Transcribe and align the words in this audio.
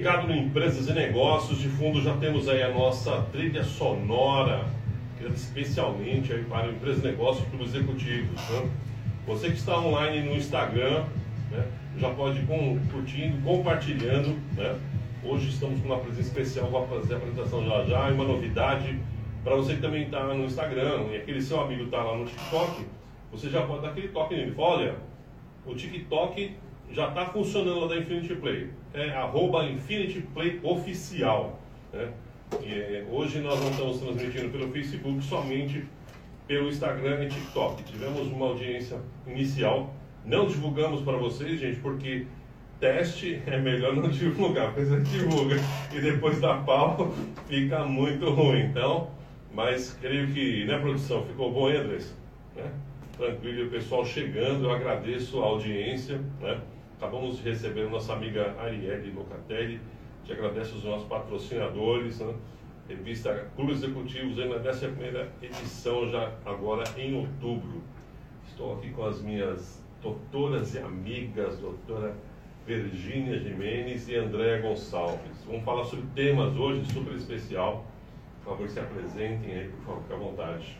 Ligado 0.00 0.26
no 0.26 0.34
Empresas 0.34 0.88
e 0.88 0.94
Negócios, 0.94 1.58
de 1.58 1.68
fundo 1.68 2.00
já 2.00 2.16
temos 2.16 2.48
aí 2.48 2.62
a 2.62 2.70
nossa 2.70 3.20
trilha 3.30 3.62
sonora, 3.62 4.64
criada 5.18 5.34
especialmente 5.34 6.32
aí 6.32 6.42
para 6.42 6.68
Empresas 6.68 7.04
e 7.04 7.08
Negócios 7.08 7.46
para 7.46 7.62
os 7.62 7.74
executivos. 7.74 8.40
Né? 8.48 8.70
Você 9.26 9.48
que 9.48 9.58
está 9.58 9.78
online 9.78 10.26
no 10.26 10.36
Instagram, 10.36 11.04
né, 11.50 11.66
já 11.98 12.08
pode 12.14 12.38
ir 12.38 12.46
com, 12.46 12.78
curtindo, 12.90 13.42
compartilhando. 13.42 14.38
Né? 14.56 14.74
Hoje 15.22 15.50
estamos 15.50 15.78
com 15.82 15.88
uma 15.88 15.98
presença 15.98 16.28
especial, 16.28 16.70
vou 16.70 16.86
fazer 16.86 17.12
a 17.12 17.16
apresentação 17.18 17.62
já 17.66 17.84
já, 17.84 18.08
e 18.08 18.14
uma 18.14 18.24
novidade 18.24 18.98
para 19.44 19.54
você 19.54 19.74
que 19.74 19.82
também 19.82 20.04
está 20.04 20.24
no 20.32 20.46
Instagram 20.46 21.08
e 21.12 21.16
aquele 21.16 21.42
seu 21.42 21.60
amigo 21.60 21.84
está 21.84 22.02
lá 22.02 22.16
no 22.16 22.24
TikTok, 22.24 22.86
você 23.30 23.50
já 23.50 23.66
pode 23.66 23.82
dar 23.82 23.90
aquele 23.90 24.08
toque 24.08 24.34
nele. 24.34 24.54
Olha, 24.56 24.94
o 25.66 25.74
TikTok 25.74 26.56
já 26.92 27.08
está 27.08 27.26
funcionando 27.26 27.80
lá 27.80 27.88
da 27.88 27.98
Infinity 27.98 28.34
Play. 28.34 28.70
É 28.92 29.10
arroba 29.10 29.64
Infinity 29.64 30.22
Play 30.34 30.60
Oficial. 30.62 31.60
Né? 31.92 32.08
É, 32.64 33.04
hoje 33.10 33.38
nós 33.40 33.60
não 33.60 33.70
estamos 33.70 34.00
transmitindo 34.00 34.48
pelo 34.50 34.70
Facebook, 34.72 35.22
somente 35.22 35.84
pelo 36.46 36.68
Instagram 36.68 37.24
e 37.24 37.28
TikTok. 37.28 37.84
Tivemos 37.84 38.26
uma 38.26 38.46
audiência 38.46 38.98
inicial. 39.26 39.94
Não 40.24 40.46
divulgamos 40.46 41.02
para 41.02 41.16
vocês, 41.16 41.60
gente, 41.60 41.78
porque 41.80 42.26
teste 42.80 43.40
é 43.46 43.58
melhor 43.58 43.94
não 43.94 44.08
divulgar, 44.08 44.72
porque 44.72 44.86
você 44.86 45.00
divulga 45.02 45.56
e 45.94 46.00
depois 46.00 46.40
dá 46.40 46.56
pau, 46.56 47.14
fica 47.46 47.84
muito 47.84 48.28
ruim. 48.30 48.62
Então, 48.62 49.10
mas 49.54 49.96
creio 50.00 50.28
que, 50.32 50.64
né, 50.64 50.78
produção, 50.78 51.24
ficou 51.24 51.52
bom, 51.52 51.70
hein, 51.70 51.76
Andressa? 51.76 52.14
Né? 52.56 52.64
Tranquilo, 53.16 53.66
o 53.66 53.70
pessoal 53.70 54.04
chegando, 54.04 54.64
eu 54.64 54.72
agradeço 54.72 55.40
a 55.42 55.46
audiência, 55.46 56.20
né? 56.40 56.58
Acabamos 57.00 57.38
de 57.38 57.48
receber 57.48 57.88
nossa 57.88 58.12
amiga 58.12 58.54
Arielle 58.60 59.10
Locatelli, 59.12 59.80
te 60.22 60.34
agradeço 60.34 60.76
os 60.76 60.84
nossos 60.84 61.08
patrocinadores, 61.08 62.20
né? 62.20 62.34
revista 62.86 63.48
Clube 63.56 63.72
Executivos, 63.72 64.38
aí 64.38 64.46
na 64.46 64.56
11 64.56 64.86
edição, 65.40 66.06
já 66.10 66.30
agora 66.44 66.84
em 66.98 67.16
outubro. 67.16 67.80
Estou 68.46 68.74
aqui 68.74 68.90
com 68.90 69.06
as 69.06 69.22
minhas 69.22 69.82
doutoras 70.02 70.74
e 70.74 70.78
amigas, 70.80 71.58
doutora 71.58 72.14
Virgínia 72.66 73.38
Jimenez 73.38 74.06
e 74.10 74.16
Andréa 74.16 74.60
Gonçalves. 74.60 75.42
Vamos 75.46 75.64
falar 75.64 75.84
sobre 75.84 76.04
temas 76.14 76.54
hoje 76.54 76.84
super 76.92 77.14
especial. 77.14 77.86
Por 78.44 78.50
favor, 78.50 78.68
se 78.68 78.78
apresentem 78.78 79.54
aí, 79.54 79.68
por 79.68 79.84
favor, 79.86 80.02
fique 80.02 80.12
à 80.12 80.16
vontade. 80.18 80.78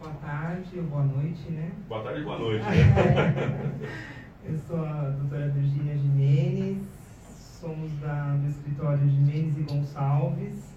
Boa 0.00 0.14
tarde 0.14 0.78
ou 0.78 0.84
boa 0.84 1.04
noite, 1.04 1.50
né? 1.50 1.70
Boa 1.86 2.02
tarde 2.02 2.22
e 2.22 2.24
boa 2.24 2.38
noite, 2.38 2.64
né? 2.64 4.12
Eu 4.44 4.58
sou 4.58 4.84
a 4.84 5.02
doutora 5.02 5.48
Virginia 5.50 5.96
Jimenez, 5.96 6.78
somos 7.60 7.92
da, 8.00 8.34
do 8.34 8.48
escritório 8.48 9.08
Jimenez 9.08 9.56
e 9.56 9.62
Gonçalves 9.62 10.74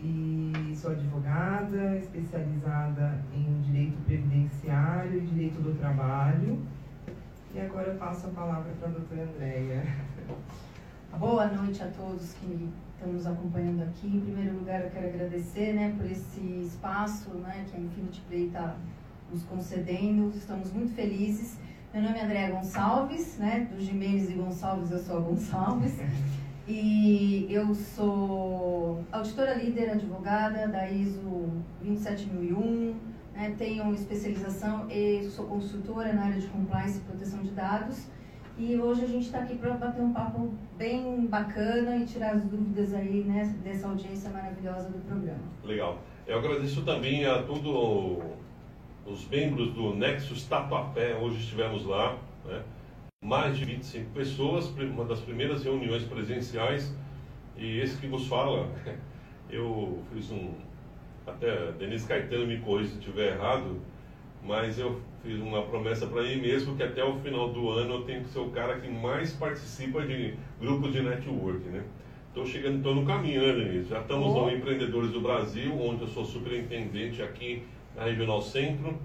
e 0.00 0.74
sou 0.74 0.90
advogada 0.90 1.96
especializada 1.96 3.22
em 3.32 3.60
direito 3.62 3.96
previdenciário 4.04 5.18
e 5.18 5.26
direito 5.26 5.62
do 5.62 5.78
trabalho. 5.78 6.58
E 7.54 7.60
agora 7.60 7.92
eu 7.92 7.98
passo 7.98 8.26
a 8.26 8.30
palavra 8.30 8.72
para 8.80 8.88
a 8.88 8.90
doutora 8.90 9.22
Andréia. 9.22 9.84
Boa 11.16 11.46
noite 11.46 11.84
a 11.84 11.86
todos 11.86 12.32
que 12.34 12.68
estão 12.94 13.12
nos 13.12 13.26
acompanhando 13.26 13.84
aqui. 13.84 14.08
Em 14.08 14.20
primeiro 14.20 14.58
lugar, 14.58 14.82
eu 14.82 14.90
quero 14.90 15.06
agradecer 15.06 15.72
né, 15.74 15.94
por 15.96 16.10
esse 16.10 16.40
espaço 16.40 17.30
né, 17.34 17.64
que 17.70 17.76
a 17.76 17.80
Infinity 17.80 18.22
Play 18.22 18.46
está 18.46 18.74
nos 19.30 19.44
concedendo. 19.44 20.32
Estamos 20.34 20.72
muito 20.72 20.92
felizes. 20.96 21.56
Meu 21.92 22.04
nome 22.04 22.18
é 22.18 22.24
Andréa 22.24 22.50
Gonçalves, 22.52 23.36
né? 23.36 23.68
Do 23.70 23.78
Jimenez 23.78 24.30
e 24.30 24.32
Gonçalves, 24.32 24.90
eu 24.90 24.98
sou 24.98 25.18
a 25.18 25.20
Gonçalves. 25.20 26.00
E 26.66 27.46
eu 27.50 27.74
sou 27.74 29.04
auditora 29.12 29.52
líder, 29.56 29.90
advogada 29.90 30.68
da 30.68 30.88
ISO 30.90 31.50
27001, 31.82 32.94
né? 33.34 33.54
tenho 33.58 33.92
especialização 33.92 34.90
e 34.90 35.22
sou 35.24 35.44
consultora 35.44 36.14
na 36.14 36.24
área 36.24 36.40
de 36.40 36.46
compliance 36.46 36.96
e 36.96 37.02
proteção 37.02 37.42
de 37.42 37.50
dados. 37.50 38.06
E 38.56 38.74
hoje 38.78 39.04
a 39.04 39.08
gente 39.08 39.26
está 39.26 39.40
aqui 39.40 39.56
para 39.56 39.74
bater 39.74 40.00
um 40.00 40.14
papo 40.14 40.50
bem 40.78 41.26
bacana 41.26 41.98
e 41.98 42.06
tirar 42.06 42.36
as 42.36 42.44
dúvidas 42.44 42.94
aí 42.94 43.22
né, 43.22 43.54
dessa 43.62 43.86
audiência 43.86 44.30
maravilhosa 44.30 44.88
do 44.88 44.98
programa. 45.00 45.42
Legal. 45.62 45.98
Eu 46.26 46.38
agradeço 46.38 46.86
também 46.86 47.26
a 47.26 47.42
todo 47.42 48.22
os 49.06 49.26
membros 49.28 49.72
do 49.72 49.94
Nexus 49.94 50.44
Tatuapé, 50.44 51.14
hoje 51.14 51.38
estivemos 51.38 51.84
lá, 51.84 52.16
né? 52.44 52.62
mais 53.24 53.56
de 53.56 53.64
25 53.64 54.10
pessoas, 54.10 54.68
uma 54.68 55.04
das 55.04 55.20
primeiras 55.20 55.62
reuniões 55.62 56.04
presenciais, 56.04 56.94
e 57.56 57.78
esse 57.78 57.96
que 57.98 58.06
vos 58.06 58.26
fala, 58.26 58.68
eu 59.50 60.02
fiz 60.12 60.30
um, 60.30 60.52
até 61.26 61.72
Denise 61.72 62.06
Caetano 62.06 62.46
me 62.46 62.58
corrija 62.58 62.90
se 62.90 62.98
estiver 62.98 63.34
errado, 63.34 63.80
mas 64.42 64.78
eu 64.78 65.00
fiz 65.22 65.38
uma 65.40 65.62
promessa 65.62 66.06
para 66.06 66.22
mim 66.22 66.36
mesmo 66.36 66.76
que 66.76 66.82
até 66.82 67.04
o 67.04 67.16
final 67.20 67.50
do 67.50 67.70
ano 67.70 67.94
eu 67.94 68.02
tenho 68.02 68.24
que 68.24 68.30
ser 68.30 68.40
o 68.40 68.50
cara 68.50 68.80
que 68.80 68.88
mais 68.88 69.32
participa 69.32 70.04
de 70.04 70.34
grupos 70.60 70.92
de 70.92 71.00
network, 71.00 71.60
né? 71.68 71.84
Estou 72.28 72.46
chegando, 72.46 72.78
estou 72.78 72.94
no 72.94 73.04
caminho, 73.04 73.42
né, 73.42 73.52
Denise? 73.52 73.90
Já 73.90 74.00
estamos 74.00 74.28
oh. 74.28 74.46
no 74.46 74.50
Empreendedores 74.50 75.10
do 75.10 75.20
Brasil, 75.20 75.78
onde 75.78 76.02
eu 76.02 76.08
sou 76.08 76.24
superintendente 76.24 77.22
aqui 77.22 77.62
na 77.96 78.04
Regional 78.04 78.40
Centro, 78.40 78.98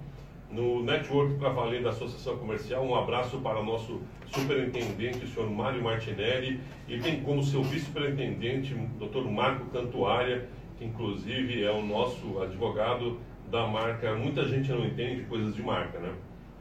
no 0.49 0.83
Network 0.83 1.35
para 1.35 1.49
Valer 1.49 1.83
da 1.83 1.89
Associação 1.89 2.37
Comercial. 2.37 2.85
Um 2.85 2.95
abraço 2.95 3.37
para 3.39 3.59
o 3.59 3.65
nosso 3.65 4.01
superintendente, 4.27 5.25
o 5.25 5.27
senhor 5.27 5.49
Mário 5.49 5.83
Martinelli, 5.83 6.59
e 6.87 6.99
tem 6.99 7.21
como 7.21 7.43
seu 7.43 7.63
vice-superintendente, 7.63 8.73
doutor 8.97 9.29
Marco 9.29 9.65
Cantuária, 9.65 10.47
que 10.77 10.85
inclusive 10.85 11.63
é 11.63 11.71
o 11.71 11.81
nosso 11.81 12.41
advogado 12.41 13.19
da 13.51 13.67
marca. 13.67 14.15
Muita 14.15 14.45
gente 14.45 14.71
não 14.71 14.85
entende 14.85 15.23
coisas 15.23 15.55
de 15.55 15.61
marca, 15.61 15.99
né? 15.99 16.13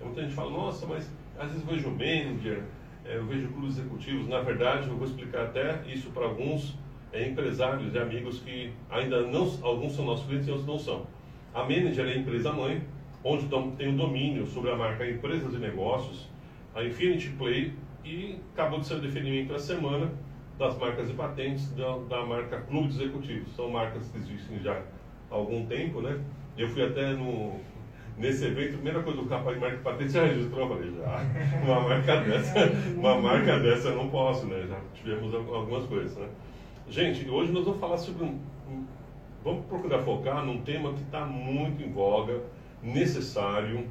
Muita 0.02 0.22
gente 0.22 0.34
fala, 0.34 0.50
nossa, 0.50 0.86
mas 0.86 1.10
às 1.38 1.50
vezes 1.50 1.64
vejo 1.64 1.90
manager, 1.90 2.62
é, 3.04 3.16
eu 3.16 3.26
vejo 3.26 3.48
clubes 3.48 3.78
executivos. 3.78 4.28
Na 4.28 4.40
verdade, 4.40 4.88
eu 4.88 4.96
vou 4.96 5.06
explicar 5.06 5.44
até 5.44 5.82
isso 5.86 6.10
para 6.10 6.24
alguns 6.24 6.76
é, 7.12 7.28
empresários 7.28 7.94
e 7.94 7.98
amigos 7.98 8.40
que 8.40 8.72
ainda 8.90 9.22
não, 9.22 9.42
alguns 9.62 9.94
são 9.94 10.04
nossos 10.04 10.26
clientes 10.26 10.48
e 10.48 10.50
outros 10.50 10.68
não 10.68 10.78
são. 10.78 11.06
A 11.56 11.62
Manager 11.62 12.06
é 12.06 12.12
a 12.12 12.16
empresa 12.18 12.52
mãe, 12.52 12.82
onde 13.24 13.46
tem 13.78 13.88
o 13.88 13.96
domínio 13.96 14.46
sobre 14.46 14.70
a 14.70 14.76
marca 14.76 15.08
Empresas 15.08 15.54
e 15.54 15.56
Negócios, 15.56 16.28
a 16.74 16.84
Infinity 16.84 17.30
Play 17.30 17.72
e 18.04 18.36
acabou 18.52 18.78
de 18.78 18.86
ser 18.86 18.96
o 18.96 19.00
definimento 19.00 19.54
essa 19.54 19.74
semana 19.74 20.12
das 20.58 20.76
marcas 20.76 21.08
e 21.08 21.14
patentes 21.14 21.70
da, 21.70 21.96
da 22.10 22.26
marca 22.26 22.60
Clube 22.60 22.88
de 22.88 23.02
Executivos. 23.02 23.56
São 23.56 23.70
marcas 23.70 24.06
que 24.10 24.18
existem 24.18 24.60
já 24.60 24.82
há 25.30 25.34
algum 25.34 25.64
tempo, 25.64 26.02
né? 26.02 26.20
Eu 26.58 26.68
fui 26.68 26.84
até 26.84 27.14
no, 27.14 27.58
nesse 28.18 28.44
evento, 28.44 28.74
a 28.74 28.74
primeira 28.74 29.02
coisa 29.02 29.22
do 29.22 29.26
capa 29.26 29.54
de 29.54 29.58
marca 29.58 29.76
e 29.76 29.80
patente 29.80 30.12
já 30.12 30.26
registrou, 30.26 30.60
eu 30.60 30.76
falei, 30.76 30.92
já, 30.94 31.64
uma 31.64 31.80
marca 31.88 32.16
dessa, 32.20 32.72
uma 32.94 33.18
marca 33.18 33.58
dessa 33.60 33.88
eu 33.88 33.96
não 33.96 34.10
posso, 34.10 34.44
né? 34.44 34.66
Já 34.68 34.78
tivemos 34.92 35.34
algumas 35.34 35.86
coisas, 35.86 36.14
né? 36.18 36.28
Gente, 36.86 37.26
hoje 37.30 37.50
nós 37.50 37.64
vamos 37.64 37.80
falar 37.80 37.96
sobre 37.96 38.24
um, 38.24 38.38
vamos 39.46 39.64
procurar 39.66 40.02
focar 40.02 40.44
num 40.44 40.60
tema 40.62 40.92
que 40.92 41.02
está 41.02 41.24
muito 41.24 41.80
em 41.80 41.92
voga, 41.92 42.42
necessário, 42.82 43.86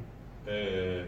é, 0.46 1.06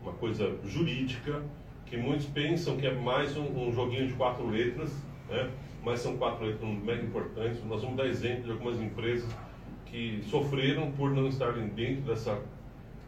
uma 0.00 0.12
coisa 0.12 0.56
jurídica, 0.64 1.42
que 1.84 1.96
muitos 1.96 2.26
pensam 2.26 2.76
que 2.76 2.86
é 2.86 2.94
mais 2.94 3.36
um, 3.36 3.66
um 3.66 3.72
joguinho 3.72 4.06
de 4.06 4.12
quatro 4.14 4.48
letras, 4.48 4.92
né? 5.28 5.50
mas 5.82 5.98
são 5.98 6.16
quatro 6.16 6.46
letras 6.46 6.70
mega 6.70 7.02
importantes. 7.02 7.64
Nós 7.64 7.82
vamos 7.82 7.96
dar 7.96 8.06
exemplo 8.06 8.44
de 8.44 8.52
algumas 8.52 8.80
empresas 8.80 9.28
que 9.86 10.22
sofreram 10.30 10.92
por 10.92 11.10
não 11.10 11.26
estarem 11.26 11.66
dentro 11.68 12.02
dessa. 12.02 12.40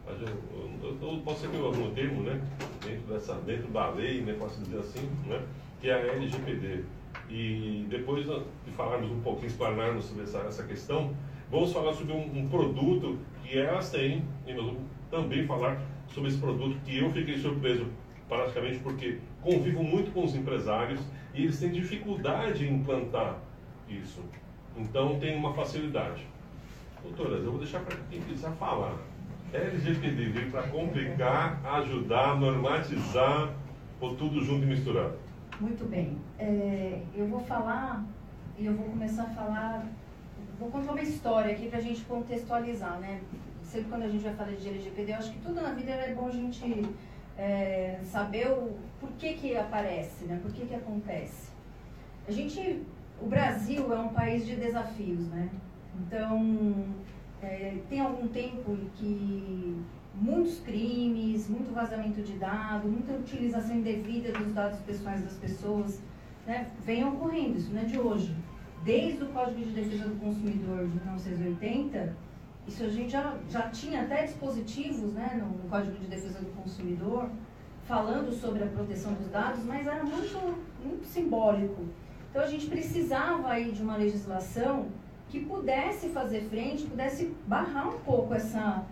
Eu 0.05 1.21
posso 1.23 1.41
ser 1.41 1.49
que 1.49 1.55
eu 1.55 1.65
algum 1.65 1.91
termo, 1.91 2.23
né? 2.23 2.41
Dentro, 2.85 3.13
dessa, 3.13 3.35
dentro 3.35 3.67
da 3.69 3.89
lei, 3.89 4.21
né? 4.21 4.35
posso 4.37 4.61
dizer 4.61 4.79
assim, 4.79 5.09
né? 5.25 5.41
que 5.79 5.89
é 5.89 5.93
a 5.93 6.13
LGPD. 6.13 6.83
E 7.29 7.85
depois 7.89 8.25
de 8.25 8.71
falarmos 8.75 9.11
um 9.11 9.21
pouquinho, 9.21 9.47
explanarmos 9.47 10.05
sobre 10.05 10.23
essa, 10.23 10.39
essa 10.39 10.63
questão, 10.63 11.13
vamos 11.51 11.73
falar 11.73 11.93
sobre 11.93 12.13
um, 12.13 12.39
um, 12.39 12.47
produto 12.47 13.17
que 13.43 13.57
elas 13.57 13.89
têm, 13.89 14.23
e 14.45 14.53
nós 14.53 14.65
vamos 14.65 14.81
também 15.11 15.45
falar 15.45 15.81
sobre 16.07 16.29
esse 16.29 16.39
produto 16.39 16.77
que 16.85 16.97
eu 16.97 17.11
fiquei 17.11 17.37
surpreso 17.37 17.87
praticamente 18.27 18.79
porque 18.79 19.19
convivo 19.41 19.83
muito 19.83 20.11
com 20.11 20.25
os 20.25 20.35
empresários 20.35 20.99
e 21.33 21.43
eles 21.43 21.59
têm 21.59 21.71
dificuldade 21.71 22.65
em 22.65 22.75
implantar 22.75 23.39
isso. 23.87 24.21
Então 24.75 25.19
tem 25.19 25.35
uma 25.35 25.53
facilidade. 25.53 26.27
Doutoras, 27.01 27.43
eu 27.43 27.51
vou 27.51 27.59
deixar 27.59 27.79
para 27.79 27.95
quem 28.09 28.21
quiser 28.21 28.51
falar. 28.53 28.95
LGPD 29.53 30.25
veio 30.25 30.51
para 30.51 30.63
complicar, 30.63 31.61
ajudar, 31.77 32.37
normatizar 32.37 33.53
ou 33.99 34.15
tudo 34.15 34.43
junto 34.43 34.63
e 34.63 34.67
misturado? 34.67 35.26
Muito 35.59 35.89
bem. 35.89 36.17
É, 36.37 37.01
eu 37.15 37.27
vou 37.27 37.39
falar, 37.39 38.05
e 38.57 38.65
eu 38.65 38.75
vou 38.75 38.85
começar 38.89 39.23
a 39.23 39.29
falar, 39.29 39.87
vou 40.59 40.69
contar 40.69 40.91
uma 40.91 41.01
história 41.01 41.51
aqui 41.51 41.67
para 41.67 41.79
a 41.79 41.81
gente 41.81 42.01
contextualizar, 42.05 42.99
né? 42.99 43.21
Sempre 43.63 43.89
quando 43.89 44.03
a 44.03 44.07
gente 44.07 44.23
vai 44.23 44.35
falar 44.35 44.51
de 44.51 44.69
LGPD, 44.69 45.11
eu 45.11 45.17
acho 45.17 45.31
que 45.31 45.39
tudo 45.39 45.59
na 45.59 45.73
vida 45.73 45.91
é 45.91 46.13
bom 46.13 46.27
a 46.27 46.31
gente 46.31 46.85
é, 47.37 47.99
saber 48.03 48.47
o 48.51 48.77
por 48.99 49.09
que 49.17 49.33
que 49.33 49.57
aparece, 49.57 50.25
né? 50.25 50.39
Por 50.41 50.51
que 50.51 50.65
que 50.65 50.75
acontece. 50.75 51.49
a 52.27 52.31
gente, 52.31 52.83
o 53.21 53.25
Brasil 53.25 53.91
é 53.93 53.99
um 53.99 54.09
país 54.09 54.45
de 54.45 54.55
desafios, 54.55 55.27
né? 55.29 55.49
Então, 55.99 56.85
é, 57.41 57.77
tem 57.89 57.99
algum 57.99 58.27
tempo 58.27 58.77
que 58.95 59.81
muitos 60.19 60.59
crimes, 60.59 61.47
muito 61.49 61.73
vazamento 61.73 62.21
de 62.21 62.33
dados, 62.33 62.89
muita 62.89 63.13
utilização 63.13 63.75
indevida 63.75 64.31
dos 64.31 64.53
dados 64.53 64.79
pessoais 64.79 65.23
das 65.23 65.33
pessoas, 65.33 66.01
né, 66.45 66.67
vem 66.83 67.05
ocorrendo, 67.05 67.57
isso 67.57 67.71
não 67.71 67.81
é 67.81 67.85
de 67.85 67.99
hoje. 67.99 68.35
Desde 68.83 69.23
o 69.23 69.27
Código 69.27 69.59
de 69.59 69.71
Defesa 69.71 70.07
do 70.09 70.19
Consumidor 70.19 70.87
de 70.87 70.95
1980, 70.95 72.15
isso 72.67 72.83
a 72.83 72.89
gente 72.89 73.11
já, 73.11 73.37
já 73.49 73.69
tinha 73.69 74.01
até 74.01 74.25
dispositivos 74.25 75.13
né, 75.13 75.41
no, 75.41 75.63
no 75.63 75.69
Código 75.69 75.97
de 75.97 76.07
Defesa 76.07 76.39
do 76.39 76.51
Consumidor 76.61 77.29
falando 77.87 78.31
sobre 78.33 78.63
a 78.63 78.67
proteção 78.67 79.13
dos 79.13 79.29
dados, 79.29 79.63
mas 79.63 79.87
era 79.87 80.03
muito, 80.03 80.57
muito 80.83 81.05
simbólico. 81.05 81.85
Então 82.29 82.41
a 82.41 82.47
gente 82.47 82.67
precisava 82.67 83.49
aí 83.49 83.71
de 83.71 83.81
uma 83.81 83.95
legislação 83.95 84.87
que 85.29 85.39
pudesse 85.39 86.09
fazer 86.09 86.41
frente, 86.49 86.83
pudesse 86.85 87.33
barrar 87.45 87.87
um 87.89 87.99
pouco 87.99 88.33
essa, 88.33 88.85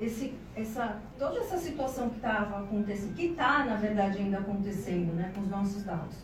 esse, 0.00 0.34
essa, 0.56 1.00
toda 1.18 1.40
essa 1.40 1.56
situação 1.58 2.08
que 2.10 2.16
estava 2.16 2.60
acontecendo, 2.60 3.14
que 3.14 3.26
está, 3.26 3.64
na 3.64 3.76
verdade, 3.76 4.18
ainda 4.18 4.38
acontecendo 4.38 5.14
né, 5.14 5.30
com 5.34 5.42
os 5.42 5.48
nossos 5.48 5.82
dados. 5.82 6.16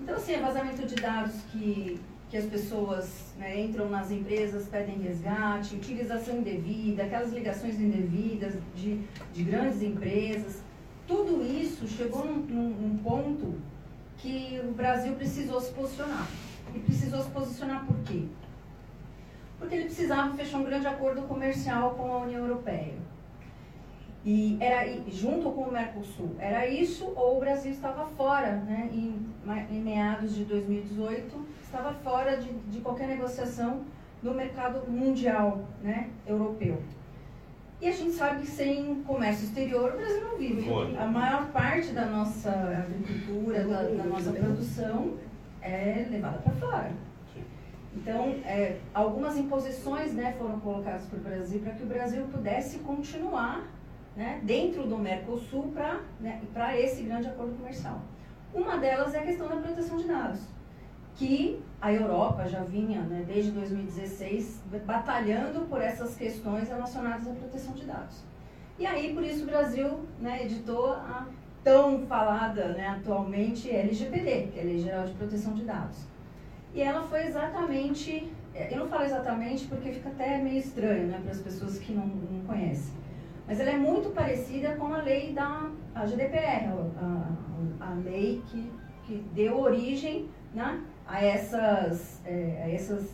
Então, 0.00 0.14
assim, 0.14 0.32
é 0.32 0.40
vazamento 0.40 0.86
de 0.86 0.94
dados 0.94 1.34
que, 1.50 2.00
que 2.30 2.36
as 2.36 2.44
pessoas 2.46 3.32
né, 3.36 3.60
entram 3.60 3.88
nas 3.88 4.10
empresas, 4.10 4.66
pedem 4.68 5.00
resgate, 5.00 5.74
utilização 5.74 6.38
indevida, 6.38 7.04
aquelas 7.04 7.32
ligações 7.32 7.80
indevidas 7.80 8.54
de, 8.74 9.02
de 9.32 9.42
grandes 9.42 9.82
empresas. 9.82 10.62
Tudo 11.06 11.44
isso 11.44 11.86
chegou 11.88 12.24
num, 12.24 12.40
num, 12.42 12.68
num 12.70 12.98
ponto 12.98 13.54
que 14.18 14.60
o 14.64 14.72
Brasil 14.72 15.14
precisou 15.14 15.60
se 15.60 15.72
posicionar. 15.72 16.28
E 16.74 16.78
precisou 16.80 17.22
se 17.22 17.30
posicionar 17.30 17.86
por 17.86 17.96
quê? 18.04 18.24
Porque 19.58 19.74
ele 19.74 19.84
precisava 19.84 20.34
fechar 20.34 20.58
um 20.58 20.64
grande 20.64 20.86
acordo 20.86 21.22
comercial 21.22 21.90
com 21.94 22.12
a 22.12 22.18
União 22.18 22.46
Europeia. 22.46 22.94
E 24.24 24.58
era 24.60 24.84
junto 25.08 25.50
com 25.50 25.62
o 25.62 25.72
Mercosul. 25.72 26.36
Era 26.38 26.66
isso 26.66 27.12
ou 27.16 27.36
o 27.36 27.40
Brasil 27.40 27.72
estava 27.72 28.06
fora, 28.06 28.56
né, 28.56 28.88
em, 28.92 29.26
em 29.70 29.80
meados 29.80 30.34
de 30.34 30.44
2018, 30.44 31.46
estava 31.62 31.92
fora 31.94 32.36
de, 32.36 32.52
de 32.52 32.80
qualquer 32.80 33.08
negociação 33.08 33.84
no 34.22 34.34
mercado 34.34 34.88
mundial, 34.90 35.64
né, 35.82 36.10
europeu. 36.26 36.82
E 37.80 37.86
a 37.86 37.92
gente 37.92 38.10
sabe 38.12 38.40
que 38.40 38.48
sem 38.48 39.02
comércio 39.04 39.44
exterior 39.44 39.92
o 39.94 39.96
Brasil 39.96 40.24
não 40.24 40.36
vive. 40.36 40.68
A 40.98 41.06
maior 41.06 41.46
parte 41.52 41.92
da 41.92 42.06
nossa 42.06 42.50
agricultura, 42.50 43.64
da, 43.64 43.82
da 43.82 44.04
nossa 44.04 44.32
produção 44.32 45.14
é 45.62 46.06
levada 46.10 46.38
para 46.38 46.52
fora. 46.54 47.07
Então, 47.98 48.36
é, 48.44 48.78
algumas 48.94 49.36
imposições 49.36 50.14
né, 50.14 50.34
foram 50.38 50.60
colocadas 50.60 51.04
para 51.06 51.18
o 51.18 51.22
Brasil 51.22 51.60
para 51.60 51.72
que 51.72 51.82
o 51.82 51.86
Brasil 51.86 52.24
pudesse 52.26 52.78
continuar 52.78 53.66
né, 54.16 54.40
dentro 54.44 54.86
do 54.86 54.96
Mercosul 54.96 55.72
para 55.72 56.00
né, 56.20 56.40
esse 56.76 57.02
grande 57.02 57.26
acordo 57.26 57.56
comercial. 57.56 58.00
Uma 58.54 58.78
delas 58.78 59.14
é 59.14 59.18
a 59.18 59.22
questão 59.22 59.48
da 59.48 59.56
proteção 59.56 59.96
de 59.96 60.04
dados, 60.04 60.40
que 61.16 61.60
a 61.80 61.92
Europa 61.92 62.46
já 62.46 62.62
vinha, 62.62 63.02
né, 63.02 63.24
desde 63.26 63.50
2016, 63.50 64.62
batalhando 64.86 65.62
por 65.62 65.80
essas 65.80 66.16
questões 66.16 66.68
relacionadas 66.68 67.26
à 67.26 67.32
proteção 67.32 67.74
de 67.74 67.84
dados. 67.84 68.22
E 68.78 68.86
aí, 68.86 69.12
por 69.12 69.24
isso, 69.24 69.42
o 69.42 69.46
Brasil 69.46 70.00
né, 70.20 70.44
editou 70.44 70.92
a 70.92 71.26
tão 71.64 72.06
falada 72.06 72.68
né, 72.68 72.88
atualmente 72.88 73.68
LGPD, 73.68 74.50
que 74.52 74.58
é 74.60 74.62
a 74.62 74.64
Lei 74.64 74.78
Geral 74.78 75.04
de 75.04 75.14
Proteção 75.14 75.52
de 75.54 75.64
Dados 75.64 76.06
e 76.78 76.80
ela 76.80 77.02
foi 77.02 77.24
exatamente, 77.26 78.32
é, 78.54 78.72
eu 78.72 78.78
não 78.78 78.86
falo 78.86 79.02
exatamente 79.02 79.66
porque 79.66 79.90
fica 79.90 80.10
até 80.10 80.38
meio 80.38 80.58
estranho 80.58 81.08
né, 81.08 81.18
para 81.20 81.32
as 81.32 81.40
pessoas 81.40 81.76
que 81.76 81.92
não, 81.92 82.06
não 82.06 82.40
conhecem, 82.46 82.94
mas 83.48 83.58
ela 83.58 83.70
é 83.70 83.76
muito 83.76 84.10
parecida 84.10 84.76
com 84.76 84.94
a 84.94 84.98
lei 84.98 85.32
da 85.32 85.68
a 85.92 86.06
GDPR, 86.06 86.68
a, 87.00 87.84
a, 87.84 87.94
lei 87.94 88.40
que, 88.46 88.70
que 89.02 89.16
deu 89.34 89.58
origem 89.58 90.28
né, 90.54 90.80
a, 91.04 91.24
essas, 91.24 92.24
é, 92.24 92.62
a 92.64 92.70
essas 92.70 93.10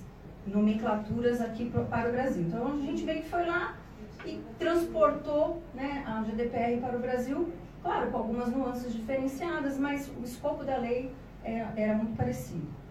nomenclaturas 0.47 1.41
aqui 1.41 1.71
pro, 1.71 1.87
para 1.87 2.11
o 2.11 2.13
Brasil. 2.13 2.43
Então 2.43 2.67
a 2.67 2.77
gente 2.77 3.03
veio 3.03 3.23
que 3.23 3.31
foi 3.31 3.47
lá 3.47 3.79
e 4.27 4.43
transportou 4.59 5.63
né, 5.73 6.05
a 6.07 6.23
GDPR 6.23 6.79
para 6.83 6.99
o 6.99 7.01
Brasil, 7.01 7.51
claro, 7.83 8.11
com 8.11 8.19
algumas 8.19 8.51
nuances 8.51 8.93
diferenciadas, 8.93 9.79
mas 9.79 10.13
o 10.21 10.23
escopo 10.23 10.65
da 10.65 10.77
lei 10.77 11.11
era, 11.43 11.73
é, 11.75 11.83
era 11.85 11.95
muito 11.95 12.15
parecido 12.15 12.84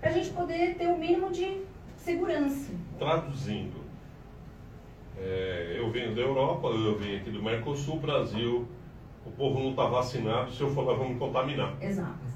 para 0.00 0.10
a 0.10 0.12
gente 0.12 0.30
poder 0.30 0.74
ter 0.76 0.86
o 0.86 0.92
um 0.92 0.98
mínimo 0.98 1.30
de 1.30 1.62
segurança. 1.96 2.72
Traduzindo, 2.98 3.84
é, 5.18 5.76
eu 5.78 5.90
venho 5.90 6.14
da 6.14 6.20
Europa, 6.20 6.68
eu 6.68 6.96
venho 6.96 7.18
aqui 7.18 7.30
do 7.30 7.42
Mercosul, 7.42 7.98
Brasil, 7.98 8.68
o 9.24 9.30
povo 9.30 9.58
não 9.58 9.70
está 9.70 9.86
vacinado, 9.86 10.52
se 10.52 10.60
eu 10.60 10.70
for 10.70 10.86
lá, 10.86 10.94
vamos 10.94 11.14
me 11.14 11.18
contaminar. 11.18 11.74
Exato. 11.80 12.26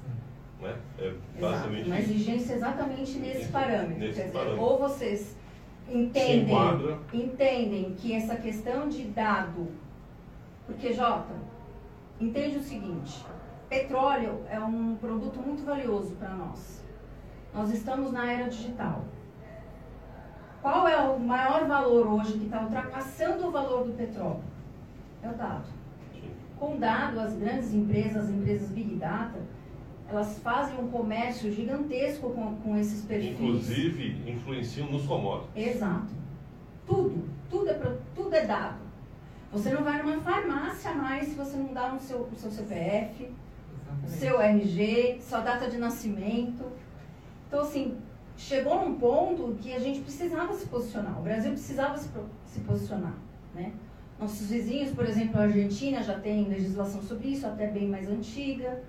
Né? 0.59 0.75
É 0.99 1.13
basicamente 1.39 1.87
Uma 1.87 1.99
exigência 1.99 2.53
exatamente 2.53 3.17
nesse 3.17 3.51
parâmetro. 3.51 3.97
Nesse 3.97 4.21
Quer 4.21 4.31
parâmetro. 4.31 4.59
dizer, 4.59 4.63
ou 4.63 4.77
vocês 4.77 5.37
entendem, 5.89 6.55
entendem 7.13 7.95
que 7.95 8.13
essa 8.13 8.35
questão 8.35 8.87
de 8.87 9.03
dado, 9.03 9.69
porque 10.67 10.93
Jota, 10.93 11.33
entende 12.19 12.57
o 12.57 12.61
seguinte, 12.61 13.25
petróleo 13.69 14.41
é 14.49 14.59
um 14.59 14.95
produto 14.95 15.39
muito 15.39 15.63
valioso 15.63 16.15
para 16.15 16.29
nós. 16.29 16.80
Nós 17.53 17.73
estamos 17.73 18.11
na 18.11 18.31
era 18.31 18.49
digital. 18.49 19.03
Qual 20.61 20.87
é 20.87 20.97
o 20.97 21.19
maior 21.19 21.65
valor 21.67 22.07
hoje 22.07 22.33
que 22.33 22.45
está 22.45 22.61
ultrapassando 22.61 23.47
o 23.47 23.51
valor 23.51 23.85
do 23.85 23.93
petróleo? 23.93 24.43
É 25.23 25.29
o 25.29 25.33
dado. 25.33 25.65
Com 26.57 26.77
dado, 26.77 27.19
as 27.19 27.33
grandes 27.33 27.73
empresas, 27.73 28.25
as 28.25 28.29
empresas 28.29 28.69
Big 28.69 28.95
Data, 28.95 29.39
elas 30.07 30.37
fazem 30.39 30.77
um 30.79 30.89
comércio 30.89 31.51
gigantesco 31.51 32.29
com, 32.29 32.55
com 32.57 32.77
esses 32.77 33.03
perfis. 33.05 33.31
Inclusive, 33.31 34.29
influenciam 34.29 34.87
nos 34.91 35.05
commodities. 35.05 35.75
Exato. 35.75 36.09
Tudo. 36.85 37.27
Tudo 37.49 37.69
é, 37.69 37.97
tudo 38.13 38.35
é 38.35 38.45
dado. 38.45 38.79
Você 39.51 39.71
não 39.71 39.83
vai 39.83 40.01
numa 40.01 40.21
farmácia 40.21 40.93
mais 40.93 41.27
se 41.27 41.35
você 41.35 41.57
não 41.57 41.73
dá 41.73 41.93
o 41.93 41.99
seu, 41.99 42.21
o 42.21 42.35
seu 42.35 42.51
CPF, 42.51 43.29
o 44.05 44.07
seu 44.07 44.39
RG, 44.39 45.19
sua 45.21 45.39
data 45.39 45.69
de 45.69 45.77
nascimento. 45.77 46.65
Então, 47.51 47.63
assim, 47.63 47.97
chegou 48.37 48.85
num 48.85 48.95
ponto 48.95 49.57
que 49.59 49.73
a 49.73 49.79
gente 49.79 49.99
precisava 49.99 50.53
se 50.53 50.67
posicionar, 50.67 51.19
o 51.19 51.21
Brasil 51.21 51.51
precisava 51.51 51.97
se, 51.97 52.09
se 52.45 52.61
posicionar, 52.61 53.13
né? 53.53 53.73
Nossos 54.17 54.49
vizinhos, 54.49 54.91
por 54.91 55.03
exemplo, 55.03 55.37
a 55.37 55.43
Argentina 55.43 56.01
já 56.01 56.17
tem 56.17 56.47
legislação 56.47 57.01
sobre 57.01 57.27
isso, 57.27 57.45
até 57.45 57.67
bem 57.67 57.89
mais 57.89 58.07
antiga. 58.07 58.81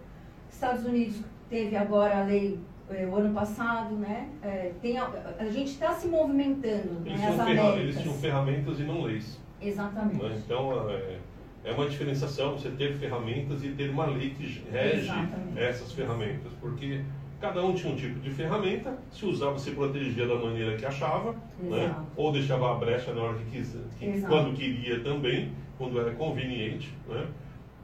Estados 0.48 0.86
Unidos 0.86 1.16
teve 1.50 1.74
agora 1.74 2.20
a 2.20 2.24
lei 2.24 2.60
é, 2.88 3.04
o 3.04 3.16
ano 3.16 3.34
passado, 3.34 3.96
né? 3.96 4.28
É, 4.42 4.72
tem, 4.80 4.96
a, 4.96 5.10
a 5.38 5.46
gente 5.46 5.72
está 5.72 5.92
se 5.92 6.06
movimentando. 6.06 7.02
Eles, 7.04 7.20
né, 7.20 7.44
tinham 7.44 7.78
eles 7.78 8.00
tinham 8.00 8.14
ferramentas 8.14 8.78
e 8.78 8.84
não 8.84 9.02
leis. 9.02 9.40
Exatamente. 9.60 10.22
Né? 10.22 10.42
Então, 10.44 10.88
é, 10.88 11.18
é, 11.64 11.72
uma 11.72 11.88
diferenciação 11.88 12.52
você 12.52 12.70
ter 12.70 12.94
ferramentas 12.94 13.64
e 13.64 13.70
ter 13.70 13.90
uma 13.90 14.06
lei 14.06 14.30
que 14.30 14.62
rege 14.70 15.06
Exatamente. 15.06 15.58
essas 15.58 15.92
ferramentas. 15.92 16.52
Porque 16.60 17.02
Cada 17.42 17.60
um 17.60 17.74
tinha 17.74 17.92
um 17.92 17.96
tipo 17.96 18.20
de 18.20 18.30
ferramenta, 18.30 18.96
se 19.10 19.26
usava, 19.26 19.58
se 19.58 19.72
protegia 19.72 20.28
da 20.28 20.36
maneira 20.36 20.76
que 20.76 20.86
achava, 20.86 21.34
né? 21.60 21.92
ou 22.14 22.30
deixava 22.30 22.70
a 22.70 22.74
brecha 22.76 23.12
na 23.12 23.20
hora 23.20 23.38
que 23.38 23.50
quis, 23.50 23.76
que, 23.98 24.20
quando 24.20 24.54
queria 24.54 25.00
também, 25.00 25.50
quando 25.76 25.98
era 25.98 26.12
conveniente. 26.12 26.94
Né? 27.08 27.26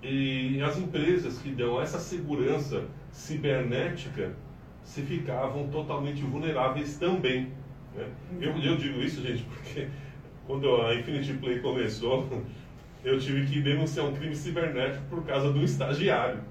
E 0.00 0.62
as 0.62 0.78
empresas 0.78 1.38
que 1.38 1.50
dão 1.50 1.82
essa 1.82 1.98
segurança 1.98 2.84
cibernética 3.10 4.32
se 4.84 5.02
ficavam 5.02 5.66
totalmente 5.66 6.22
vulneráveis 6.22 6.96
também. 6.96 7.48
Né? 7.96 8.06
Eu, 8.40 8.56
eu 8.58 8.76
digo 8.76 9.00
isso, 9.00 9.20
gente, 9.20 9.42
porque 9.42 9.88
quando 10.46 10.82
a 10.82 10.94
Infinity 10.94 11.32
Play 11.32 11.58
começou, 11.58 12.28
eu 13.04 13.18
tive 13.18 13.44
que 13.44 13.60
denunciar 13.60 14.06
um 14.06 14.14
crime 14.14 14.36
cibernético 14.36 15.02
por 15.10 15.24
causa 15.24 15.52
de 15.52 15.58
um 15.58 15.64
estagiário. 15.64 16.42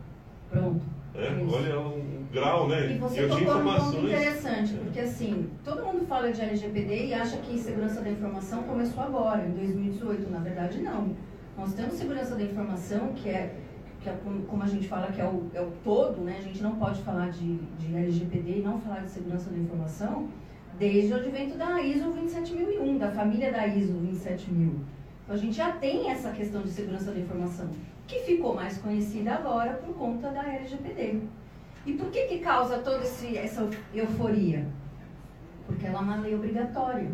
Pronto. 0.51 0.81
É, 1.15 1.29
olha 1.49 1.79
um 1.79 2.16
grau, 2.31 2.67
né? 2.67 2.93
E 2.93 2.97
você 2.97 3.23
eu 3.23 3.29
tocou 3.29 3.63
num 3.63 3.75
ponto 3.75 3.97
interessante, 4.05 4.73
porque 4.73 4.99
assim, 4.99 5.49
todo 5.63 5.85
mundo 5.85 6.05
fala 6.05 6.31
de 6.31 6.41
LGPD 6.41 7.07
e 7.07 7.13
acha 7.13 7.37
que 7.37 7.57
segurança 7.57 8.01
da 8.01 8.09
informação 8.09 8.63
começou 8.63 9.03
agora, 9.03 9.45
em 9.45 9.51
2018. 9.51 10.29
Na 10.29 10.39
verdade, 10.39 10.81
não. 10.81 11.15
Nós 11.57 11.73
temos 11.73 11.93
segurança 11.95 12.35
da 12.35 12.43
informação, 12.43 13.13
que 13.13 13.29
é, 13.29 13.55
que 14.01 14.09
é 14.09 14.15
como 14.47 14.63
a 14.63 14.67
gente 14.67 14.87
fala, 14.87 15.07
que 15.07 15.19
é 15.19 15.25
o, 15.25 15.49
é 15.53 15.61
o 15.61 15.71
todo, 15.83 16.21
né? 16.21 16.35
A 16.37 16.41
gente 16.41 16.61
não 16.61 16.75
pode 16.75 17.01
falar 17.01 17.29
de, 17.29 17.55
de 17.55 17.95
LGPD 17.95 18.59
e 18.59 18.61
não 18.61 18.79
falar 18.79 18.99
de 18.99 19.09
segurança 19.09 19.49
da 19.49 19.57
informação 19.57 20.27
desde 20.77 21.11
o 21.11 21.15
advento 21.15 21.57
da 21.57 21.81
ISO 21.81 22.11
27001, 22.11 22.97
da 22.97 23.11
família 23.11 23.51
da 23.51 23.65
ISO 23.67 23.93
27000. 23.93 24.75
Então, 25.23 25.35
a 25.35 25.37
gente 25.37 25.57
já 25.57 25.71
tem 25.71 26.09
essa 26.09 26.31
questão 26.31 26.61
de 26.61 26.69
segurança 26.69 27.11
da 27.11 27.19
informação 27.19 27.67
que 28.05 28.19
ficou 28.19 28.55
mais 28.55 28.77
conhecida 28.77 29.33
agora 29.33 29.73
por 29.73 29.95
conta 29.95 30.29
da 30.29 30.47
LGPD. 30.53 31.21
E 31.87 31.93
por 31.93 32.11
que, 32.11 32.25
que 32.25 32.39
causa 32.39 32.79
toda 32.79 33.01
essa 33.01 33.69
euforia? 33.93 34.67
Porque 35.65 35.87
ela 35.87 35.99
é 35.99 36.01
uma 36.01 36.17
lei 36.17 36.35
obrigatória. 36.35 37.09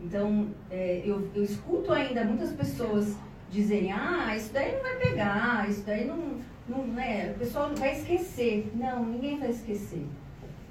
Então, 0.00 0.48
é, 0.68 1.00
eu, 1.04 1.30
eu 1.32 1.44
escuto 1.44 1.92
ainda 1.92 2.24
muitas 2.24 2.50
pessoas 2.50 3.16
dizerem, 3.48 3.92
ah, 3.92 4.34
isso 4.36 4.52
daí 4.52 4.72
não 4.74 4.82
vai 4.82 4.96
pegar, 4.96 5.70
isso 5.70 5.84
daí 5.86 6.04
não, 6.06 6.38
não 6.68 6.84
né, 6.88 7.30
o 7.36 7.38
pessoal 7.38 7.72
vai 7.76 7.92
esquecer. 7.92 8.68
Não, 8.74 9.04
ninguém 9.04 9.38
vai 9.38 9.50
esquecer. 9.50 10.04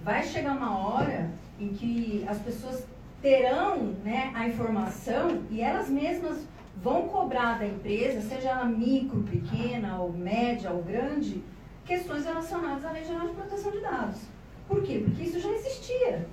Vai 0.04 0.22
chegar 0.24 0.58
uma 0.58 0.78
hora 0.78 1.32
em 1.58 1.70
que 1.70 2.26
as 2.28 2.40
pessoas 2.40 2.86
terão 3.22 3.94
né, 4.04 4.34
a 4.36 4.50
informação 4.50 5.44
e 5.50 5.62
elas 5.62 5.90
mesmas 5.90 6.46
vão 6.76 7.08
cobrar 7.08 7.58
da 7.58 7.66
empresa, 7.66 8.20
seja 8.20 8.50
ela 8.50 8.66
micro, 8.66 9.24
pequena, 9.24 10.02
ou 10.02 10.12
média, 10.12 10.72
ou 10.72 10.84
grande, 10.84 11.42
questões 11.86 12.26
relacionadas 12.26 12.86
à 12.86 12.92
Lei 12.92 13.04
Geral 13.04 13.28
de 13.28 13.34
Proteção 13.34 13.72
de 13.72 13.82
Dados. 13.82 14.22
Por 14.68 14.82
quê? 14.82 15.02
Porque 15.04 15.24
isso 15.24 15.40
já 15.40 15.50
existia. 15.52 16.28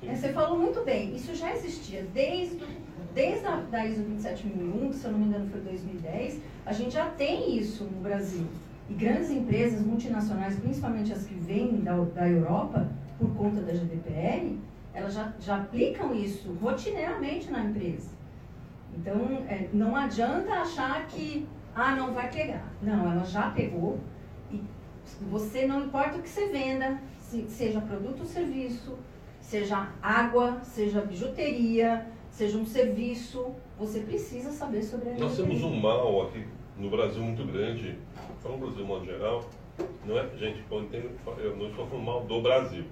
Sim. 0.00 0.14
Você 0.14 0.32
falou 0.32 0.58
muito 0.58 0.84
bem, 0.84 1.14
isso 1.14 1.34
já 1.34 1.52
existia 1.54 2.06
desde, 2.14 2.64
desde 3.14 3.46
a 3.46 3.56
da 3.56 3.86
ISO 3.86 4.02
27001, 4.02 4.90
que 4.90 4.96
se 4.96 5.04
eu 5.04 5.12
não 5.12 5.18
me 5.18 5.26
engano 5.26 5.50
foi 5.50 5.60
2010, 5.60 6.40
a 6.64 6.72
gente 6.72 6.94
já 6.94 7.06
tem 7.10 7.56
isso 7.56 7.84
no 7.84 8.00
Brasil. 8.00 8.46
E 8.88 8.94
grandes 8.94 9.30
empresas 9.30 9.84
multinacionais, 9.84 10.58
principalmente 10.58 11.12
as 11.12 11.24
que 11.24 11.34
vêm 11.34 11.80
da, 11.80 11.96
da 11.96 12.28
Europa, 12.28 12.88
por 13.18 13.30
conta 13.36 13.60
da 13.60 13.72
GDPR, 13.72 14.58
elas 14.92 15.14
já, 15.14 15.32
já 15.38 15.58
aplicam 15.58 16.14
isso 16.14 16.52
rotineiramente 16.60 17.50
na 17.50 17.62
empresa. 17.62 18.10
Então, 18.96 19.44
é, 19.48 19.68
não 19.72 19.94
adianta 19.94 20.52
achar 20.52 21.06
que, 21.06 21.46
ah, 21.74 21.94
não 21.94 22.12
vai 22.12 22.28
pegar. 22.30 22.64
Não, 22.82 23.10
ela 23.12 23.24
já 23.24 23.50
pegou. 23.50 24.00
Você, 25.30 25.66
não 25.66 25.84
importa 25.84 26.18
o 26.18 26.22
que 26.22 26.28
você 26.28 26.48
venda, 26.48 27.00
se, 27.18 27.48
seja 27.48 27.80
produto 27.80 28.20
ou 28.20 28.26
serviço, 28.26 28.98
seja 29.40 29.92
água, 30.02 30.60
seja 30.62 31.00
bijuteria, 31.00 32.06
seja 32.30 32.56
um 32.56 32.66
serviço, 32.66 33.54
você 33.78 34.00
precisa 34.00 34.50
saber 34.50 34.82
sobre 34.82 35.10
a 35.10 35.14
Nós 35.14 35.36
temos 35.36 35.62
um 35.62 35.74
mal 35.74 36.22
aqui 36.22 36.44
no 36.76 36.90
Brasil 36.90 37.22
muito 37.22 37.44
grande, 37.44 37.96
falando 38.42 38.60
do 38.60 38.66
Brasil 38.66 38.82
de 38.82 38.88
modo 38.88 39.04
geral, 39.04 39.44
não 40.04 40.18
é, 40.18 40.28
gente, 40.36 40.62
eu 40.70 41.56
não 41.56 41.68
estou 41.68 41.86
falando 41.86 42.04
mal 42.04 42.24
do 42.24 42.40
Brasil, 42.40 42.84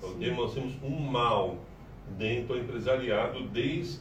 porque 0.00 0.30
nós 0.30 0.54
temos 0.54 0.72
um 0.82 0.90
mal 0.90 1.56
dentro 2.16 2.54
do 2.54 2.60
empresariado 2.60 3.44
desde 3.48 4.00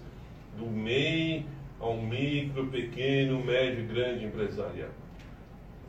do 0.58 0.66
MEI 0.66 1.46
ao 1.80 1.98
micro, 1.98 2.68
pequeno, 2.68 3.44
médio 3.44 3.84
e 3.84 3.88
grande 3.88 4.26
empresariado. 4.26 5.01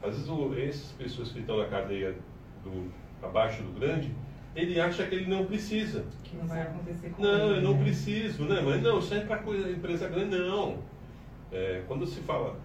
Às 0.02 0.14
vezes, 0.14 0.28
o, 0.28 0.54
essas 0.54 0.92
pessoas 0.92 1.30
que 1.30 1.40
estão 1.40 1.58
na 1.58 1.66
cadeia 1.66 2.16
do, 2.64 2.90
abaixo 3.22 3.62
do 3.62 3.78
grande, 3.78 4.10
ele 4.54 4.80
acha 4.80 5.06
que 5.06 5.14
ele 5.14 5.26
não 5.26 5.46
precisa. 5.46 6.04
Que 6.22 6.36
não 6.36 6.46
vai 6.46 6.62
acontecer 6.62 7.10
com 7.10 7.22
Não, 7.22 7.50
ele, 7.50 7.58
eu 7.58 7.62
não 7.62 7.74
né? 7.74 7.84
preciso, 7.84 8.44
né? 8.44 8.60
Mas 8.64 8.82
não, 8.82 8.98
isso 8.98 9.14
é 9.14 9.20
para 9.20 9.40
empresa 9.70 10.08
grande, 10.08 10.36
não. 10.38 10.78
É, 11.50 11.82
quando 11.86 12.06
se 12.06 12.20
fala, 12.20 12.56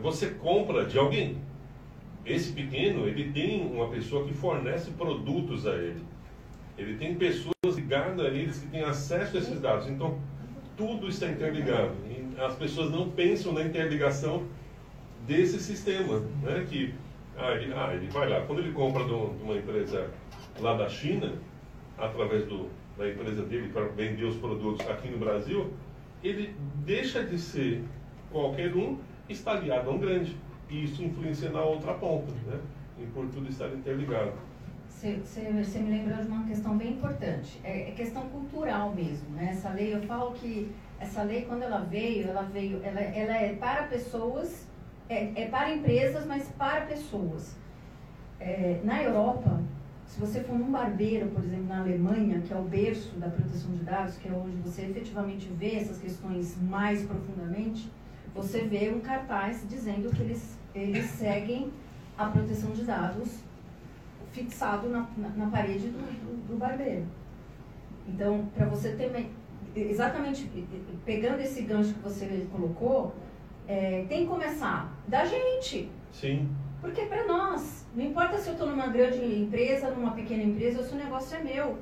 você 0.00 0.30
compra 0.30 0.84
de 0.84 0.98
alguém. 0.98 1.38
Esse 2.24 2.52
pequeno, 2.52 3.08
ele 3.08 3.32
tem 3.32 3.66
uma 3.66 3.88
pessoa 3.88 4.26
que 4.26 4.34
fornece 4.34 4.90
produtos 4.92 5.66
a 5.66 5.74
ele. 5.74 6.04
Ele 6.76 6.96
tem 6.96 7.14
pessoas 7.14 7.52
ligadas 7.74 8.20
a 8.20 8.28
eles 8.28 8.58
que 8.58 8.66
têm 8.68 8.82
acesso 8.82 9.36
a 9.36 9.40
esses 9.40 9.60
dados. 9.60 9.88
Então, 9.88 10.18
tudo 10.76 11.08
está 11.08 11.28
interligado. 11.28 11.92
E 12.06 12.40
as 12.40 12.54
pessoas 12.54 12.90
não 12.90 13.10
pensam 13.10 13.52
na 13.52 13.62
interligação 13.62 14.44
desse 15.26 15.58
sistema, 15.60 16.20
né? 16.42 16.66
Que 16.68 16.94
ah, 17.36 17.52
ele, 17.52 17.72
ah, 17.74 17.94
ele 17.94 18.08
vai 18.08 18.28
lá, 18.28 18.42
quando 18.42 18.60
ele 18.60 18.72
compra 18.72 19.04
de 19.04 19.12
uma 19.12 19.54
empresa 19.54 20.10
lá 20.58 20.76
da 20.76 20.88
China, 20.88 21.34
através 21.96 22.44
do, 22.46 22.68
da 22.98 23.08
empresa 23.08 23.42
dele 23.42 23.70
para 23.72 23.86
vender 23.86 24.24
os 24.24 24.36
produtos 24.36 24.86
aqui 24.88 25.08
no 25.08 25.18
Brasil, 25.18 25.72
ele 26.22 26.54
deixa 26.84 27.24
de 27.24 27.38
ser 27.38 27.82
qualquer 28.30 28.74
um, 28.74 28.98
está 29.28 29.54
ligado 29.54 29.88
a 29.88 29.92
um 29.92 29.98
grande. 29.98 30.36
E 30.68 30.84
isso 30.84 31.02
influencia 31.02 31.50
na 31.50 31.62
outra 31.62 31.94
ponta, 31.94 32.32
né? 32.46 32.60
E 32.98 33.06
por 33.06 33.26
tudo 33.28 33.48
estar 33.48 33.68
interligado. 33.68 34.32
Você 34.88 35.78
me 35.78 35.90
lembrou 35.90 36.22
de 36.22 36.28
uma 36.28 36.46
questão 36.46 36.76
bem 36.76 36.92
importante. 36.92 37.58
É, 37.64 37.88
é, 37.88 37.92
questão 37.92 38.28
cultural 38.28 38.94
mesmo. 38.94 39.30
Né? 39.30 39.48
Essa 39.52 39.70
lei, 39.70 39.94
eu 39.94 40.02
falo 40.02 40.32
que 40.32 40.70
essa 40.98 41.22
lei, 41.22 41.42
quando 41.42 41.62
ela 41.62 41.80
veio, 41.80 42.28
ela 42.28 42.42
veio, 42.42 42.80
ela, 42.84 43.00
ela 43.00 43.34
é 43.34 43.54
para 43.54 43.84
pessoas, 43.84 44.68
é, 45.10 45.32
é 45.34 45.46
para 45.48 45.74
empresas, 45.74 46.24
mas 46.24 46.48
para 46.56 46.86
pessoas. 46.86 47.56
É, 48.38 48.80
na 48.84 49.02
Europa, 49.02 49.60
se 50.06 50.18
você 50.20 50.40
for 50.40 50.56
num 50.56 50.70
barbeiro, 50.70 51.28
por 51.28 51.44
exemplo, 51.44 51.66
na 51.66 51.80
Alemanha, 51.80 52.40
que 52.40 52.52
é 52.52 52.56
o 52.56 52.62
berço 52.62 53.16
da 53.16 53.28
proteção 53.28 53.72
de 53.72 53.82
dados, 53.82 54.16
que 54.16 54.28
é 54.28 54.32
onde 54.32 54.56
você 54.56 54.82
efetivamente 54.82 55.48
vê 55.48 55.74
essas 55.74 55.98
questões 55.98 56.56
mais 56.62 57.02
profundamente, 57.02 57.90
você 58.34 58.62
vê 58.62 58.90
um 58.90 59.00
cartaz 59.00 59.66
dizendo 59.68 60.14
que 60.14 60.22
eles, 60.22 60.56
eles 60.74 61.06
seguem 61.06 61.72
a 62.16 62.26
proteção 62.26 62.70
de 62.70 62.84
dados 62.84 63.40
fixado 64.32 64.88
na, 64.88 65.08
na, 65.16 65.28
na 65.30 65.46
parede 65.50 65.88
do, 65.88 65.98
do, 65.98 66.52
do, 66.52 66.56
barbeiro. 66.56 67.04
Então, 68.06 68.46
para 68.54 68.66
você 68.66 68.92
ter 68.92 69.28
exatamente 69.74 70.48
pegando 71.04 71.40
esse 71.40 71.62
gancho 71.62 71.94
que 71.94 72.00
você 72.00 72.46
colocou, 72.52 73.12
é, 73.70 74.04
tem 74.08 74.22
que 74.22 74.26
começar 74.26 74.92
da 75.06 75.24
gente. 75.24 75.88
Sim. 76.10 76.48
Porque 76.80 77.02
para 77.02 77.24
nós, 77.24 77.86
não 77.94 78.04
importa 78.04 78.36
se 78.36 78.48
eu 78.48 78.54
estou 78.54 78.68
numa 78.68 78.88
grande 78.88 79.24
empresa, 79.42 79.90
numa 79.90 80.10
pequena 80.10 80.42
empresa, 80.42 80.82
se 80.82 80.92
o 80.92 80.98
negócio 80.98 81.38
é 81.38 81.42
meu. 81.42 81.78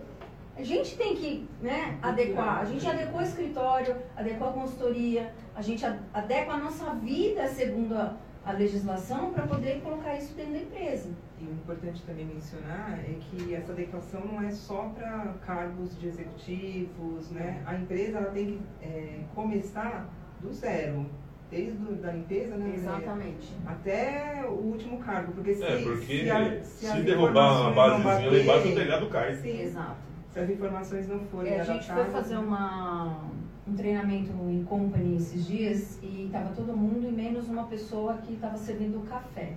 A 0.55 0.63
gente 0.63 0.99
tem 0.99 1.15
que 1.17 1.49
né, 1.63 1.99
adequar. 2.03 2.59
A 2.59 2.65
gente 2.67 2.87
adequou 2.87 3.21
o 3.21 3.23
escritório, 3.23 3.97
adequou 4.15 4.49
a 4.49 4.53
consultoria, 4.53 5.33
a 5.55 5.63
gente 5.63 5.83
adequa 6.13 6.55
a 6.55 6.59
nossa 6.59 6.93
vida 6.95 7.49
segundo 7.49 7.95
a, 7.95 8.17
a 8.45 8.53
legislação 8.53 9.33
para 9.33 9.47
poder 9.47 9.81
colocar 9.81 10.15
isso 10.17 10.35
dentro 10.35 10.53
da 10.53 10.59
empresa. 10.59 11.09
E 11.41 11.45
o 11.45 11.53
importante 11.53 12.03
também 12.03 12.27
mencionar 12.27 12.99
é 12.99 13.17
que 13.31 13.55
essa 13.55 13.73
adequação 13.73 14.21
não 14.27 14.43
é 14.43 14.51
só 14.51 14.91
para 14.95 15.37
cargos 15.47 15.99
de 15.99 16.09
executivos, 16.09 17.31
né? 17.31 17.63
A 17.65 17.77
empresa 17.77 18.19
ela 18.19 18.31
tem 18.33 18.47
que 18.47 18.61
é, 18.85 19.21
começar 19.35 20.07
do 20.41 20.53
zero, 20.53 21.07
desde 21.51 21.95
da 21.95 22.13
limpeza, 22.13 22.57
né? 22.57 22.73
Exatamente. 22.75 23.55
Até 23.67 24.45
o 24.49 24.53
último 24.53 24.99
cargo, 24.99 25.33
porque 25.33 25.55
se, 25.55 25.65
é, 25.65 25.83
porque 25.83 26.25
se, 26.25 26.31
a, 26.31 26.63
se, 26.63 26.87
se 26.87 27.03
derrubar 27.03 27.69
a 27.69 27.71
basezinha 27.71 28.31
lá 28.31 28.39
embaixo, 28.39 28.69
o 28.69 28.75
telhado 28.75 29.07
cai. 29.07 29.35
Sim, 29.37 29.63
exato. 29.63 29.97
Se 30.33 30.41
as 30.41 30.51
informações 30.51 31.09
não 31.09 31.21
forem 31.21 31.55
é, 31.55 31.61
A 31.61 31.65
gente 31.65 31.91
foi 31.91 32.05
fazer 32.07 32.37
uma, 32.37 33.19
um 33.67 33.75
treinamento 33.75 34.33
em 34.49 34.63
company 34.65 35.17
esses 35.17 35.47
dias 35.47 35.99
e 36.03 36.27
estava 36.27 36.55
todo 36.55 36.77
mundo 36.77 37.09
e 37.09 37.13
menos 37.13 37.49
uma 37.49 37.65
pessoa 37.65 38.19
que 38.19 38.35
estava 38.35 38.57
servindo 38.59 39.09
café. 39.09 39.55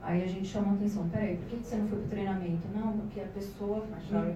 Aí 0.00 0.22
a 0.22 0.26
gente 0.26 0.46
chamou 0.46 0.72
a 0.72 0.74
atenção, 0.74 1.08
peraí, 1.08 1.36
por 1.36 1.46
que 1.48 1.56
você 1.64 1.76
não 1.76 1.88
foi 1.88 1.98
para 1.98 2.06
o 2.06 2.10
treinamento? 2.10 2.62
Não, 2.74 2.92
porque 2.92 3.20
a 3.20 3.26
pessoa 3.34 3.84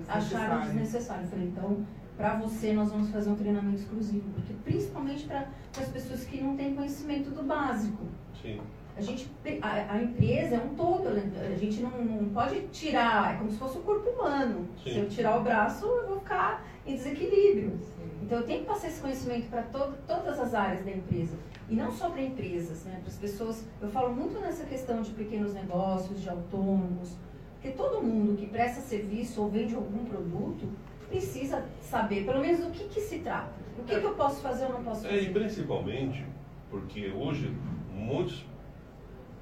acharam 0.08 0.60
desnecessário. 0.62 1.24
Eu 1.24 1.28
falei, 1.28 1.46
então, 1.46 1.86
para 2.18 2.34
você 2.34 2.72
nós 2.72 2.90
vamos 2.90 3.10
fazer 3.10 3.30
um 3.30 3.36
treinamento 3.36 3.76
exclusivo, 3.76 4.28
porque 4.34 4.52
principalmente 4.64 5.24
para 5.24 5.46
as 5.80 5.88
pessoas 5.88 6.24
que 6.24 6.42
não 6.42 6.56
têm 6.56 6.74
conhecimento 6.74 7.30
do 7.30 7.44
básico. 7.44 8.04
Sim. 8.42 8.60
A 8.96 9.00
gente, 9.00 9.30
a, 9.62 9.92
a, 9.92 10.02
empresa 10.02 10.56
é 10.56 10.58
um 10.58 10.74
todo, 10.74 11.06
a 11.06 11.56
gente 11.56 11.80
não, 11.80 11.90
não 11.90 12.28
pode 12.30 12.62
tirar, 12.72 13.34
é 13.34 13.38
como 13.38 13.48
se 13.48 13.56
fosse 13.56 13.78
o 13.78 13.82
corpo 13.82 14.10
humano. 14.10 14.68
Sim. 14.82 14.90
Se 14.90 14.98
eu 14.98 15.08
tirar 15.08 15.38
o 15.38 15.44
braço, 15.44 15.86
eu 15.86 16.08
vou 16.08 16.18
ficar 16.18 16.66
em 16.84 16.96
desequilíbrio. 16.96 17.78
Sim. 17.80 18.10
Então 18.20 18.38
eu 18.38 18.44
tenho 18.44 18.62
que 18.62 18.66
passar 18.66 18.88
esse 18.88 19.00
conhecimento 19.00 19.48
para 19.48 19.62
todas 19.62 20.40
as 20.40 20.52
áreas 20.52 20.84
da 20.84 20.90
empresa. 20.90 21.36
E 21.68 21.76
não 21.76 21.92
só 21.92 22.10
para 22.10 22.22
empresas, 22.22 22.84
né? 22.84 22.98
para 23.00 23.08
as 23.08 23.18
pessoas. 23.18 23.64
Eu 23.80 23.90
falo 23.90 24.12
muito 24.12 24.40
nessa 24.40 24.64
questão 24.64 25.02
de 25.02 25.12
pequenos 25.12 25.54
negócios, 25.54 26.20
de 26.20 26.28
autônomos, 26.28 27.16
porque 27.54 27.70
todo 27.70 28.02
mundo 28.02 28.36
que 28.36 28.46
presta 28.46 28.80
serviço 28.80 29.40
ou 29.40 29.48
vende 29.48 29.76
algum 29.76 30.04
produto 30.04 30.68
precisa 31.08 31.64
saber, 31.80 32.24
pelo 32.24 32.40
menos, 32.40 32.60
do 32.60 32.70
que, 32.70 32.84
que 32.88 33.00
se 33.00 33.20
trata. 33.20 33.52
O 33.78 33.84
que, 33.84 33.94
é, 33.94 34.00
que 34.00 34.06
eu 34.06 34.14
posso 34.14 34.40
fazer 34.42 34.66
ou 34.66 34.72
não 34.74 34.84
posso 34.84 35.02
fazer. 35.02 35.16
É, 35.16 35.22
e 35.22 35.32
principalmente 35.32 36.24
porque 36.70 37.10
hoje 37.10 37.52
muitos 37.92 38.44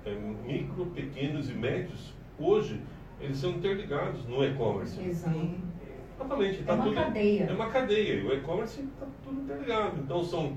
é, 0.05 0.15
micro, 0.15 0.87
pequenos 0.87 1.51
e 1.51 1.55
médios, 1.55 2.15
hoje, 2.39 2.81
eles 3.21 3.37
são 3.37 3.51
interligados 3.51 4.25
no 4.27 4.45
e-commerce. 4.45 5.01
Exato. 5.03 5.37
Exatamente. 6.17 6.63
Tá 6.63 6.73
é 6.73 6.77
uma 6.77 6.85
tudo, 6.85 6.95
cadeia. 6.95 7.45
É 7.45 7.53
uma 7.53 7.71
cadeia. 7.71 8.15
E 8.15 8.27
o 8.27 8.33
e-commerce 8.33 8.81
está 8.81 9.07
tudo 9.25 9.43
interligado. 9.43 9.99
Então, 9.99 10.23
são 10.25 10.57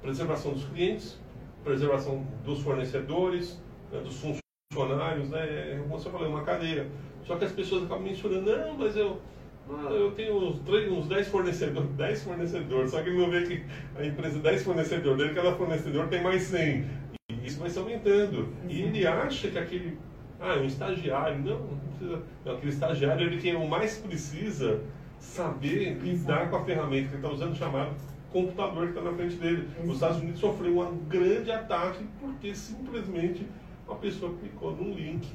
preservação 0.00 0.52
dos 0.52 0.64
clientes, 0.64 1.18
preservação 1.62 2.26
dos 2.44 2.60
fornecedores, 2.62 3.60
né, 3.92 4.00
dos 4.00 4.24
funcionários, 4.72 5.28
né? 5.28 5.40
É, 5.40 5.78
como 5.82 5.98
você 5.98 6.10
falou, 6.10 6.26
é 6.26 6.30
uma 6.30 6.42
cadeia. 6.42 6.88
Só 7.24 7.36
que 7.36 7.44
as 7.44 7.52
pessoas 7.52 7.84
acabam 7.84 8.04
mencionando, 8.04 8.50
não, 8.50 8.78
mas 8.78 8.96
eu, 8.96 9.20
ah, 9.70 9.90
eu 9.90 10.12
tenho 10.12 10.36
uns, 10.36 10.60
uns 10.66 11.08
10 11.08 11.28
fornecedores, 11.28 11.90
10 11.96 12.22
fornecedores, 12.22 12.90
só 12.90 13.02
que 13.02 13.10
ele 13.10 13.18
não 13.18 13.30
vê 13.30 13.42
que 13.42 13.64
a 13.96 14.04
empresa 14.04 14.38
10 14.38 14.62
fornecedores 14.62 15.18
dele, 15.18 15.34
cada 15.34 15.54
fornecedor 15.54 16.08
tem 16.08 16.22
mais 16.22 16.42
100. 16.42 16.84
E 17.30 17.46
isso 17.46 17.60
vai 17.60 17.70
se 17.70 17.78
aumentando. 17.78 18.48
E 18.68 18.82
ele 18.82 19.06
acha 19.06 19.48
que 19.48 19.58
aquele 19.58 19.98
Ah, 20.40 20.54
é 20.54 20.60
um 20.60 20.66
estagiário. 20.66 21.38
Não, 21.40 21.58
não 21.58 21.78
precisa. 21.78 22.22
Não, 22.44 22.52
aquele 22.54 22.72
estagiário 22.72 23.26
ele 23.26 23.40
quem 23.40 23.68
mais 23.68 23.98
precisa 23.98 24.80
saber 25.18 25.98
lidar 26.00 26.48
com 26.48 26.56
a 26.56 26.64
ferramenta 26.64 27.08
que 27.08 27.14
ele 27.14 27.24
está 27.24 27.28
usando, 27.28 27.56
chamado 27.56 27.94
computador 28.32 28.84
que 28.84 28.98
está 28.98 29.02
na 29.02 29.16
frente 29.16 29.36
dele. 29.36 29.68
Os 29.84 29.94
Estados 29.94 30.18
Unidos 30.18 30.40
sofreu 30.40 30.78
um 30.80 30.98
grande 31.08 31.50
ataque 31.50 32.04
porque 32.20 32.54
simplesmente 32.54 33.46
uma 33.86 33.96
pessoa 33.96 34.32
clicou 34.38 34.76
num 34.76 34.94
link. 34.94 35.28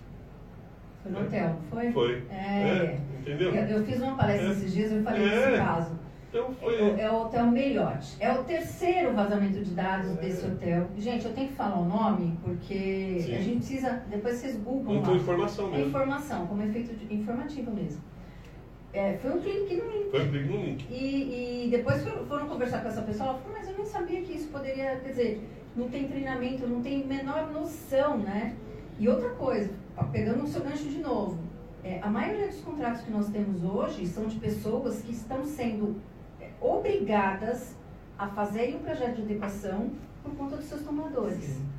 Foi 1.04 1.12
no 1.12 1.22
hotel, 1.22 1.58
foi? 1.70 1.92
Foi. 1.92 2.24
É. 2.32 2.36
é 2.36 3.00
entendeu? 3.20 3.54
Eu, 3.54 3.64
eu, 3.66 3.86
fiz 3.86 4.02
uma 4.02 4.16
palestra 4.16 4.48
é. 4.48 4.52
esses 4.52 4.74
dias 4.74 4.92
e 4.92 4.96
eu 4.96 5.04
falei 5.04 5.28
é. 5.28 5.30
desse 5.30 5.58
caso. 5.58 6.00
Então 6.30 6.52
foi. 6.54 6.76
É, 6.76 7.02
é, 7.02 7.12
o 7.12 7.24
Hotel 7.24 7.46
Marriott. 7.46 8.16
É 8.20 8.32
o 8.32 8.44
terceiro 8.44 9.14
vazamento 9.14 9.62
de 9.62 9.72
dados 9.72 10.12
é. 10.12 10.22
desse 10.22 10.48
hotel. 10.48 10.88
Gente, 10.98 11.26
eu 11.26 11.34
tenho 11.34 11.50
que 11.50 11.54
falar 11.54 11.78
o 11.78 11.86
nome 11.86 12.40
porque 12.42 13.20
Sim. 13.20 13.36
a 13.36 13.42
gente 13.42 13.58
precisa. 13.58 14.04
Depois 14.10 14.38
vocês 14.38 14.56
googlam. 14.56 14.96
Então, 14.96 15.16
informação 15.16 15.70
mesmo. 15.70 15.84
É 15.84 15.88
informação, 15.90 16.48
como 16.48 16.64
efeito 16.64 16.96
de, 16.96 17.14
informativo 17.14 17.70
mesmo. 17.70 18.02
É, 18.94 19.18
foi 19.18 19.32
um 19.32 19.42
clique 19.42 19.76
no 19.76 19.92
link. 19.92 20.10
Foi 20.10 20.22
um 20.22 20.30
clique 20.30 20.50
no 20.50 20.66
link. 20.66 20.86
E, 20.90 21.66
e 21.66 21.70
depois 21.70 22.04
foram, 22.04 22.26
foram, 22.26 22.48
conversar 22.48 22.82
com 22.82 22.88
essa 22.88 23.02
pessoa, 23.02 23.30
ela 23.30 23.40
falou, 23.40 23.58
mas 23.58 23.68
eu 23.68 23.76
nem 23.76 23.86
sabia 23.86 24.22
que 24.22 24.34
isso 24.34 24.50
poderia, 24.50 24.98
quer 24.98 25.10
dizer, 25.10 25.50
não 25.76 25.90
tem 25.90 26.08
treinamento, 26.08 26.68
não 26.68 26.80
tem 26.82 27.04
menor 27.04 27.52
noção, 27.52 28.20
né? 28.20 28.56
E 29.00 29.10
outra 29.10 29.30
coisa, 29.32 29.72
pegando 30.12 30.44
o 30.44 30.48
seu 30.48 30.64
gancho 30.64 30.90
de 30.90 31.00
novo, 31.00 31.38
é, 31.84 32.00
a 32.02 32.10
maioria 32.10 32.48
dos 32.48 32.62
contratos 32.62 33.02
que 33.02 33.12
nós 33.12 33.30
temos 33.30 33.64
hoje 33.64 34.08
são 34.08 34.26
de 34.26 34.38
pessoas 34.38 35.02
que 35.02 35.12
estão 35.12 35.44
sendo 35.44 35.98
é, 36.40 36.50
obrigadas 36.62 37.76
a 38.18 38.28
fazerem 38.28 38.76
um 38.76 38.80
projeto 38.80 39.18
de 39.18 39.22
adequação 39.24 39.92
por 40.24 40.34
conta 40.36 40.56
dos 40.56 40.66
seus 40.66 40.82
tomadores. 40.82 41.44
Sim 41.44 41.74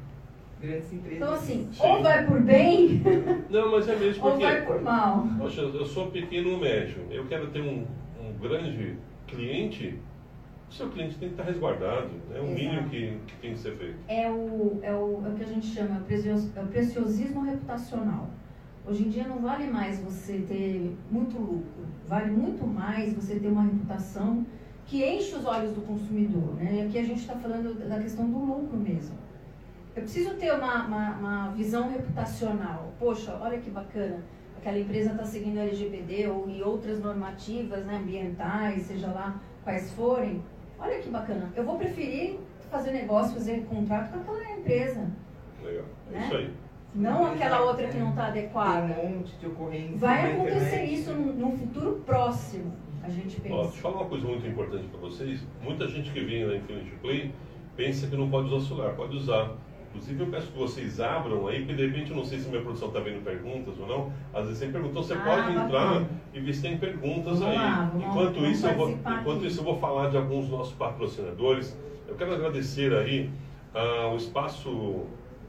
grandes 0.65 0.93
empresas. 0.93 1.17
Então, 1.17 1.35
assim, 1.35 1.69
Sim. 1.73 1.83
ou 1.83 2.03
vai 2.03 2.27
por 2.27 2.41
bem, 2.41 3.03
não, 3.51 3.71
mas 3.71 3.89
é 3.89 3.97
mesmo 3.97 4.23
porque, 4.23 4.45
ou 4.45 4.51
vai 4.51 4.63
por 4.63 4.83
mal. 4.83 5.27
Poxa, 5.39 5.61
eu 5.61 5.85
sou 5.85 6.11
pequeno 6.11 6.53
ou 6.53 6.59
médio, 6.59 7.03
eu 7.11 7.27
quero 7.27 7.49
ter 7.49 7.61
um, 7.61 7.87
um 8.21 8.39
grande 8.41 8.97
cliente, 9.27 9.99
o 10.75 10.77
seu 10.77 10.89
cliente 10.91 11.17
tem 11.19 11.29
que 11.29 11.35
estar 11.35 11.45
resguardado, 11.45 12.11
é 12.35 12.41
o 12.41 12.49
mínimo 12.49 12.89
que, 12.89 13.17
que, 13.29 13.37
tem 13.37 13.53
que 13.53 13.59
ser 13.61 13.77
feito. 13.77 13.97
É 14.09 14.29
o, 14.29 14.81
é 14.83 14.93
o, 14.93 15.23
é 15.25 15.29
o 15.29 15.35
que 15.37 15.45
a 15.45 15.47
gente 15.47 15.67
chama 15.69 15.99
é 16.57 16.61
o 16.61 16.67
preciosismo 16.67 17.43
reputacional. 17.43 18.29
Hoje 18.85 19.05
em 19.05 19.09
dia 19.09 19.29
não 19.29 19.39
vale 19.39 19.69
mais 19.69 20.01
você 20.01 20.45
ter 20.49 20.97
muito 21.09 21.39
lucro, 21.39 21.87
vale 22.09 22.33
muito 22.33 22.67
mais 22.67 23.15
você 23.15 23.39
ter 23.39 23.47
uma 23.47 23.63
reputação 23.63 24.45
que 24.85 25.05
enche 25.05 25.37
os 25.37 25.45
olhos 25.47 25.73
do 25.73 25.81
consumidor. 25.83 26.57
Né? 26.57 26.75
E 26.75 26.83
aqui 26.83 26.99
a 26.99 27.05
gente 27.05 27.21
está 27.21 27.37
falando 27.37 27.89
da 27.89 28.01
questão 28.01 28.29
do 28.29 28.39
lucro 28.39 28.77
mesmo. 28.77 29.17
Eu 29.95 30.03
preciso 30.03 30.35
ter 30.35 30.53
uma, 30.53 30.87
uma, 30.87 31.11
uma 31.13 31.49
visão 31.53 31.89
reputacional. 31.89 32.93
Poxa, 32.99 33.39
olha 33.41 33.59
que 33.59 33.71
bacana. 33.71 34.19
Aquela 34.59 34.79
empresa 34.79 35.13
está 35.13 35.25
seguindo 35.25 35.59
a 35.59 35.63
LGPD 35.63 36.27
ou 36.27 36.51
e 36.51 36.63
outras 36.63 37.01
normativas 37.01 37.87
né, 37.87 37.99
ambientais, 37.99 38.83
seja 38.83 39.07
lá 39.07 39.41
quais 39.63 39.93
forem. 39.93 40.43
Olha 40.85 40.99
que 40.99 41.09
bacana. 41.09 41.51
Eu 41.57 41.65
vou 41.65 41.79
preferir 41.79 42.39
fazer 42.71 42.91
negócio, 42.91 43.35
fazer 43.35 43.65
contrato 43.67 44.13
com 44.13 44.21
aquela 44.21 44.51
empresa. 44.51 45.09
Legal. 45.63 45.85
É 46.11 46.13
né? 46.13 46.25
isso 46.27 46.37
aí. 46.37 46.51
Não 46.95 47.27
aquela 47.27 47.63
outra 47.63 47.89
que 47.89 47.97
não 47.97 48.11
está 48.11 48.27
adequada. 48.27 48.95
Tem 48.95 49.07
um 49.07 49.19
monte 49.19 49.37
de 49.37 49.47
ocorrência. 49.47 49.97
Vai 49.97 50.33
acontecer 50.33 50.85
isso 50.85 51.13
num, 51.13 51.57
futuro 51.57 52.03
próximo, 52.07 52.73
a 53.03 53.09
gente 53.09 53.41
pensa. 53.41 53.55
Ó, 53.55 53.63
deixa 53.63 53.79
eu 53.79 53.83
falar 53.83 53.97
uma 53.97 54.07
coisa 54.07 54.27
muito 54.27 54.47
importante 54.47 54.87
para 54.89 55.01
vocês. 55.01 55.41
Muita 55.63 55.89
gente 55.89 56.11
que 56.13 56.21
vem 56.21 56.47
na 56.47 56.57
Infinity 56.57 56.97
Play 57.01 57.33
pensa 57.77 58.07
que 58.07 58.17
não 58.17 58.31
pode 58.31 58.53
usar 58.53 58.69
celular. 58.69 58.95
Pode 58.95 59.17
usar. 59.17 59.53
Inclusive, 59.95 60.25
eu 60.25 60.27
peço 60.27 60.49
que 60.49 60.59
vocês 60.59 60.99
abram 60.99 61.47
aí, 61.47 61.61
porque 61.61 61.75
de 61.75 61.87
repente, 61.87 62.11
eu 62.11 62.17
não 62.17 62.25
sei 62.25 62.41
se 62.41 62.49
minha 62.49 62.61
produção 62.61 62.89
está 62.89 62.99
vendo 62.99 63.23
perguntas 63.23 63.79
ou 63.79 63.87
não. 63.87 64.13
Às 64.33 64.47
vezes 64.47 64.61
tem 64.61 64.73
perguntas, 64.73 65.07
você 65.07 65.15
ah, 65.15 65.19
pode 65.19 65.57
entrar 65.57 66.05
e 66.33 66.41
ver 66.41 66.53
se 66.53 66.63
tem 66.63 66.77
perguntas 66.77 67.39
vamos 67.39 67.47
aí. 67.47 67.57
Lá, 67.57 67.91
vamos, 67.93 68.05
enquanto 68.05 68.35
vamos 68.35 68.51
isso, 68.51 68.67
eu 68.67 68.75
vou, 68.75 68.91
enquanto 68.91 69.47
isso, 69.47 69.61
eu 69.61 69.65
vou 69.65 69.79
falar 69.79 70.11
de 70.11 70.17
alguns 70.17 70.49
dos 70.49 70.51
nossos 70.51 70.75
patrocinadores. 70.75 71.79
Eu 72.09 72.17
quero 72.17 72.35
agradecer 72.35 72.93
aí 72.93 73.31
uh, 73.73 74.13
o 74.13 74.17
espaço 74.17 75.07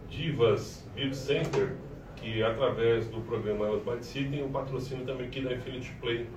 Divas 0.10 0.88
Beauty 0.96 1.18
Center, 1.18 1.74
que 2.16 2.44
através 2.44 3.08
do 3.08 3.22
programa 3.22 3.66
Elas 3.66 3.82
By 3.82 4.04
City 4.06 4.30
tem 4.30 4.44
o 4.44 4.46
um 4.46 4.52
patrocínio 4.52 5.06
também 5.06 5.26
aqui 5.26 5.42
da 5.42 5.54
Infinity 5.54 5.92
Play, 6.00 6.28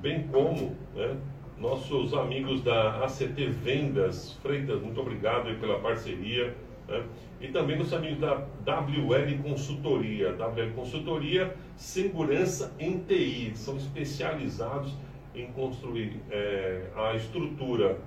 bem 0.00 0.22
como 0.28 0.74
né, 0.94 1.14
nossos 1.58 2.14
amigos 2.14 2.62
da 2.62 3.04
ACT 3.04 3.46
Vendas. 3.62 4.32
Freitas, 4.42 4.80
muito 4.80 4.98
obrigado 4.98 5.54
pela 5.60 5.78
parceria. 5.78 6.54
Né? 6.88 7.02
E 7.40 7.48
também 7.48 7.78
nos 7.78 7.92
amigos 7.92 8.18
da 8.18 8.34
WL 8.34 9.42
Consultoria. 9.42 10.34
WL 10.34 10.72
Consultoria, 10.74 11.54
segurança 11.76 12.74
em 12.78 12.98
TI. 13.00 13.52
São 13.54 13.76
especializados 13.76 14.94
em 15.34 15.46
construir 15.52 16.20
é, 16.30 16.82
a 16.96 17.14
estrutura 17.14 17.98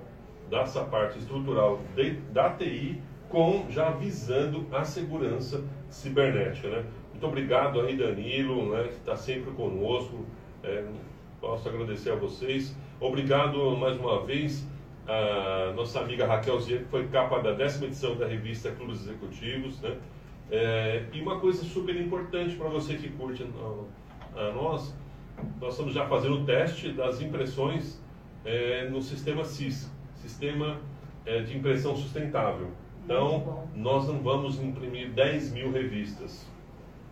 dessa 0.50 0.82
parte 0.84 1.18
estrutural 1.18 1.80
de, 1.94 2.12
da 2.32 2.50
TI 2.50 3.00
com 3.28 3.66
já 3.68 3.90
visando 3.90 4.66
a 4.72 4.84
segurança 4.84 5.62
cibernética. 5.90 6.68
Né? 6.68 6.84
Muito 7.10 7.26
obrigado 7.26 7.80
aí, 7.80 7.96
Danilo, 7.96 8.70
né, 8.74 8.84
que 8.84 8.94
está 8.94 9.16
sempre 9.16 9.50
conosco. 9.52 10.24
É, 10.62 10.84
posso 11.40 11.68
agradecer 11.68 12.10
a 12.10 12.16
vocês. 12.16 12.74
Obrigado 13.00 13.76
mais 13.76 13.98
uma 13.98 14.24
vez 14.24 14.66
a 15.08 15.72
nossa 15.72 16.00
amiga 16.00 16.26
Raquel 16.26 16.60
Zia, 16.60 16.78
que 16.78 16.84
foi 16.84 17.08
capa 17.08 17.40
da 17.40 17.52
décima 17.52 17.86
edição 17.86 18.14
da 18.14 18.26
revista 18.26 18.70
Clubes 18.72 19.00
Executivos. 19.00 19.80
Né? 19.80 19.96
É, 20.50 21.04
e 21.12 21.20
uma 21.20 21.40
coisa 21.40 21.64
super 21.64 21.96
importante 21.96 22.54
para 22.56 22.68
você 22.68 22.94
que 22.94 23.08
curte 23.08 23.42
a, 23.42 24.40
a, 24.40 24.52
nós, 24.52 24.94
nós 25.58 25.72
estamos 25.72 25.94
já 25.94 26.06
fazendo 26.06 26.42
o 26.42 26.44
teste 26.44 26.92
das 26.92 27.22
impressões 27.22 28.00
é, 28.44 28.88
no 28.88 29.00
sistema 29.00 29.44
CIS, 29.44 29.90
Sistema 30.16 30.78
é, 31.24 31.40
de 31.40 31.56
Impressão 31.56 31.96
Sustentável. 31.96 32.70
Então, 33.04 33.66
nós 33.74 34.06
não 34.06 34.18
vamos 34.18 34.60
imprimir 34.60 35.10
10 35.12 35.52
mil 35.52 35.72
revistas. 35.72 36.46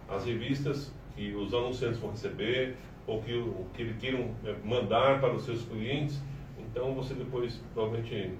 As 0.08 0.26
revistas 0.26 0.92
que 1.14 1.34
os 1.34 1.54
anunciantes 1.54 1.98
vão 1.98 2.10
receber, 2.10 2.76
ou 3.06 3.22
que, 3.22 3.32
que 3.72 3.94
queiram 3.94 4.30
é, 4.44 4.54
mandar 4.62 5.20
para 5.20 5.32
os 5.32 5.44
seus 5.44 5.64
clientes, 5.64 6.20
então 6.76 6.92
você 6.92 7.14
depois, 7.14 7.58
provavelmente, 7.72 8.34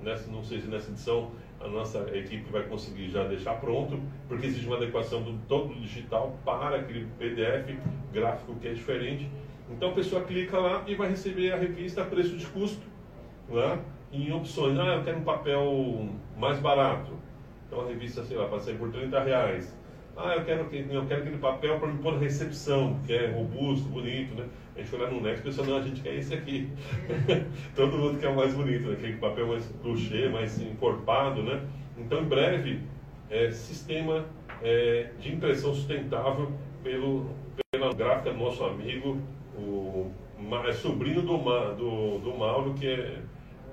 nessa, 0.00 0.30
não 0.32 0.42
sei 0.42 0.62
se 0.62 0.66
nessa 0.66 0.90
edição 0.90 1.30
a 1.60 1.68
nossa 1.68 1.98
equipe 2.16 2.50
vai 2.50 2.62
conseguir 2.62 3.10
já 3.10 3.24
deixar 3.24 3.60
pronto, 3.60 4.00
porque 4.26 4.46
existe 4.46 4.66
uma 4.66 4.76
adequação 4.76 5.22
do 5.22 5.38
todo 5.46 5.74
digital 5.74 6.34
para 6.42 6.76
aquele 6.76 7.06
PDF 7.18 7.78
gráfico 8.10 8.54
que 8.54 8.68
é 8.68 8.72
diferente. 8.72 9.30
Então 9.70 9.90
a 9.90 9.92
pessoa 9.92 10.24
clica 10.24 10.58
lá 10.58 10.82
e 10.86 10.94
vai 10.94 11.10
receber 11.10 11.52
a 11.52 11.56
revista 11.56 12.00
a 12.00 12.06
preço 12.06 12.34
de 12.34 12.46
custo, 12.46 12.82
né? 13.50 13.78
em 14.10 14.32
opções. 14.32 14.78
Ah, 14.78 14.96
eu 14.96 15.04
quero 15.04 15.18
um 15.18 15.24
papel 15.24 16.08
mais 16.38 16.58
barato. 16.58 17.12
Então 17.66 17.82
a 17.82 17.86
revista, 17.88 18.24
sei 18.24 18.38
lá, 18.38 18.46
vai 18.46 18.58
sair 18.60 18.78
por 18.78 18.90
30 18.90 19.22
reais. 19.22 19.76
Ah, 20.16 20.34
eu 20.34 20.44
quero, 20.44 20.62
eu 20.62 21.06
quero 21.06 21.20
aquele 21.20 21.38
papel 21.38 21.78
para 21.78 21.88
me 21.88 22.02
pôr 22.02 22.14
na 22.14 22.20
recepção, 22.20 22.98
que 23.06 23.12
é 23.12 23.30
robusto, 23.30 23.86
bonito, 23.90 24.34
né? 24.34 24.46
A 24.74 24.78
gente 24.78 24.88
foi 24.88 24.98
lá 25.00 25.10
no 25.10 25.20
Next 25.20 25.40
e 25.40 25.42
pensou, 25.44 25.66
não, 25.66 25.76
a 25.76 25.82
gente 25.82 26.00
quer 26.00 26.14
esse 26.14 26.32
aqui. 26.32 26.68
Todo 27.76 27.98
mundo 27.98 28.18
quer 28.18 28.28
o 28.28 28.36
mais 28.36 28.54
bonito, 28.54 28.88
né? 28.88 28.94
aquele 28.94 29.16
papel 29.18 29.46
mais 29.46 29.70
crochê, 29.82 30.28
mais 30.30 30.60
encorpado, 30.60 31.42
né? 31.42 31.62
Então, 31.98 32.22
em 32.22 32.24
breve, 32.24 32.80
é, 33.28 33.50
sistema 33.50 34.24
é, 34.62 35.10
de 35.20 35.32
impressão 35.32 35.74
sustentável 35.74 36.52
pelo, 36.82 37.30
pela 37.70 37.92
gráfica 37.92 38.32
do 38.32 38.38
nosso 38.38 38.64
amigo, 38.64 39.20
o 39.56 40.10
é 40.66 40.72
sobrinho 40.72 41.22
do, 41.22 41.36
do, 41.36 42.18
do 42.18 42.34
Mauro, 42.36 42.74
que 42.74 42.86
é, 42.86 43.18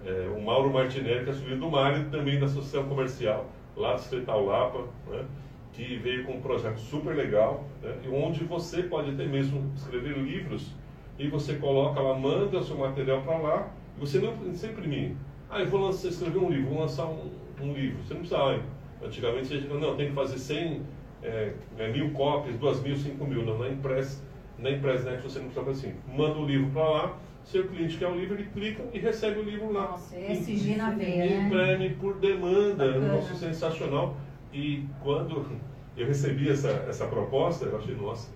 é, 0.06 0.30
o 0.36 0.42
Mauro 0.42 0.72
Martinelli, 0.72 1.24
que 1.24 1.30
é 1.30 1.34
sobrinho 1.34 1.60
do 1.60 1.70
Mário, 1.70 2.10
também 2.10 2.40
da 2.40 2.46
Associação 2.46 2.88
Comercial, 2.88 3.50
lá 3.76 3.94
do 3.94 4.00
Estreital 4.00 4.46
Lapa, 4.46 4.86
né? 5.08 5.26
que 5.74 5.98
veio 5.98 6.26
com 6.26 6.34
um 6.34 6.42
projeto 6.42 6.78
super 6.78 7.16
legal, 7.16 7.66
né? 7.82 7.96
onde 8.12 8.44
você 8.44 8.84
pode 8.84 9.12
até 9.12 9.26
mesmo 9.26 9.72
escrever 9.76 10.18
livros 10.18 10.74
e 11.20 11.28
você 11.28 11.56
coloca 11.56 12.00
lá, 12.00 12.18
manda 12.18 12.58
o 12.58 12.64
seu 12.64 12.78
material 12.78 13.22
para 13.22 13.38
lá, 13.38 13.72
e 13.98 14.00
você 14.00 14.20
não 14.20 14.36
precisa 14.38 14.68
imprimir. 14.68 15.12
Ah, 15.50 15.60
eu 15.60 15.68
vou 15.68 15.82
lançar, 15.82 16.08
escrever 16.08 16.40
um 16.40 16.50
livro, 16.50 16.70
vou 16.70 16.80
lançar 16.80 17.06
um, 17.06 17.30
um 17.62 17.74
livro. 17.74 18.02
Você 18.02 18.14
não 18.14 18.22
precisa, 18.22 18.38
ah, 18.40 18.60
antigamente 19.04 19.48
você 19.48 19.58
dizia, 19.58 19.74
não, 19.78 19.98
tem 19.98 20.08
que 20.08 20.16
fazer 20.16 20.40
100, 20.40 20.82
é, 21.22 21.54
é, 21.78 21.92
mil 21.92 22.12
cópias, 22.12 22.56
duas 22.58 22.82
mil, 22.82 22.96
cinco 22.96 23.26
mil. 23.26 23.44
Não, 23.44 23.58
na 23.58 23.68
Impress, 23.68 24.24
na 24.58 24.72
Impressnet 24.72 25.22
você 25.22 25.40
não 25.40 25.50
precisa 25.50 25.66
fazer 25.66 25.88
assim. 25.88 25.98
Manda 26.16 26.40
o 26.40 26.46
livro 26.46 26.72
para 26.72 26.90
lá, 26.90 27.18
seu 27.44 27.68
cliente 27.68 27.98
quer 27.98 28.08
o 28.08 28.16
livro, 28.16 28.36
ele 28.36 28.46
clica 28.46 28.84
e 28.94 29.00
recebe 29.00 29.40
o 29.40 29.44
livro 29.44 29.74
lá. 29.74 29.90
Nossa, 29.92 30.18
SG 30.18 30.76
na 30.78 30.92
veia, 30.92 31.26
né? 31.26 31.48
Imprime 31.48 31.90
por 31.96 32.16
demanda, 32.16 32.86
Bacana. 32.88 33.14
nossa, 33.14 33.36
sensacional. 33.36 34.16
E 34.54 34.86
quando 35.04 35.46
eu 35.98 36.08
recebi 36.08 36.50
essa, 36.50 36.70
essa 36.88 37.06
proposta, 37.08 37.66
eu 37.66 37.78
achei, 37.78 37.96
nossa, 37.96 38.30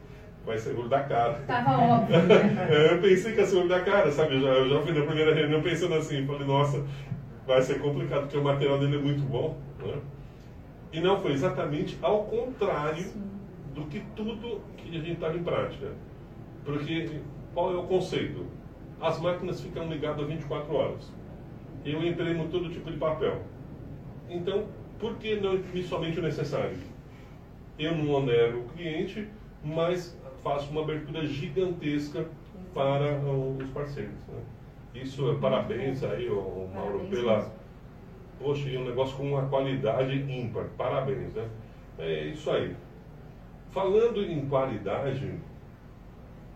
vai 0.46 0.58
ser 0.58 0.78
olho 0.78 0.90
da 0.90 1.04
cara. 1.04 1.42
Tava 1.48 1.78
óbvio. 1.78 2.18
Né? 2.24 2.68
É, 2.70 2.94
eu 2.94 3.02
pensei 3.02 3.34
que 3.34 3.40
ia 3.40 3.46
ser 3.46 3.58
olho 3.58 3.70
da 3.70 3.82
cara, 3.82 4.12
sabe? 4.12 4.36
Eu 4.36 4.42
já, 4.42 4.50
eu 4.50 4.70
já 4.70 4.82
fui 4.82 4.94
na 4.94 5.06
primeira 5.06 5.34
reunião 5.34 5.62
pensando 5.62 5.96
assim, 5.96 6.26
falei, 6.26 6.46
nossa, 6.46 6.84
vai 7.46 7.62
ser 7.62 7.80
complicado, 7.80 8.22
porque 8.22 8.38
o 8.38 8.44
material 8.44 8.80
dele 8.80 8.98
é 8.98 9.02
muito 9.02 9.22
bom. 9.24 9.58
Né? 9.80 9.96
E 10.92 11.00
não, 11.00 11.20
foi 11.20 11.32
exatamente 11.32 11.98
ao 12.02 12.24
contrário 12.26 13.04
Sim. 13.04 13.24
do 13.74 13.86
que 13.86 14.02
tudo 14.16 14.62
que 14.78 14.90
a 14.90 15.02
gente 15.02 15.14
estava 15.14 15.36
em 15.36 15.44
prática. 15.44 15.88
Porque 16.64 17.20
qual 17.54 17.74
é 17.74 17.78
o 17.78 17.84
conceito? 17.84 18.46
As 19.02 19.20
máquinas 19.20 19.62
ficam 19.62 19.90
ligadas 19.90 20.26
24 20.28 20.74
horas. 20.74 21.12
Eu 21.84 22.02
imprimo 22.06 22.48
todo 22.48 22.70
tipo 22.70 22.90
de 22.90 22.98
papel. 22.98 23.42
Então, 24.30 24.66
por 25.00 25.18
que 25.18 25.36
não 25.36 25.56
imprimir 25.56 25.86
somente 25.86 26.20
o 26.20 26.22
necessário? 26.22 26.78
Eu 27.78 27.96
não 27.98 28.14
onero 28.14 28.62
o 28.62 28.70
cliente, 28.70 29.28
mas 29.64 30.18
faço 30.44 30.70
uma 30.72 30.82
abertura 30.82 31.26
gigantesca 31.26 32.28
para 32.74 33.20
os 33.20 33.70
parceiros. 33.70 34.14
Né? 34.28 34.42
Isso 34.96 35.32
é 35.32 35.36
parabéns 35.36 36.04
aí, 36.04 36.30
o 36.30 36.70
Mauro, 36.74 37.00
parabéns 37.00 37.10
pela. 37.10 37.52
Poxa, 38.40 38.70
é 38.70 38.78
um 38.78 38.86
negócio 38.86 39.16
com 39.16 39.30
uma 39.30 39.48
qualidade 39.48 40.14
ímpar. 40.14 40.66
Parabéns, 40.78 41.34
né? 41.34 41.48
É 41.98 42.26
isso 42.26 42.52
aí. 42.52 42.76
Falando 43.72 44.22
em 44.22 44.48
qualidade, 44.48 45.34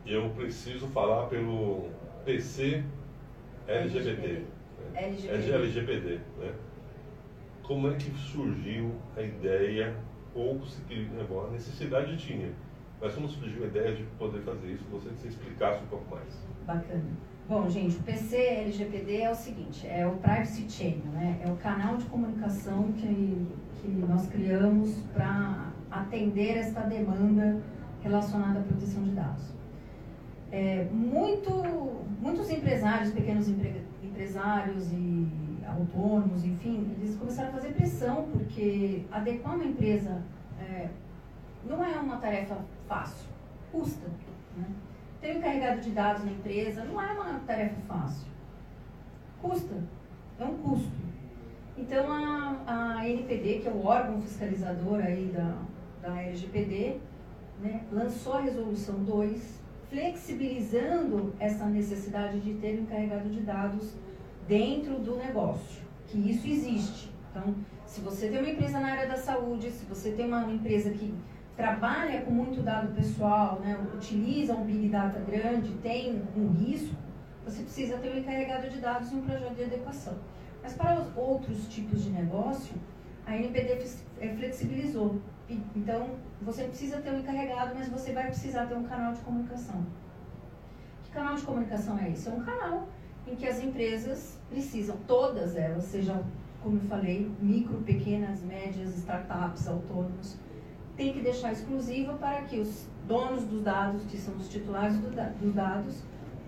eu 0.05 0.29
preciso 0.31 0.87
falar 0.87 1.27
pelo 1.27 1.89
PC 2.25 2.83
LGBT. 3.67 4.27
Né? 4.27 4.45
LGBT. 4.93 5.53
LGBT 5.53 6.19
né? 6.39 6.53
Como 7.63 7.91
é 7.91 7.95
que 7.95 8.11
surgiu 8.17 8.95
a 9.15 9.21
ideia, 9.21 9.95
ou 10.33 10.61
se 10.65 10.81
a 10.81 11.51
necessidade 11.51 12.15
tinha, 12.17 12.51
mas 13.01 13.13
como 13.13 13.27
surgiu 13.27 13.63
a 13.63 13.67
ideia 13.67 13.95
de 13.95 14.03
poder 14.17 14.41
fazer 14.41 14.71
isso? 14.71 14.83
Gostaria 14.89 15.15
que 15.15 15.21
você 15.21 15.27
explicasse 15.27 15.83
um 15.83 15.87
pouco 15.87 16.15
mais. 16.15 16.27
Bacana. 16.65 17.05
Bom, 17.47 17.69
gente, 17.69 17.95
o 17.95 18.03
PC 18.03 18.35
LGPD 18.35 19.21
é 19.21 19.31
o 19.31 19.35
seguinte, 19.35 19.87
é 19.87 20.05
o 20.05 20.17
Privacy 20.17 20.69
Channel, 20.69 21.05
né? 21.13 21.41
É 21.45 21.49
o 21.49 21.55
canal 21.55 21.95
de 21.95 22.03
comunicação 22.05 22.91
que, 22.91 23.47
que 23.79 23.87
nós 23.87 24.27
criamos 24.27 24.97
para 25.13 25.71
atender 25.89 26.57
esta 26.57 26.81
demanda 26.81 27.61
relacionada 28.03 28.59
à 28.59 28.63
proteção 28.63 29.03
de 29.03 29.11
dados. 29.11 29.45
É, 30.51 30.85
muito, 30.91 32.03
muitos 32.19 32.49
empresários, 32.49 33.11
pequenos 33.11 33.47
empre, 33.47 33.81
empresários 34.03 34.91
e 34.91 35.27
autônomos, 35.65 36.43
enfim, 36.43 36.95
eles 36.99 37.15
começaram 37.15 37.49
a 37.49 37.53
fazer 37.53 37.69
pressão 37.73 38.27
porque 38.31 39.03
adequar 39.11 39.55
uma 39.55 39.65
empresa 39.65 40.21
é, 40.59 40.89
não 41.65 41.83
é 41.83 41.97
uma 41.99 42.17
tarefa 42.17 42.57
fácil, 42.87 43.27
custa. 43.71 44.07
Né? 44.55 44.65
Ter 45.21 45.35
um 45.35 45.39
encarregado 45.39 45.81
de 45.81 45.91
dados 45.91 46.23
na 46.23 46.31
empresa 46.31 46.83
não 46.83 47.01
é 47.01 47.11
uma 47.13 47.39
tarefa 47.39 47.79
fácil. 47.87 48.27
Custa, 49.41 49.75
é 50.39 50.45
um 50.45 50.57
custo. 50.57 51.07
Então 51.77 52.11
a, 52.11 52.97
a 52.97 53.07
NPD, 53.07 53.59
que 53.59 53.67
é 53.67 53.71
o 53.71 53.85
órgão 53.85 54.21
fiscalizador 54.21 54.99
aí 54.99 55.31
da, 55.33 55.57
da 56.01 56.21
LGPD, 56.21 56.97
né, 57.61 57.83
lançou 57.91 58.33
a 58.33 58.41
resolução 58.41 59.03
2, 59.03 59.61
flexibilizando 59.89 61.33
essa 61.39 61.65
necessidade 61.65 62.39
de 62.39 62.55
ter 62.55 62.79
um 62.79 62.83
encarregado 62.83 63.29
de 63.29 63.41
dados 63.41 63.93
dentro 64.47 64.99
do 64.99 65.15
negócio, 65.17 65.81
que 66.07 66.17
isso 66.17 66.47
existe. 66.47 67.11
Então, 67.31 67.55
se 67.85 68.01
você 68.01 68.27
tem 68.27 68.39
uma 68.39 68.49
empresa 68.49 68.79
na 68.79 68.91
área 68.91 69.07
da 69.07 69.17
saúde, 69.17 69.69
se 69.71 69.85
você 69.85 70.11
tem 70.11 70.25
uma 70.25 70.51
empresa 70.51 70.89
que 70.91 71.13
trabalha 71.57 72.21
com 72.21 72.31
muito 72.31 72.61
dado 72.61 72.93
pessoal, 72.93 73.59
né, 73.59 73.75
utiliza 73.95 74.53
um 74.53 74.63
Big 74.63 74.87
Data 74.89 75.19
grande, 75.19 75.73
tem 75.81 76.21
um 76.35 76.49
risco, 76.49 76.95
você 77.43 77.63
precisa 77.63 77.97
ter 77.97 78.13
um 78.13 78.19
encarregado 78.19 78.69
de 78.69 78.79
dados 78.79 79.11
e 79.11 79.15
um 79.15 79.21
projeto 79.21 79.55
de 79.55 79.63
adequação. 79.63 80.13
Mas 80.61 80.73
para 80.73 81.01
os 81.01 81.17
outros 81.17 81.67
tipos 81.67 82.03
de 82.03 82.11
negócio, 82.11 82.75
a 83.25 83.35
NPD 83.35 83.85
é, 84.19 84.29
flexibilizou. 84.29 85.19
Então, 85.75 86.11
você 86.41 86.65
precisa 86.65 86.97
ter 86.97 87.11
um 87.11 87.19
encarregado, 87.19 87.73
mas 87.73 87.89
você 87.89 88.13
vai 88.13 88.27
precisar 88.27 88.67
ter 88.67 88.75
um 88.75 88.83
canal 88.83 89.13
de 89.13 89.19
comunicação. 89.21 89.83
Que 91.05 91.11
canal 91.11 91.35
de 91.35 91.41
comunicação 91.41 91.97
é 91.97 92.11
esse? 92.11 92.27
É 92.27 92.31
um 92.31 92.43
canal 92.43 92.87
em 93.25 93.35
que 93.35 93.47
as 93.47 93.59
empresas 93.61 94.39
precisam, 94.49 94.97
todas 95.07 95.55
elas, 95.55 95.85
sejam, 95.85 96.23
como 96.61 96.77
eu 96.77 96.81
falei, 96.81 97.31
micro, 97.41 97.77
pequenas, 97.81 98.43
médias, 98.43 98.97
startups, 98.97 99.67
autônomos, 99.67 100.37
tem 100.97 101.13
que 101.13 101.21
deixar 101.21 101.53
exclusiva 101.53 102.13
para 102.13 102.41
que 102.41 102.59
os 102.59 102.87
donos 103.07 103.45
dos 103.45 103.63
dados, 103.63 104.01
que 104.05 104.17
são 104.17 104.35
os 104.35 104.49
titulares 104.49 104.97
do, 104.97 105.09
dos 105.39 105.53
dados, 105.53 106.01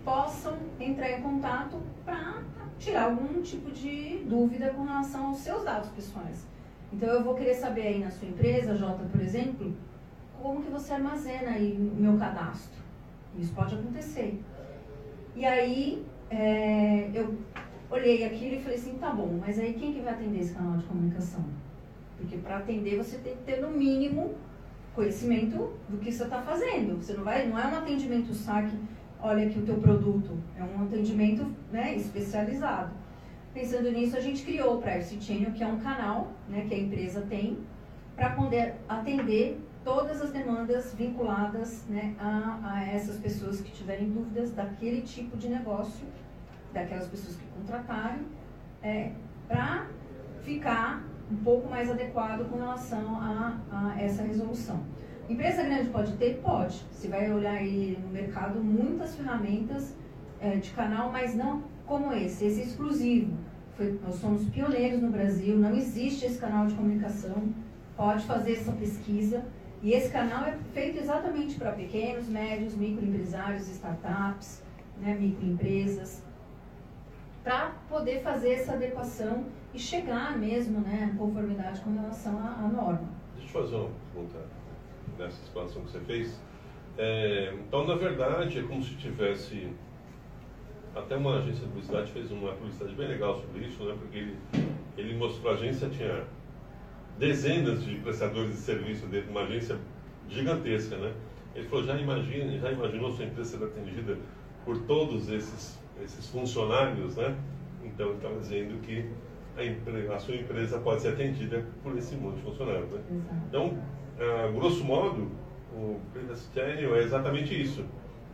possam 0.04 0.58
entrar 0.78 1.10
em 1.12 1.22
contato 1.22 1.80
para 2.04 2.42
tirar 2.78 3.04
algum 3.04 3.40
tipo 3.40 3.70
de 3.70 4.24
dúvida 4.28 4.70
com 4.70 4.84
relação 4.84 5.28
aos 5.28 5.38
seus 5.38 5.64
dados 5.64 5.88
pessoais. 5.90 6.46
Então 6.92 7.08
eu 7.08 7.22
vou 7.22 7.34
querer 7.34 7.54
saber 7.54 7.82
aí 7.82 7.98
na 8.00 8.10
sua 8.10 8.28
empresa, 8.28 8.74
Jota, 8.74 9.04
por 9.04 9.20
exemplo, 9.20 9.72
como 10.42 10.62
que 10.62 10.70
você 10.70 10.94
armazena 10.94 11.50
aí 11.50 11.76
o 11.76 12.00
meu 12.00 12.18
cadastro. 12.18 12.80
Isso 13.38 13.52
pode 13.54 13.74
acontecer. 13.74 14.42
E 15.36 15.46
aí 15.46 16.04
é, 16.28 17.08
eu 17.14 17.38
olhei 17.88 18.24
aquilo 18.24 18.56
e 18.56 18.60
falei 18.60 18.78
assim, 18.78 18.94
tá 18.98 19.10
bom, 19.10 19.38
mas 19.40 19.58
aí 19.60 19.74
quem 19.74 19.92
que 19.92 20.00
vai 20.00 20.14
atender 20.14 20.40
esse 20.40 20.54
canal 20.54 20.76
de 20.76 20.84
comunicação? 20.84 21.44
Porque 22.20 22.36
para 22.36 22.58
atender 22.58 22.96
você 22.96 23.18
tem 23.18 23.34
que 23.34 23.42
ter 23.42 23.60
no 23.60 23.70
mínimo 23.70 24.34
conhecimento 24.94 25.72
do 25.88 25.98
que 25.98 26.12
você 26.12 26.24
está 26.24 26.42
fazendo. 26.42 26.96
Você 26.96 27.14
não 27.14 27.24
vai, 27.24 27.46
não 27.46 27.58
é 27.58 27.66
um 27.66 27.76
atendimento 27.76 28.34
saque, 28.34 28.76
olha 29.20 29.46
aqui 29.46 29.58
o 29.58 29.62
teu 29.62 29.76
produto, 29.76 30.38
é 30.56 30.62
um 30.62 30.84
atendimento 30.84 31.46
né, 31.72 31.94
especializado. 31.94 32.92
Pensando 33.54 33.90
nisso, 33.90 34.16
a 34.16 34.20
gente 34.20 34.42
criou 34.42 34.78
o 34.78 34.82
Privacy 34.82 35.20
Channel, 35.20 35.52
que 35.52 35.62
é 35.62 35.66
um 35.66 35.80
canal 35.80 36.32
né, 36.48 36.66
que 36.68 36.74
a 36.74 36.78
empresa 36.78 37.22
tem 37.22 37.58
para 38.14 38.30
poder 38.30 38.74
atender 38.88 39.58
todas 39.82 40.20
as 40.20 40.30
demandas 40.30 40.94
vinculadas 40.94 41.84
né, 41.88 42.14
a, 42.18 42.58
a, 42.62 42.84
essas 42.84 43.16
pessoas 43.16 43.60
que 43.60 43.72
tiverem 43.72 44.10
dúvidas 44.10 44.52
daquele 44.52 45.00
tipo 45.02 45.36
de 45.36 45.48
negócio, 45.48 46.06
daquelas 46.72 47.08
pessoas 47.08 47.36
que 47.36 47.44
contratarem, 47.56 48.26
é, 48.82 49.12
para 49.48 49.86
ficar 50.42 51.02
um 51.30 51.36
pouco 51.36 51.68
mais 51.68 51.90
adequado 51.90 52.48
com 52.48 52.56
relação 52.56 53.16
a, 53.20 53.58
a 53.70 54.00
essa 54.00 54.22
resolução. 54.22 54.80
Empresa 55.28 55.62
grande 55.62 55.88
pode 55.90 56.12
ter? 56.16 56.40
Pode. 56.42 56.84
Você 56.90 57.06
vai 57.06 57.30
olhar 57.32 57.54
aí 57.54 57.96
no 58.02 58.08
mercado 58.08 58.58
muitas 58.58 59.14
ferramentas 59.14 59.94
é, 60.40 60.56
de 60.56 60.70
canal, 60.70 61.12
mas 61.12 61.36
não 61.36 61.62
como 61.86 62.12
esse. 62.12 62.46
Esse 62.46 62.62
é 62.62 62.64
exclusivo. 62.64 63.36
Foi, 63.76 63.98
nós 64.04 64.16
somos 64.16 64.44
pioneiros 64.46 65.00
no 65.00 65.10
Brasil, 65.10 65.56
não 65.56 65.74
existe 65.74 66.26
esse 66.26 66.38
canal 66.38 66.66
de 66.66 66.74
comunicação. 66.74 67.48
Pode 67.96 68.24
fazer 68.24 68.54
essa 68.54 68.72
pesquisa. 68.72 69.44
E 69.82 69.92
esse 69.92 70.10
canal 70.10 70.44
é 70.44 70.56
feito 70.74 70.98
exatamente 70.98 71.54
para 71.54 71.72
pequenos, 71.72 72.28
médios, 72.28 72.74
microempresários, 72.74 73.68
startups, 73.68 74.62
né, 75.00 75.14
microempresas, 75.14 76.22
para 77.42 77.70
poder 77.88 78.22
fazer 78.22 78.52
essa 78.52 78.74
adequação 78.74 79.46
e 79.72 79.78
chegar 79.78 80.36
mesmo 80.38 80.80
né, 80.80 81.10
em 81.12 81.16
conformidade 81.16 81.80
com 81.80 81.94
relação 81.94 82.38
à, 82.38 82.64
à 82.64 82.68
norma. 82.68 83.08
Deixa 83.36 83.58
eu 83.58 83.62
fazer 83.62 83.76
uma 83.76 83.90
pergunta 84.12 84.38
nessa 85.18 85.42
expansão 85.42 85.82
que 85.82 85.90
você 85.90 86.00
fez. 86.00 86.40
É, 86.98 87.54
então, 87.54 87.86
na 87.86 87.94
verdade, 87.94 88.58
é 88.58 88.62
como 88.62 88.82
se 88.82 88.94
tivesse. 88.96 89.68
Até 90.94 91.16
uma 91.16 91.36
agência 91.36 91.60
de 91.60 91.68
publicidade 91.68 92.10
fez 92.10 92.32
uma 92.32 92.52
publicidade 92.52 92.94
bem 92.96 93.06
legal 93.06 93.40
sobre 93.40 93.64
isso, 93.64 93.84
né? 93.84 93.94
porque 93.96 94.18
ele, 94.18 94.36
ele 94.98 95.16
mostrou 95.16 95.52
a 95.52 95.54
agência 95.54 95.88
tinha 95.88 96.24
dezenas 97.16 97.84
de 97.84 97.94
prestadores 97.96 98.50
de 98.50 98.56
serviço 98.56 99.06
dentro 99.06 99.26
de 99.26 99.30
uma 99.30 99.42
agência 99.42 99.78
gigantesca. 100.28 100.96
Né? 100.96 101.14
Ele 101.54 101.68
falou: 101.68 101.84
já, 101.84 101.96
imagina, 101.96 102.58
já 102.58 102.72
imaginou 102.72 103.12
sua 103.12 103.24
empresa 103.24 103.56
ser 103.56 103.64
atendida 103.64 104.18
por 104.64 104.78
todos 104.82 105.30
esses, 105.30 105.79
esses 106.02 106.28
funcionários? 106.28 107.16
Né? 107.16 107.36
Então, 107.84 108.14
estava 108.14 108.38
dizendo 108.38 108.80
que 108.82 109.08
a, 109.56 110.14
a, 110.14 110.18
sua 110.18 110.36
empresa 110.36 110.78
pode 110.78 111.02
ser 111.02 111.08
atendida 111.08 111.64
por 111.82 111.96
esse 111.96 112.14
monte 112.16 112.36
de 112.36 112.42
funcionários. 112.42 112.90
Né? 112.90 113.00
Então, 113.48 113.78
grosso 114.54 114.84
modo, 114.84 115.30
o 115.72 116.00
Business 116.12 116.48
Channel 116.54 116.96
é 116.96 117.02
exatamente 117.02 117.60
isso. 117.60 117.84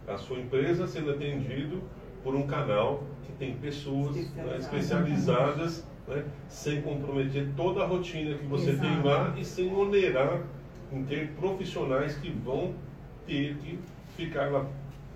A 0.06 0.16
sua 0.16 0.38
empresa 0.38 0.86
sendo 0.86 1.10
atendido 1.10 1.82
por 2.22 2.34
um 2.34 2.46
canal 2.46 3.04
que 3.24 3.32
tem 3.32 3.54
pessoas 3.56 4.16
né, 4.34 4.56
especializadas, 4.58 5.86
né, 6.06 6.24
sem 6.48 6.82
comprometer 6.82 7.48
toda 7.56 7.82
a 7.82 7.86
rotina 7.86 8.36
que 8.36 8.46
você 8.46 8.70
Exato. 8.70 8.88
tem 8.88 9.02
lá 9.02 9.34
e 9.36 9.44
sem 9.44 9.74
onerar 9.74 10.42
em 10.92 11.04
ter 11.04 11.32
profissionais 11.32 12.16
que 12.16 12.30
vão 12.30 12.74
ter 13.26 13.56
que 13.56 13.78
ficar 14.16 14.50
lá 14.50 14.66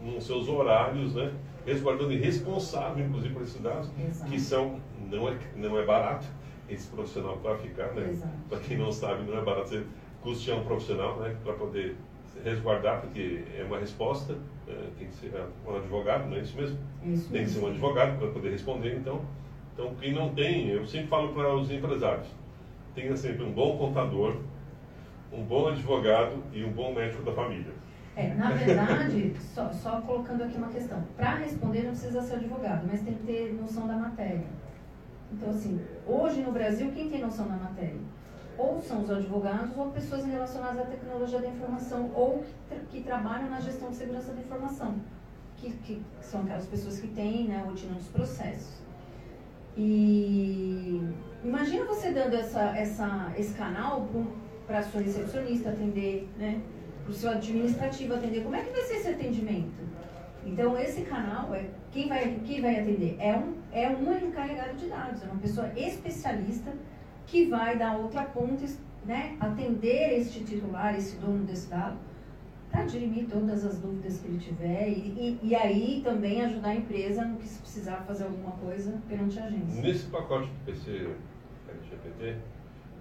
nos 0.02 0.24
seus 0.24 0.48
horários, 0.48 1.14
né, 1.14 1.32
resguardando 1.66 2.12
e 2.12 2.16
responsável, 2.16 3.04
inclusive, 3.04 3.34
por 3.34 3.42
esses 3.42 3.60
dados, 3.60 3.90
Exato. 3.98 4.30
que 4.30 4.40
são 4.40 4.80
não 5.10 5.28
é, 5.28 5.36
não 5.56 5.78
é 5.78 5.84
barato 5.84 6.26
esse 6.68 6.88
profissional 6.88 7.36
para 7.38 7.56
ficar, 7.58 7.92
né? 7.94 8.16
Para 8.48 8.60
quem 8.60 8.78
não 8.78 8.92
sabe, 8.92 9.24
não 9.24 9.38
é 9.38 9.42
barato 9.42 9.70
você 9.70 9.84
custear 10.22 10.58
um 10.58 10.64
profissional, 10.64 11.18
né? 11.18 11.36
Para 11.42 11.54
poder 11.54 11.96
resguardar, 12.44 13.00
porque 13.00 13.44
é 13.58 13.64
uma 13.64 13.78
resposta, 13.78 14.36
é, 14.68 14.86
tem 14.98 15.08
que 15.08 15.14
ser 15.14 15.32
um 15.66 15.76
advogado, 15.76 16.28
não 16.28 16.36
é 16.36 16.40
isso 16.40 16.56
mesmo? 16.56 16.78
Isso 17.04 17.30
tem 17.30 17.44
que 17.44 17.50
ser 17.50 17.60
um 17.60 17.68
advogado 17.68 18.18
para 18.18 18.28
poder 18.28 18.50
responder, 18.50 18.96
então. 18.96 19.22
Então, 19.74 19.94
quem 20.00 20.12
não 20.12 20.30
tem, 20.34 20.68
eu 20.68 20.86
sempre 20.86 21.08
falo 21.08 21.32
para 21.32 21.54
os 21.54 21.70
empresários, 21.70 22.26
tenha 22.94 23.16
sempre 23.16 23.44
um 23.44 23.52
bom 23.52 23.76
contador, 23.78 24.36
um 25.32 25.42
bom 25.42 25.68
advogado 25.68 26.42
e 26.52 26.64
um 26.64 26.72
bom 26.72 26.92
médico 26.92 27.22
da 27.22 27.32
família. 27.32 27.72
É, 28.20 28.34
na 28.34 28.50
verdade, 28.50 29.34
só, 29.54 29.72
só 29.72 30.02
colocando 30.02 30.42
aqui 30.42 30.58
uma 30.58 30.68
questão. 30.68 31.02
Para 31.16 31.36
responder 31.36 31.84
não 31.84 31.92
precisa 31.92 32.20
ser 32.20 32.34
advogado, 32.34 32.86
mas 32.86 33.00
tem 33.00 33.14
que 33.14 33.24
ter 33.24 33.54
noção 33.54 33.86
da 33.86 33.94
matéria. 33.94 34.44
Então, 35.32 35.48
assim, 35.48 35.80
hoje 36.06 36.42
no 36.42 36.52
Brasil, 36.52 36.92
quem 36.92 37.08
tem 37.08 37.22
noção 37.22 37.48
da 37.48 37.56
matéria? 37.56 38.00
Ou 38.58 38.78
são 38.82 39.00
os 39.00 39.10
advogados 39.10 39.74
ou 39.74 39.90
pessoas 39.90 40.26
relacionadas 40.26 40.80
à 40.80 40.84
tecnologia 40.84 41.40
da 41.40 41.48
informação 41.48 42.10
ou 42.14 42.40
que, 42.40 42.52
tra 42.68 42.78
que 42.90 43.02
trabalham 43.02 43.48
na 43.48 43.58
gestão 43.58 43.88
de 43.88 43.96
segurança 43.96 44.32
da 44.34 44.40
informação, 44.40 44.96
que, 45.56 45.70
que 45.70 46.02
são 46.20 46.42
aquelas 46.42 46.66
pessoas 46.66 47.00
que 47.00 47.08
têm 47.08 47.48
né, 47.48 47.62
a 47.64 47.70
rotina 47.70 47.94
dos 47.94 48.08
processos. 48.08 48.82
E 49.78 51.00
imagina 51.42 51.86
você 51.86 52.10
dando 52.10 52.34
essa, 52.34 52.76
essa, 52.76 53.32
esse 53.38 53.54
canal 53.54 54.06
para 54.66 54.80
a 54.80 54.82
sua 54.82 55.00
recepcionista 55.00 55.70
atender, 55.70 56.28
né? 56.36 56.60
Para 57.10 57.16
o 57.16 57.18
seu 57.18 57.30
administrativo 57.30 58.14
atender. 58.14 58.42
Como 58.42 58.54
é 58.54 58.62
que 58.62 58.70
vai 58.70 58.82
ser 58.82 58.94
esse 58.94 59.08
atendimento? 59.08 59.90
Então, 60.46 60.78
esse 60.78 61.02
canal, 61.02 61.52
é 61.54 61.68
quem 61.90 62.08
vai, 62.08 62.40
quem 62.46 62.60
vai 62.60 62.80
atender 62.80 63.16
é 63.18 63.36
um, 63.36 63.54
é 63.72 63.88
um 63.88 64.26
encarregado 64.26 64.76
de 64.76 64.86
dados, 64.86 65.22
é 65.22 65.26
uma 65.26 65.40
pessoa 65.40 65.70
especialista 65.76 66.72
que 67.26 67.46
vai 67.46 67.76
dar 67.76 67.98
outra 67.98 68.22
ponta, 68.24 68.64
né, 69.04 69.36
atender 69.40 70.18
este 70.18 70.44
titular, 70.44 70.96
esse 70.96 71.16
dono 71.16 71.44
desse 71.44 71.68
dado, 71.68 71.98
para 72.70 72.84
dirimir 72.84 73.26
todas 73.28 73.64
as 73.64 73.78
dúvidas 73.78 74.20
que 74.20 74.28
ele 74.28 74.38
tiver 74.38 74.88
e, 74.88 74.92
e, 74.92 75.48
e, 75.48 75.54
aí 75.56 76.00
também 76.04 76.40
ajudar 76.42 76.70
a 76.70 76.74
empresa 76.76 77.24
no 77.24 77.36
que 77.36 77.46
se 77.46 77.60
precisar 77.60 77.96
fazer 78.06 78.24
alguma 78.24 78.52
coisa 78.52 78.96
perante 79.08 79.38
a 79.40 79.44
agência. 79.44 79.82
Nesse 79.82 80.06
pacote 80.06 80.46
do 80.46 80.64
PC 80.64 81.10
LGBT, 81.68 82.36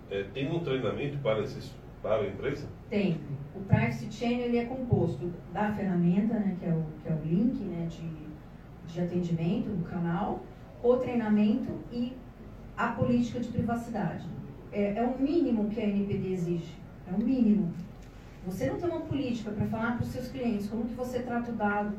é, 0.10 0.24
tem 0.34 0.52
um 0.52 0.60
treinamento 0.60 1.20
para, 1.20 1.42
esses, 1.42 1.72
para 2.02 2.22
a 2.22 2.28
empresa? 2.28 2.68
Tem. 2.90 3.20
O 3.56 3.60
Privacy 3.62 4.12
Chain 4.12 4.40
ele 4.40 4.58
é 4.58 4.66
composto 4.66 5.32
da 5.54 5.72
ferramenta, 5.74 6.34
né, 6.36 6.56
que, 6.60 6.66
é 6.66 6.74
o, 6.74 6.84
que 7.02 7.10
é 7.10 7.14
o 7.14 7.20
link 7.26 7.60
né, 7.64 7.88
de, 7.88 8.94
de 8.94 9.02
atendimento 9.02 9.70
do 9.70 9.84
canal, 9.84 10.44
o 10.82 10.96
treinamento 10.98 11.72
e 11.92 12.14
a 12.78 12.88
política 12.90 13.40
de 13.40 13.50
privacidade. 13.50 14.26
É, 14.72 14.94
é 14.96 15.04
o 15.04 15.22
mínimo 15.22 15.70
que 15.70 15.80
a 15.80 15.84
NPD 15.84 16.32
exige. 16.32 16.76
É 17.08 17.14
o 17.14 17.20
mínimo. 17.20 17.74
Você 18.46 18.70
não 18.70 18.78
tem 18.78 18.90
uma 18.90 19.02
política 19.02 19.52
para 19.52 19.66
falar 19.66 19.98
para 19.98 20.04
os 20.04 20.10
seus 20.10 20.30
clientes 20.30 20.70
como 20.70 20.86
que 20.86 20.94
você 20.94 21.20
trata 21.20 21.52
o 21.52 21.56
dado, 21.56 21.94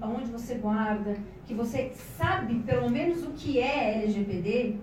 aonde 0.00 0.30
você 0.30 0.56
guarda, 0.56 1.16
que 1.44 1.54
você 1.54 1.90
sabe 1.94 2.58
pelo 2.60 2.90
menos 2.90 3.22
o 3.22 3.30
que 3.32 3.60
é 3.60 4.02
LGPD, 4.02 4.76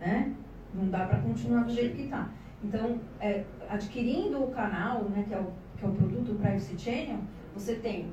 né? 0.00 0.32
Não 0.72 0.88
dá 0.88 1.06
para 1.06 1.18
continuar 1.18 1.64
do 1.64 1.72
jeito 1.72 1.96
que 1.96 2.02
está. 2.02 2.30
Então, 2.62 3.00
é, 3.20 3.44
adquirindo 3.68 4.42
o 4.42 4.50
canal, 4.50 5.04
né, 5.04 5.24
que, 5.26 5.34
é 5.34 5.38
o, 5.38 5.52
que 5.78 5.84
é 5.84 5.88
o 5.88 5.92
produto 5.92 6.34
Privacy 6.34 6.78
Channel, 6.78 7.18
você 7.54 7.76
tem 7.76 8.10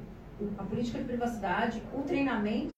a 0.57 0.63
política 0.63 0.99
de 0.99 1.05
privacidade, 1.05 1.81
o 1.93 2.01
treinamento 2.01 2.69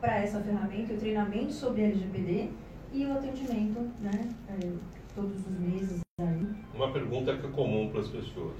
para 0.00 0.18
essa 0.18 0.40
ferramenta, 0.40 0.94
o 0.94 0.98
treinamento 0.98 1.52
sobre 1.52 1.82
LGPD 1.82 2.50
e 2.92 3.06
o 3.06 3.12
atendimento, 3.12 3.80
né, 4.00 4.34
é, 4.48 4.72
todos 5.14 5.46
os 5.46 5.58
meses. 5.58 6.00
Aí. 6.20 6.48
Uma 6.74 6.92
pergunta 6.92 7.36
que 7.36 7.46
é 7.46 7.50
comum 7.50 7.90
para 7.90 8.00
as 8.00 8.08
pessoas 8.08 8.56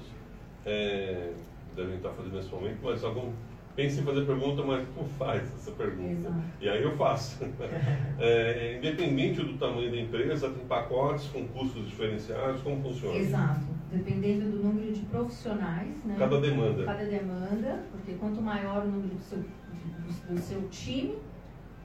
é, 0.65 1.33
devem 1.75 1.97
estar 1.97 2.11
fazendo 2.11 2.35
nesse 2.35 2.49
momento, 2.49 2.79
mas 2.83 3.03
algum 3.03 3.31
pense 3.75 3.99
em 3.99 4.03
fazer 4.03 4.25
pergunta, 4.25 4.63
mas 4.63 4.87
como 4.95 5.07
faz 5.09 5.43
essa 5.55 5.71
pergunta? 5.71 6.11
Exato. 6.11 6.43
E 6.59 6.69
aí 6.69 6.83
eu 6.83 6.95
faço. 6.97 7.43
é, 8.19 8.77
independente 8.77 9.41
do 9.41 9.57
tamanho 9.57 9.91
da 9.91 9.97
empresa, 9.97 10.49
tem 10.49 10.65
pacotes 10.65 11.27
com 11.27 11.47
custos 11.47 11.87
diferenciados, 11.87 12.61
como 12.61 12.81
funciona? 12.81 13.15
Exato. 13.15 13.65
Dependendo 13.91 14.49
do 14.49 14.63
número 14.63 14.91
de 14.93 15.01
profissionais, 15.01 16.03
né? 16.05 16.15
Cada 16.17 16.39
demanda. 16.39 16.85
Cada 16.85 17.05
demanda, 17.05 17.83
porque 17.91 18.13
quanto 18.13 18.41
maior 18.41 18.83
o 18.85 18.87
número 18.87 19.15
do 19.15 19.21
seu, 19.21 19.39
do, 19.39 20.33
do 20.33 20.39
seu 20.39 20.67
time, 20.69 21.15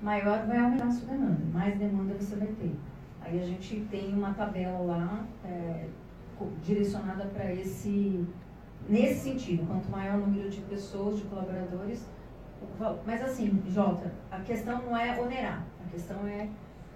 maior 0.01 0.47
vai 0.47 0.59
aumentar 0.59 0.87
a 0.87 0.91
sua 0.91 1.09
demanda, 1.09 1.41
mais 1.53 1.79
demanda 1.79 2.15
você 2.15 2.37
vai 2.37 2.49
ter. 2.49 2.75
Aí 3.21 3.41
a 3.41 3.45
gente 3.45 3.81
tem 3.91 4.15
uma 4.15 4.33
tabela 4.35 4.79
lá 4.79 5.27
é, 5.45 5.87
direcionada 6.63 7.25
para 7.27 7.53
esse 7.53 8.25
nesse 8.89 9.21
sentido, 9.21 9.67
quanto 9.67 9.91
maior 9.91 10.17
o 10.17 10.27
número 10.27 10.49
de 10.49 10.61
pessoas, 10.63 11.19
de 11.19 11.25
colaboradores. 11.25 12.07
Mas 13.05 13.23
assim, 13.23 13.63
Jota, 13.69 14.13
a 14.31 14.41
questão 14.41 14.83
não 14.83 14.97
é 14.97 15.21
onerar, 15.21 15.65
a 15.85 15.91
questão 15.91 16.27
é, 16.27 16.49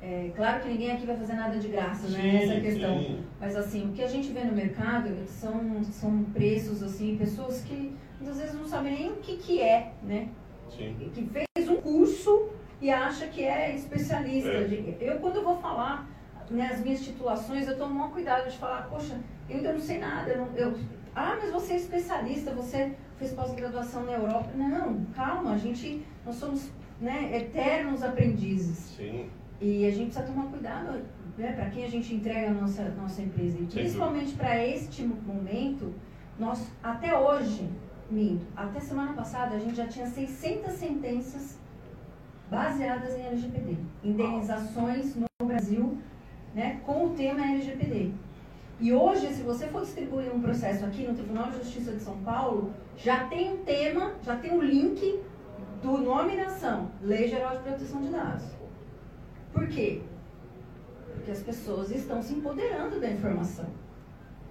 é 0.02 0.30
claro 0.34 0.60
que 0.60 0.68
ninguém 0.68 0.92
aqui 0.92 1.06
vai 1.06 1.16
fazer 1.16 1.34
nada 1.34 1.58
de 1.58 1.68
graça, 1.68 2.08
né? 2.08 2.20
Sim, 2.20 2.36
Essa 2.36 2.60
questão. 2.60 2.98
Sim. 2.98 3.24
Mas 3.38 3.56
assim, 3.56 3.88
o 3.88 3.92
que 3.92 4.02
a 4.02 4.08
gente 4.08 4.32
vê 4.32 4.44
no 4.44 4.52
mercado 4.52 5.14
são, 5.26 5.84
são 5.84 6.24
preços, 6.24 6.82
assim, 6.82 7.16
pessoas 7.16 7.62
que 7.62 7.94
muitas 8.18 8.38
vezes 8.38 8.54
não 8.54 8.66
sabem 8.66 8.92
nem 8.92 9.12
o 9.12 9.16
que, 9.16 9.36
que 9.36 9.60
é, 9.60 9.92
né? 10.02 10.28
Sim. 10.68 11.10
Que 11.14 11.28
fez 11.56 11.68
um 11.68 11.76
curso 11.76 12.48
e 12.80 12.90
acha 12.90 13.26
que 13.26 13.44
é 13.44 13.74
especialista. 13.74 14.50
É. 14.50 14.96
Eu, 15.00 15.18
quando 15.18 15.36
eu 15.36 15.44
vou 15.44 15.56
falar 15.58 16.08
nas 16.50 16.78
né, 16.78 16.82
minhas 16.82 17.02
titulações, 17.02 17.68
eu 17.68 17.76
tomo 17.76 17.94
maior 17.94 18.10
cuidado 18.10 18.50
de 18.50 18.58
falar, 18.58 18.88
poxa, 18.88 19.18
eu 19.48 19.56
ainda 19.56 19.72
não 19.72 19.80
sei 19.80 19.98
nada, 19.98 20.30
eu, 20.30 20.38
não, 20.38 20.56
eu 20.56 20.74
ah, 21.14 21.36
mas 21.40 21.52
você 21.52 21.74
é 21.74 21.76
especialista, 21.76 22.52
você 22.52 22.94
fez 23.16 23.32
pós-graduação 23.32 24.04
na 24.04 24.12
Europa. 24.12 24.50
Não, 24.54 25.04
calma, 25.14 25.52
a 25.52 25.58
gente, 25.58 26.04
nós 26.24 26.36
somos 26.36 26.70
né, 27.00 27.36
eternos 27.36 28.02
aprendizes. 28.02 28.96
Sim. 28.96 29.28
E 29.60 29.86
a 29.86 29.90
gente 29.90 30.12
precisa 30.12 30.24
tomar 30.24 30.46
cuidado 30.46 31.02
né, 31.36 31.52
para 31.52 31.68
quem 31.70 31.84
a 31.84 31.88
gente 31.88 32.14
entrega 32.14 32.50
a 32.50 32.54
nossa, 32.54 32.84
nossa 32.90 33.22
empresa. 33.22 33.58
E 33.58 33.66
principalmente 33.66 34.32
para 34.34 34.64
este 34.64 35.02
momento, 35.02 35.92
nós, 36.38 36.66
até 36.82 37.18
hoje, 37.18 37.68
minto, 38.10 38.46
até 38.56 38.80
semana 38.80 39.12
passada, 39.12 39.56
a 39.56 39.58
gente 39.58 39.76
já 39.76 39.86
tinha 39.86 40.06
600 40.06 40.72
sentenças 40.72 41.58
baseadas 42.50 43.14
em 43.16 43.22
LGPD. 43.26 43.76
Indenizações 44.02 45.14
no 45.14 45.46
Brasil 45.46 45.98
né, 46.54 46.80
com 46.84 47.06
o 47.06 47.10
tema 47.10 47.44
LGPD. 47.44 48.12
E 48.80 48.94
hoje, 48.94 49.26
se 49.34 49.42
você 49.42 49.66
for 49.66 49.82
distribuir 49.82 50.34
um 50.34 50.40
processo 50.40 50.86
aqui 50.86 51.06
no 51.06 51.14
Tribunal 51.14 51.50
de 51.50 51.58
Justiça 51.58 51.92
de 51.92 52.00
São 52.00 52.16
Paulo, 52.20 52.72
já 52.96 53.24
tem 53.26 53.52
um 53.52 53.58
tema, 53.58 54.14
já 54.22 54.36
tem 54.36 54.52
um 54.52 54.62
link 54.62 55.20
do 55.82 55.98
nome 55.98 56.34
da 56.34 56.44
ação, 56.44 56.90
Lei 57.02 57.28
Geral 57.28 57.58
de 57.58 57.62
Proteção 57.62 58.00
de 58.00 58.08
Dados. 58.08 58.44
Por 59.52 59.66
quê? 59.66 60.00
Porque 61.12 61.30
as 61.30 61.42
pessoas 61.42 61.90
estão 61.90 62.22
se 62.22 62.32
empoderando 62.32 62.98
da 62.98 63.10
informação. 63.10 63.66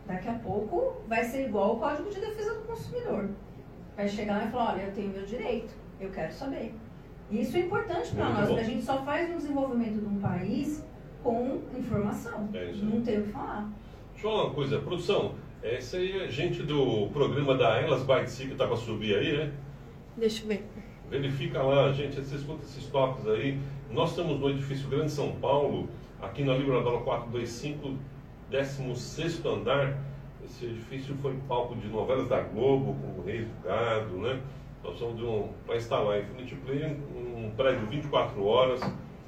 Daqui 0.06 0.28
a 0.28 0.34
pouco 0.34 1.02
vai 1.08 1.24
ser 1.24 1.48
igual 1.48 1.76
o 1.76 1.80
Código 1.80 2.10
de 2.12 2.20
Defesa 2.20 2.54
do 2.54 2.68
Consumidor. 2.68 3.30
Vai 3.96 4.08
chegar 4.08 4.38
lá 4.38 4.46
e 4.46 4.52
falar, 4.52 4.74
olha, 4.74 4.82
eu 4.84 4.94
tenho 4.94 5.10
meu 5.10 5.26
direito, 5.26 5.74
eu 6.00 6.12
quero 6.12 6.32
saber. 6.32 6.76
E 7.32 7.42
isso 7.42 7.58
é 7.58 7.62
importante 7.62 8.14
para 8.14 8.30
nós, 8.30 8.46
porque 8.46 8.62
a 8.62 8.64
gente 8.64 8.84
só 8.84 9.04
faz 9.04 9.28
um 9.32 9.38
desenvolvimento 9.38 10.00
de 10.00 10.06
um 10.06 10.20
país 10.20 10.84
com 11.24 11.62
informação. 11.76 12.48
É 12.54 12.72
não 12.84 13.02
tem 13.02 13.20
o 13.20 13.24
que 13.24 13.32
falar. 13.32 13.70
Deixa 14.20 14.28
eu 14.28 14.32
falar 14.34 14.48
uma 14.48 14.54
coisa, 14.54 14.80
produção. 14.80 15.36
Essa 15.64 15.96
aí 15.96 16.24
é 16.24 16.28
gente 16.28 16.62
do 16.64 17.08
programa 17.14 17.56
da 17.56 17.80
Elas 17.80 18.04
Bite 18.04 18.50
que 18.50 18.56
tá 18.56 18.68
para 18.68 18.76
subir 18.76 19.16
aí, 19.16 19.38
né? 19.38 19.54
Deixa 20.18 20.44
eu 20.44 20.50
ver. 20.50 20.66
Verifica 21.10 21.64
lá, 21.64 21.90
gente, 21.94 22.20
você 22.20 22.36
escuta 22.36 22.66
esses 22.66 22.86
toques 22.88 23.26
aí. 23.26 23.58
Nós 23.90 24.10
estamos 24.10 24.38
no 24.38 24.50
edifício 24.50 24.90
Grande 24.90 25.10
São 25.10 25.32
Paulo, 25.36 25.88
aqui 26.22 26.44
na 26.44 26.54
Livradora 26.54 26.98
425, 26.98 27.98
16 28.52 29.46
andar. 29.46 29.98
Esse 30.44 30.66
edifício 30.66 31.16
foi 31.22 31.36
palco 31.48 31.78
de 31.78 31.88
novelas 31.88 32.28
da 32.28 32.42
Globo, 32.42 32.96
com 32.96 33.22
o 33.22 33.24
Reis 33.26 33.48
do 33.48 33.64
Gado, 33.64 34.18
né? 34.18 34.42
Nós 34.84 34.96
estamos 34.96 35.24
um, 35.24 35.48
para 35.66 35.78
instalar 35.78 36.20
Infinity 36.20 36.56
Play, 36.56 36.84
um 37.16 37.52
prédio 37.56 37.88
24 37.88 38.46
horas, 38.46 38.82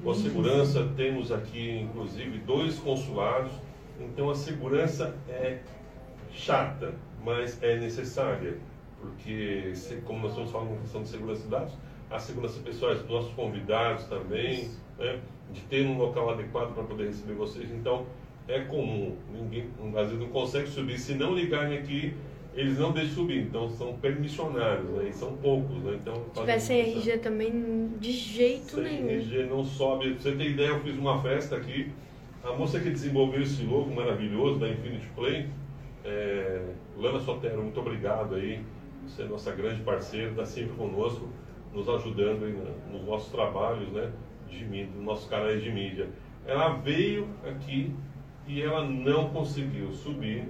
com 0.03 0.13
segurança. 0.13 0.85
Temos 0.97 1.31
aqui, 1.31 1.79
inclusive, 1.79 2.39
dois 2.39 2.77
consulados 2.77 3.53
então 4.05 4.29
a 4.29 4.35
segurança 4.35 5.15
é 5.29 5.59
chata, 6.31 6.93
mas 7.23 7.61
é 7.61 7.77
necessária, 7.77 8.57
porque 8.99 9.73
como 10.05 10.21
nós 10.21 10.31
estamos 10.31 10.51
falando 10.51 10.73
em 10.75 10.81
questão 10.81 11.03
de 11.03 11.09
segurança 11.09 11.41
de 11.43 11.49
dados, 11.49 11.73
a 12.09 12.19
segurança 12.19 12.59
pessoal 12.61 12.93
dos 12.95 13.09
nossos 13.09 13.33
convidados 13.33 14.05
também, 14.05 14.69
né, 14.97 15.19
de 15.51 15.61
ter 15.61 15.85
um 15.85 15.97
local 15.97 16.29
adequado 16.29 16.73
para 16.73 16.83
poder 16.83 17.07
receber 17.07 17.33
vocês. 17.33 17.71
Então 17.71 18.05
é 18.47 18.61
comum, 18.61 19.15
ninguém 19.31 19.69
às 19.95 20.07
vezes 20.07 20.19
não 20.19 20.29
consegue 20.29 20.67
subir, 20.67 20.97
se 20.97 21.13
não 21.13 21.33
ligarem 21.33 21.77
aqui, 21.77 22.13
eles 22.53 22.77
não 22.77 22.91
deixam 22.91 23.15
subir, 23.15 23.43
então 23.43 23.69
são 23.69 23.93
permissionários, 23.95 24.89
né? 24.89 25.07
E 25.09 25.13
são 25.13 25.37
poucos, 25.37 25.77
né? 25.83 25.97
Então, 26.01 26.25
Se 26.33 26.39
tivesse 26.41 26.73
RG 26.73 27.17
também, 27.19 27.93
de 27.97 28.11
jeito 28.11 28.75
sem 28.75 28.83
nenhum. 28.83 29.09
RG 29.09 29.43
não 29.45 29.63
sobe. 29.63 30.15
Pra 30.15 30.21
você 30.21 30.31
ter 30.33 30.49
ideia, 30.49 30.67
eu 30.67 30.81
fiz 30.81 30.97
uma 30.97 31.21
festa 31.21 31.55
aqui, 31.55 31.91
a 32.43 32.53
moça 32.53 32.79
que 32.79 32.89
desenvolveu 32.89 33.41
esse 33.41 33.63
logo 33.63 33.93
maravilhoso 33.93 34.59
da 34.59 34.69
Infinity 34.69 35.07
Play, 35.15 35.49
é, 36.03 36.73
Lana 36.97 37.19
Sotero, 37.19 37.61
muito 37.61 37.79
obrigado 37.79 38.35
aí. 38.35 38.63
Você 39.05 39.23
é 39.23 39.25
nossa 39.25 39.51
grande 39.51 39.81
parceira, 39.81 40.31
está 40.31 40.45
sempre 40.45 40.75
conosco, 40.75 41.29
nos 41.73 41.87
ajudando 41.87 42.45
aí 42.45 42.57
nos 42.91 43.05
nossos 43.05 43.31
trabalhos, 43.31 43.89
né? 43.91 44.11
De 44.49 44.63
mídia, 44.65 44.91
nos 44.95 45.05
nossos 45.05 45.29
canais 45.29 45.61
de 45.61 45.71
mídia. 45.71 46.09
Ela 46.45 46.69
veio 46.69 47.27
aqui 47.47 47.93
e 48.47 48.61
ela 48.61 48.83
não 48.83 49.29
conseguiu 49.29 49.91
subir 49.91 50.47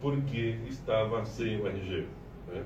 porque 0.00 0.58
estava 0.68 1.24
sem 1.24 1.60
o 1.60 1.66
RG. 1.66 2.06
Né? 2.48 2.62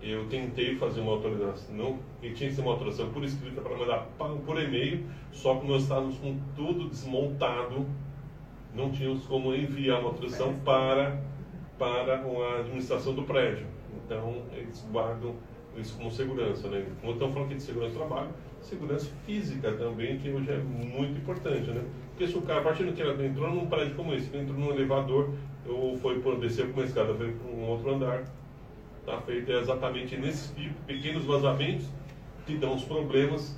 Eu 0.00 0.28
tentei 0.28 0.76
fazer 0.76 1.00
uma 1.00 1.12
autorização, 1.12 1.74
não, 1.74 1.98
e 2.22 2.30
tinha 2.30 2.48
que 2.48 2.54
ser 2.54 2.62
uma 2.62 2.72
autorização 2.72 3.10
por 3.10 3.24
escrita 3.24 3.60
para 3.60 3.76
mandar 3.76 4.06
por 4.46 4.62
e-mail, 4.62 5.04
só 5.32 5.56
que 5.56 5.66
nós 5.66 5.82
estávamos 5.82 6.16
com 6.18 6.38
tudo 6.54 6.88
desmontado, 6.88 7.84
não 8.74 8.92
tínhamos 8.92 9.26
como 9.26 9.52
enviar 9.52 9.98
uma 10.00 10.10
autorização 10.10 10.54
para, 10.64 11.20
para 11.78 12.14
a 12.14 12.58
administração 12.60 13.12
do 13.14 13.22
prédio. 13.22 13.66
Então, 14.04 14.42
eles 14.52 14.86
guardam 14.92 15.34
isso 15.76 15.96
como 15.96 16.10
segurança. 16.10 16.68
Né? 16.68 16.86
Como 17.00 17.12
estamos 17.12 17.34
falando 17.34 17.48
aqui 17.48 17.56
de 17.56 17.62
segurança 17.62 17.92
do 17.92 17.98
trabalho, 17.98 18.30
segurança 18.60 19.10
física 19.26 19.72
também, 19.72 20.18
que 20.18 20.30
hoje 20.30 20.50
é 20.50 20.58
muito 20.58 21.18
importante. 21.18 21.70
Né? 21.70 21.82
Porque 22.10 22.26
se 22.26 22.36
o 22.36 22.42
cara, 22.42 22.60
a 22.60 22.64
partir 22.64 22.84
do 22.84 22.92
que 22.92 23.02
ele 23.02 23.26
entrou 23.26 23.50
num 23.50 23.66
prédio 23.66 23.94
como 23.94 24.14
esse, 24.14 24.28
ele 24.34 24.44
entrou 24.44 24.58
num 24.58 24.70
elevador, 24.70 25.30
ou 25.66 25.96
foi 25.98 26.20
por 26.20 26.38
descer 26.38 26.66
por 26.66 26.80
uma 26.80 26.84
escada, 26.84 27.12
veio 27.12 27.34
para 27.34 27.50
um 27.50 27.68
outro 27.68 27.94
andar, 27.94 28.24
está 29.08 29.20
feito 29.22 29.50
exatamente 29.50 30.16
nesses 30.18 30.52
pequenos 30.86 31.24
vazamentos 31.24 31.86
que 32.44 32.56
dão 32.58 32.74
os 32.74 32.84
problemas 32.84 33.56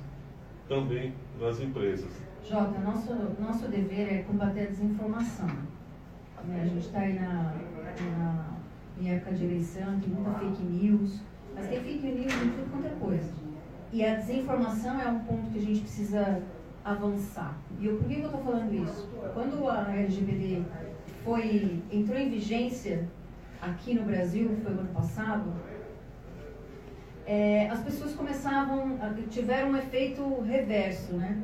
também 0.69 1.13
nas 1.39 1.59
empresas. 1.59 2.09
Jota, 2.47 2.79
nosso, 2.79 3.13
nosso 3.39 3.67
dever 3.67 4.13
é 4.13 4.23
combater 4.23 4.61
a 4.61 4.65
desinformação. 4.67 5.47
Né? 6.45 6.61
A 6.61 6.65
gente 6.65 6.85
está 6.85 6.99
aí 6.99 7.19
na, 7.19 7.53
na, 8.17 8.45
em 8.99 9.11
época 9.11 9.33
de 9.33 9.43
eleição, 9.43 9.99
tem 9.99 10.09
muita 10.09 10.31
fake 10.39 10.63
news, 10.63 11.19
mas 11.53 11.67
tem 11.67 11.81
fake 11.81 12.07
news 12.07 12.33
em 12.33 12.49
tudo 12.49 12.71
quanto 12.71 12.87
é 12.87 12.99
coisa. 12.99 13.33
E 13.91 14.05
a 14.05 14.15
desinformação 14.15 14.99
é 15.01 15.07
um 15.09 15.19
ponto 15.19 15.51
que 15.51 15.59
a 15.59 15.61
gente 15.61 15.81
precisa 15.81 16.41
avançar. 16.83 17.57
E 17.79 17.87
eu, 17.87 17.97
por 17.97 18.07
que 18.07 18.21
eu 18.21 18.25
estou 18.25 18.41
falando 18.41 18.73
isso? 18.73 19.09
Quando 19.33 19.67
a 19.67 19.93
LGBT 19.93 20.63
foi, 21.25 21.83
entrou 21.91 22.17
em 22.17 22.29
vigência 22.29 23.07
aqui 23.61 23.93
no 23.93 24.03
Brasil, 24.03 24.57
foi 24.63 24.73
no 24.73 24.81
ano 24.81 24.89
passado, 24.89 25.53
é, 27.25 27.69
as 27.69 27.79
pessoas 27.81 28.13
começavam, 28.13 28.97
tiveram 29.29 29.69
um 29.69 29.77
efeito 29.77 30.41
reverso, 30.41 31.13
né? 31.13 31.41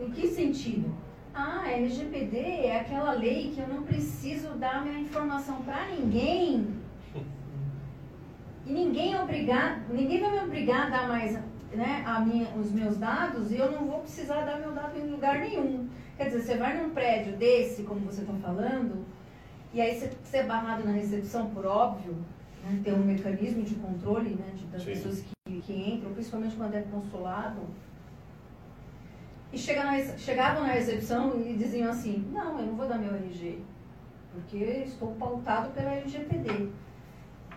Em 0.00 0.10
que 0.10 0.26
sentido? 0.28 0.94
Ah, 1.34 1.70
LGPD 1.70 2.38
é 2.38 2.80
aquela 2.80 3.12
lei 3.12 3.52
que 3.54 3.60
eu 3.60 3.68
não 3.68 3.82
preciso 3.82 4.50
dar 4.54 4.84
minha 4.84 4.98
informação 4.98 5.62
para 5.62 5.86
ninguém. 5.86 6.66
E 8.66 8.72
ninguém 8.72 9.14
é 9.14 9.22
obrigado, 9.22 9.82
ninguém 9.92 10.20
vai 10.20 10.30
me 10.32 10.40
obrigar 10.40 10.86
a 10.86 10.90
dar 10.90 11.08
mais 11.08 11.38
né, 11.72 12.02
a 12.06 12.20
minha, 12.20 12.48
os 12.56 12.72
meus 12.72 12.96
dados 12.96 13.52
e 13.52 13.56
eu 13.56 13.70
não 13.70 13.86
vou 13.86 14.00
precisar 14.00 14.40
dar 14.42 14.58
meu 14.58 14.72
dado 14.72 14.98
em 14.98 15.10
lugar 15.10 15.38
nenhum. 15.38 15.88
Quer 16.16 16.24
dizer, 16.24 16.40
você 16.40 16.56
vai 16.56 16.76
num 16.76 16.90
prédio 16.90 17.36
desse, 17.36 17.82
como 17.84 18.00
você 18.00 18.22
está 18.22 18.34
falando, 18.34 19.04
e 19.72 19.80
aí 19.80 19.98
você, 19.98 20.36
é 20.38 20.42
barrado 20.44 20.84
na 20.84 20.92
recepção, 20.92 21.50
por 21.50 21.66
óbvio, 21.66 22.16
né, 22.64 22.80
tem 22.82 22.94
um 22.94 23.04
mecanismo 23.04 23.62
de 23.62 23.74
controle 23.76 24.30
né, 24.30 24.52
de, 24.54 24.64
das 24.66 24.82
Sim. 24.82 24.88
pessoas 24.88 25.20
que, 25.20 25.60
que 25.60 25.72
entram, 25.72 26.12
principalmente 26.12 26.56
quando 26.56 26.74
é 26.74 26.82
consulado. 26.82 27.60
E 29.52 29.58
chega 29.58 29.84
na, 29.84 29.98
chegavam 30.16 30.62
na 30.62 30.72
recepção 30.72 31.40
e 31.40 31.54
diziam 31.54 31.90
assim, 31.90 32.28
não, 32.32 32.58
eu 32.58 32.66
não 32.66 32.74
vou 32.74 32.86
dar 32.86 32.98
meu 32.98 33.14
RG, 33.14 33.58
porque 34.32 34.56
estou 34.56 35.14
pautado 35.14 35.70
pela 35.72 35.92
LGPD 35.92 36.70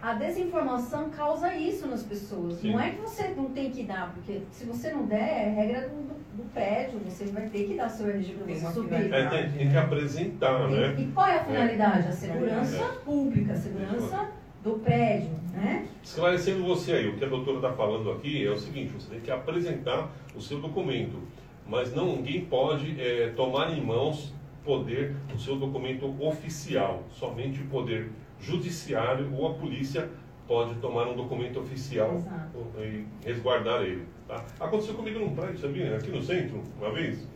a 0.02 0.14
desinformação 0.14 1.10
causa 1.12 1.54
isso 1.54 1.88
nas 1.88 2.02
pessoas. 2.02 2.56
Sim. 2.56 2.72
Não 2.72 2.80
é 2.80 2.92
que 2.92 3.02
você 3.02 3.28
não 3.30 3.52
tem 3.52 3.70
que 3.70 3.84
dar, 3.84 4.12
porque 4.14 4.42
se 4.52 4.66
você 4.66 4.92
não 4.92 5.06
der, 5.06 5.48
é 5.48 5.50
regra 5.50 5.90
do, 5.90 5.96
do, 6.08 6.21
prédio, 6.54 7.00
você 7.00 7.26
vai 7.26 7.48
ter 7.48 7.68
que 7.68 7.76
dar 7.76 7.90
seu 7.90 8.10
RG 8.10 8.34
para 8.34 8.54
você 8.54 8.74
subir. 8.74 9.14
É, 9.14 9.26
tem, 9.28 9.52
tem, 9.52 9.70
que 9.70 9.78
apresentar, 9.78 10.70
e, 10.70 10.74
né? 10.74 10.96
E 10.98 11.06
qual 11.12 11.28
é 11.28 11.38
a 11.38 11.44
finalidade? 11.44 12.08
A 12.08 12.12
segurança 12.12 12.78
é. 12.78 12.88
pública, 13.06 13.54
a 13.54 13.56
segurança 13.56 14.30
do 14.64 14.72
prédio, 14.80 15.32
né? 15.54 15.88
Esclarecendo 16.04 16.64
você 16.64 16.94
aí, 16.94 17.10
o 17.10 17.18
que 17.18 17.26
a 17.26 17.28
doutora 17.28 17.58
está 17.58 17.74
falando 17.74 18.12
aqui 18.12 18.46
é 18.46 18.50
o 18.50 18.58
seguinte, 18.58 18.94
você 18.94 19.10
tem 19.10 19.20
que 19.20 19.32
apresentar 19.32 20.10
o 20.36 20.42
seu 20.42 20.60
documento, 20.60 21.20
mas 21.68 21.94
não, 21.94 22.16
ninguém 22.16 22.46
pode 22.46 23.00
é, 23.00 23.30
tomar 23.36 23.76
em 23.76 23.82
mãos 23.82 24.34
poder 24.64 25.16
o 25.34 25.40
seu 25.40 25.56
documento 25.56 26.16
oficial, 26.24 27.04
somente 27.10 27.62
o 27.62 27.66
poder 27.66 28.12
judiciário 28.40 29.34
ou 29.34 29.48
a 29.48 29.54
polícia 29.54 30.10
pode 30.48 30.76
tomar 30.76 31.08
um 31.08 31.16
documento 31.16 31.60
oficial 31.60 32.16
Exato. 32.16 32.66
e 32.80 33.06
resguardar 33.26 33.84
ele. 33.84 34.06
Tá? 34.28 34.44
Aconteceu 34.60 34.96
comigo 34.96 35.20
num 35.20 35.36
prédio, 35.36 35.60
sabia? 35.60 35.96
Aqui 35.96 36.12
no 36.12 36.22
centro, 36.22 36.62
uma 36.80 36.92
vez. 36.92 37.28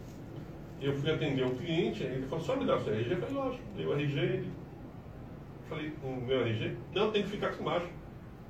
Eu 0.81 0.93
fui 0.93 1.11
atender 1.11 1.45
um 1.45 1.55
cliente, 1.55 2.03
ele 2.03 2.25
falou, 2.27 2.43
só 2.43 2.55
me 2.55 2.65
dá 2.65 2.75
o 2.75 2.83
seu 2.83 2.93
RG? 2.93 3.11
Eu 3.11 3.17
falei, 3.17 3.35
lógico, 3.35 3.63
dei 3.75 3.85
o 3.85 3.93
RG, 3.93 4.19
ele... 4.19 4.51
Falei, 5.69 5.93
o 6.03 6.21
meu 6.21 6.41
RG? 6.45 6.75
Não, 6.93 7.11
tem 7.11 7.23
que 7.23 7.29
ficar 7.29 7.49
com 7.53 7.63
macho. 7.63 7.87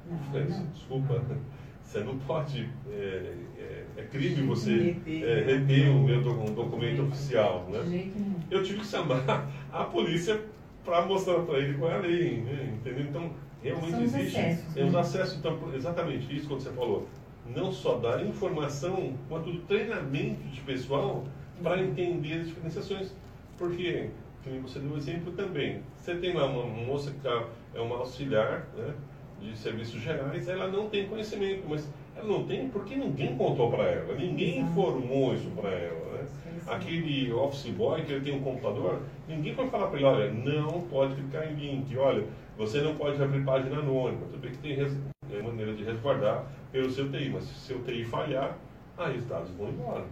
Não, 0.09 0.17
falei, 0.19 0.45
não. 0.45 0.65
desculpa, 0.67 1.21
você 1.81 1.99
não 1.99 2.17
pode, 2.19 2.69
é, 2.89 3.33
é, 3.57 3.85
é 3.97 4.03
crime 4.03 4.47
você 4.47 4.97
é, 5.07 5.43
reter 5.45 5.89
o 5.89 5.99
meu 6.03 6.19
um 6.19 6.53
documento 6.53 7.03
oficial, 7.03 7.67
né? 7.71 8.11
Eu 8.49 8.63
tive 8.63 8.79
que 8.79 8.87
chamar 8.87 9.49
a 9.71 9.83
polícia 9.83 10.41
para 10.83 11.05
mostrar 11.05 11.39
para 11.39 11.59
ele 11.59 11.77
qual 11.77 11.91
é 11.91 11.95
a 11.95 11.99
lei, 11.99 12.41
né? 12.41 12.73
entendeu? 12.75 13.05
Então, 13.05 13.31
realmente 13.69 13.91
São 13.91 14.03
existe 14.03 14.37
acessos, 14.37 14.75
né? 14.75 14.83
os 14.83 14.95
acessos, 14.95 15.37
então, 15.37 15.59
exatamente 15.73 16.35
isso 16.35 16.47
que 16.47 16.53
você 16.53 16.69
falou. 16.69 17.07
Não 17.55 17.71
só 17.71 17.97
dar 17.97 18.25
informação, 18.25 19.13
quanto 19.29 19.53
treinamento 19.61 20.41
de 20.49 20.61
pessoal 20.61 21.23
para 21.61 21.81
entender 21.81 22.41
as 22.41 22.47
diferenciações. 22.47 23.13
Porque, 23.57 24.09
como 24.43 24.61
você 24.61 24.79
deu 24.79 24.91
um 24.91 24.97
exemplo 24.97 25.31
também, 25.33 25.81
você 25.95 26.15
tem 26.15 26.33
lá 26.33 26.45
uma 26.45 26.65
moça 26.65 27.11
que 27.11 27.19
tá, 27.19 27.47
é 27.73 27.79
uma 27.79 27.97
auxiliar 27.97 28.67
né, 28.75 28.93
de 29.41 29.57
serviços 29.57 30.01
gerais, 30.01 30.47
ela 30.47 30.67
não 30.67 30.89
tem 30.89 31.07
conhecimento, 31.07 31.63
mas 31.69 31.87
ela 32.15 32.27
não 32.27 32.45
tem 32.45 32.69
porque 32.69 32.95
ninguém 32.95 33.35
contou 33.35 33.71
para 33.71 33.83
ela, 33.83 34.15
ninguém 34.15 34.59
informou 34.59 35.33
isso 35.33 35.49
para 35.51 35.69
ela. 35.69 36.13
Né? 36.13 36.27
Aquele 36.67 37.31
office 37.31 37.71
boy 37.71 38.01
que 38.03 38.11
ele 38.11 38.25
tem 38.25 38.35
um 38.35 38.41
computador, 38.41 39.01
ninguém 39.27 39.53
pode 39.55 39.69
falar 39.69 39.87
para 39.87 39.97
ele, 39.97 40.05
olha, 40.05 40.31
não 40.31 40.81
pode 40.81 41.15
clicar 41.15 41.49
em 41.49 41.55
link, 41.55 41.95
olha, 41.97 42.25
você 42.57 42.81
não 42.81 42.95
pode 42.95 43.21
abrir 43.21 43.43
página 43.43 43.79
anônima. 43.79 44.25
Tudo 44.27 44.39
bem 44.39 44.51
que 44.51 44.57
tem 44.57 44.75
res... 44.75 44.97
É 45.31 45.41
maneira 45.41 45.73
de 45.73 45.83
resguardar 45.83 46.45
pelo 46.71 46.89
seu 46.89 47.11
TI, 47.11 47.29
mas 47.29 47.45
se 47.45 47.53
o 47.53 47.57
seu 47.57 47.83
TI 47.83 48.05
falhar, 48.05 48.57
aí 48.97 49.17
os 49.17 49.25
dados 49.25 49.49
vão 49.51 49.69
embora. 49.69 50.05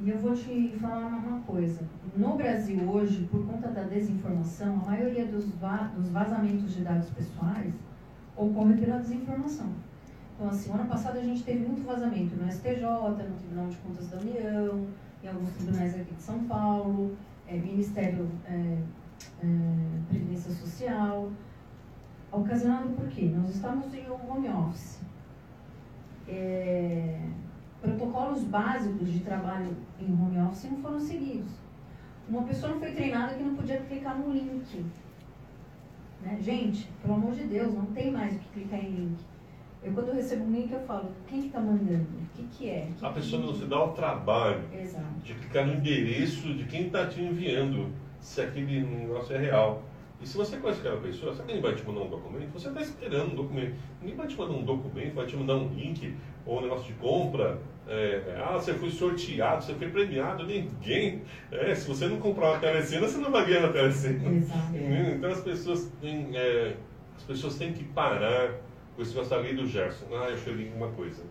E 0.00 0.10
eu 0.10 0.18
vou 0.18 0.34
te 0.34 0.74
falar 0.80 1.06
uma 1.06 1.40
coisa. 1.40 1.80
No 2.16 2.36
Brasil 2.36 2.88
hoje, 2.88 3.26
por 3.30 3.44
conta 3.46 3.68
da 3.68 3.82
desinformação, 3.82 4.80
a 4.84 4.90
maioria 4.90 5.26
dos, 5.26 5.50
va 5.56 5.90
dos 5.96 6.08
vazamentos 6.10 6.74
de 6.74 6.82
dados 6.82 7.10
pessoais 7.10 7.74
ocorre 8.36 8.74
pela 8.74 8.98
desinformação. 8.98 9.72
Então, 10.34 10.48
assim, 10.48 10.70
ano 10.70 10.86
passado 10.86 11.18
a 11.18 11.22
gente 11.22 11.42
teve 11.42 11.66
muito 11.66 11.84
vazamento 11.84 12.36
no 12.36 12.48
STJ, 12.48 12.80
no 12.82 13.36
Tribunal 13.36 13.66
de 13.68 13.76
Contas 13.78 14.08
da 14.08 14.18
União, 14.18 14.86
em 15.24 15.28
alguns 15.28 15.50
tribunais 15.50 15.98
aqui 15.98 16.14
de 16.14 16.22
São 16.22 16.44
Paulo, 16.44 17.16
é, 17.48 17.56
Ministério 17.56 18.28
é, 18.44 18.78
é, 19.42 19.46
Previdência 20.08 20.52
Social. 20.52 21.32
Ocasionado 22.30 22.90
por 22.90 23.08
quê? 23.08 23.32
Nós 23.34 23.54
estamos 23.54 23.92
em 23.94 24.08
um 24.10 24.30
home 24.30 24.48
office. 24.48 25.00
É, 26.28 27.20
protocolos 27.80 28.44
básicos 28.44 29.10
de 29.10 29.20
trabalho 29.20 29.74
em 29.98 30.12
home 30.12 30.38
office 30.40 30.70
não 30.70 30.82
foram 30.82 31.00
seguidos. 31.00 31.52
Uma 32.28 32.42
pessoa 32.42 32.72
não 32.72 32.80
foi 32.80 32.92
treinada 32.92 33.34
que 33.34 33.42
não 33.42 33.54
podia 33.54 33.78
clicar 33.78 34.18
no 34.18 34.30
link. 34.30 34.84
Né? 36.22 36.38
Gente, 36.42 36.88
pelo 37.00 37.14
amor 37.14 37.32
de 37.32 37.44
Deus, 37.44 37.72
não 37.72 37.86
tem 37.86 38.10
mais 38.10 38.36
o 38.36 38.38
que 38.38 38.48
clicar 38.50 38.80
em 38.80 38.90
link. 38.90 39.18
Eu 39.82 39.92
quando 39.92 40.08
eu 40.08 40.14
recebo 40.16 40.44
um 40.44 40.50
link 40.50 40.72
eu 40.72 40.80
falo, 40.80 41.10
quem 41.26 41.40
que 41.42 41.46
está 41.46 41.60
mandando? 41.60 42.02
O 42.02 42.36
que, 42.36 42.42
que 42.48 42.68
é? 42.68 42.90
Que 42.98 43.06
a 43.06 43.10
pessoa 43.10 43.40
não 43.40 43.54
se 43.54 43.64
dá 43.64 43.82
o 43.82 43.92
trabalho 43.92 44.62
Exato. 44.74 45.06
de 45.22 45.34
clicar 45.34 45.66
no 45.66 45.74
endereço 45.74 46.52
de 46.52 46.64
quem 46.64 46.86
está 46.88 47.06
te 47.06 47.22
enviando, 47.22 47.90
se 48.20 48.40
aquele 48.40 48.82
negócio 48.82 49.36
é 49.36 49.38
real. 49.38 49.82
E 50.20 50.26
se 50.26 50.36
você 50.36 50.56
conhece 50.56 50.80
aquela 50.80 51.00
pessoa, 51.00 51.34
sabe 51.34 51.52
quem 51.52 51.62
vai 51.62 51.74
te 51.74 51.86
mandar 51.86 52.00
um 52.00 52.10
documento? 52.10 52.52
Você 52.52 52.68
está 52.68 52.80
esperando 52.80 53.32
um 53.32 53.36
documento. 53.36 53.76
Ninguém 54.00 54.16
vai 54.16 54.26
te 54.26 54.36
mandar 54.36 54.52
um 54.54 54.64
documento, 54.64 55.14
vai 55.14 55.26
te 55.26 55.36
mandar 55.36 55.54
um 55.54 55.68
link 55.72 56.16
ou 56.44 56.58
um 56.58 56.62
negócio 56.62 56.86
de 56.86 56.92
compra. 56.94 57.58
É, 57.86 58.36
ah, 58.44 58.54
você 58.54 58.74
foi 58.74 58.90
sorteado, 58.90 59.64
você 59.64 59.74
foi 59.74 59.88
premiado. 59.88 60.44
Ninguém. 60.44 61.22
É, 61.52 61.74
se 61.74 61.86
você 61.86 62.06
não 62.08 62.18
comprar 62.18 62.50
uma 62.50 62.58
telecena, 62.58 63.06
você 63.06 63.18
não 63.18 63.30
vai 63.30 63.46
ganhar 63.46 63.62
na 63.62 63.72
telecena. 63.72 64.28
Exato. 64.28 64.76
Então 64.76 65.30
as 65.30 65.40
pessoas 65.40 65.92
têm, 66.00 66.36
é, 66.36 66.74
as 67.16 67.22
pessoas 67.22 67.56
têm 67.56 67.72
que 67.72 67.84
parar 67.84 68.54
com 68.96 69.02
esse 69.02 69.12
negócio 69.12 69.30
da 69.30 69.40
lei 69.40 69.54
do 69.54 69.66
Gerson. 69.66 70.06
Ah, 70.10 70.28
eu 70.30 70.34
achei 70.34 70.68
alguma 70.68 70.88
coisa. 70.88 71.22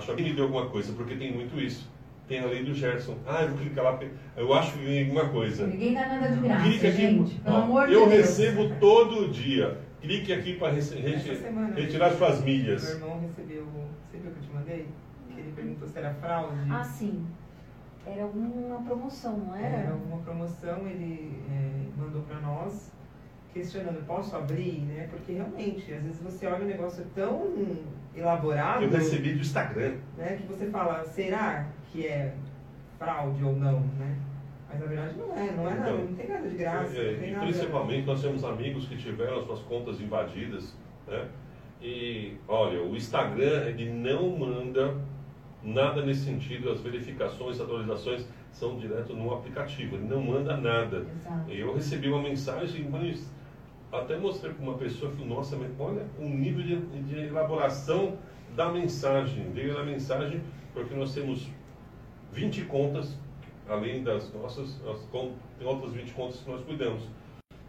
Acho 0.00 0.14
que 0.14 0.22
me 0.22 0.32
deu 0.32 0.44
alguma 0.44 0.68
coisa, 0.68 0.92
porque 0.94 1.14
tem 1.14 1.32
muito 1.32 1.60
isso. 1.60 1.88
Tem 2.28 2.40
a 2.40 2.46
lei 2.46 2.64
do 2.64 2.74
Gerson. 2.74 3.16
Ah, 3.26 3.42
eu 3.42 3.50
vou 3.50 3.58
clicar 3.58 3.84
lá, 3.84 4.00
eu 4.36 4.52
acho 4.52 4.72
que 4.72 4.84
vem 4.84 5.04
alguma 5.04 5.28
coisa. 5.28 5.66
Ninguém 5.66 5.94
dá 5.94 6.06
nada 6.08 6.28
de 6.28 6.40
graça, 6.40 6.64
Clique 6.64 6.86
aqui, 6.86 6.96
gente. 6.96 7.34
Pelo 7.36 7.56
ó, 7.56 7.62
amor 7.62 7.88
eu 7.88 8.08
de 8.08 8.16
recebo 8.16 8.74
todo 8.80 9.28
dia. 9.30 9.78
Clique 10.00 10.32
aqui 10.32 10.54
para 10.54 10.72
retirar 10.72 12.10
suas 12.12 12.42
milhas. 12.42 12.84
Meu 12.84 12.94
irmão 12.94 13.20
recebeu, 13.20 13.64
você 13.64 14.18
viu 14.18 14.30
que 14.32 14.38
eu 14.38 14.42
te 14.42 14.54
mandei? 14.54 14.86
Que 15.32 15.40
ele 15.40 15.52
perguntou 15.54 15.88
se 15.88 15.98
era 15.98 16.14
fraude. 16.14 16.56
Ah, 16.68 16.84
sim. 16.84 17.26
Era 18.04 18.22
alguma 18.22 18.82
promoção, 18.82 19.36
não 19.38 19.56
era? 19.56 19.76
Era 19.76 19.90
alguma 19.92 20.18
promoção, 20.18 20.86
ele 20.86 21.40
é, 21.50 22.00
mandou 22.00 22.22
para 22.22 22.40
nós 22.40 22.92
questionando, 23.56 24.06
posso 24.06 24.36
abrir, 24.36 24.82
né? 24.82 25.08
Porque 25.10 25.32
realmente, 25.32 25.92
às 25.92 26.02
vezes 26.02 26.20
você 26.20 26.46
olha 26.46 26.64
um 26.64 26.68
negócio 26.68 27.04
tão 27.14 27.52
elaborado. 28.14 28.84
Eu 28.84 28.90
recebi 28.90 29.32
do 29.32 29.40
Instagram. 29.40 29.94
Né, 30.16 30.38
que 30.40 30.46
você 30.46 30.66
fala, 30.66 31.04
será 31.04 31.66
que 31.90 32.06
é 32.06 32.34
fraude 32.98 33.42
ou 33.42 33.56
não, 33.56 33.80
né? 33.80 34.16
Mas 34.68 34.80
na 34.80 34.86
verdade 34.86 35.16
não 35.16 35.32
é, 35.36 35.52
não 35.52 35.68
é 35.68 35.72
então, 35.72 35.96
não, 35.98 36.04
não 36.06 36.14
tem 36.14 36.28
nada 36.28 36.48
de 36.48 36.56
graça. 36.56 36.96
É, 36.96 37.28
e 37.28 37.30
nada... 37.30 37.46
principalmente 37.46 38.06
nós 38.06 38.20
temos 38.20 38.44
amigos 38.44 38.88
que 38.88 38.96
tiveram 38.96 39.38
as 39.38 39.44
suas 39.44 39.60
contas 39.60 40.00
invadidas, 40.00 40.76
né? 41.06 41.28
E 41.80 42.36
olha, 42.48 42.82
o 42.82 42.96
Instagram 42.96 43.66
ele 43.66 43.90
não 43.90 44.36
manda 44.36 44.96
nada 45.62 46.04
nesse 46.04 46.24
sentido, 46.24 46.70
as 46.70 46.80
verificações, 46.80 47.60
atualizações 47.60 48.26
são 48.50 48.78
direto 48.78 49.14
no 49.14 49.32
aplicativo, 49.34 49.96
ele 49.96 50.06
não 50.06 50.20
manda 50.20 50.56
nada. 50.56 51.06
Exato. 51.14 51.50
Eu 51.50 51.74
recebi 51.74 52.08
uma 52.08 52.22
mensagem, 52.22 52.88
mas 52.88 53.30
até 53.92 54.16
mostrei 54.16 54.52
para 54.52 54.62
uma 54.62 54.76
pessoa, 54.76 55.10
falei, 55.12 55.28
nossa, 55.28 55.56
olha 55.78 56.06
o 56.18 56.28
nível 56.28 56.62
de, 56.62 57.02
de 57.02 57.26
elaboração 57.26 58.18
da 58.54 58.70
mensagem. 58.70 59.50
Veio 59.52 59.74
na 59.74 59.84
mensagem 59.84 60.40
porque 60.72 60.94
nós 60.94 61.14
temos 61.14 61.48
20 62.32 62.64
contas, 62.64 63.16
além 63.68 64.02
das 64.02 64.32
nossas, 64.32 64.80
as, 64.86 65.00
tem 65.58 65.66
outras 65.66 65.92
20 65.92 66.12
contas 66.12 66.40
que 66.40 66.50
nós 66.50 66.62
cuidamos. 66.62 67.02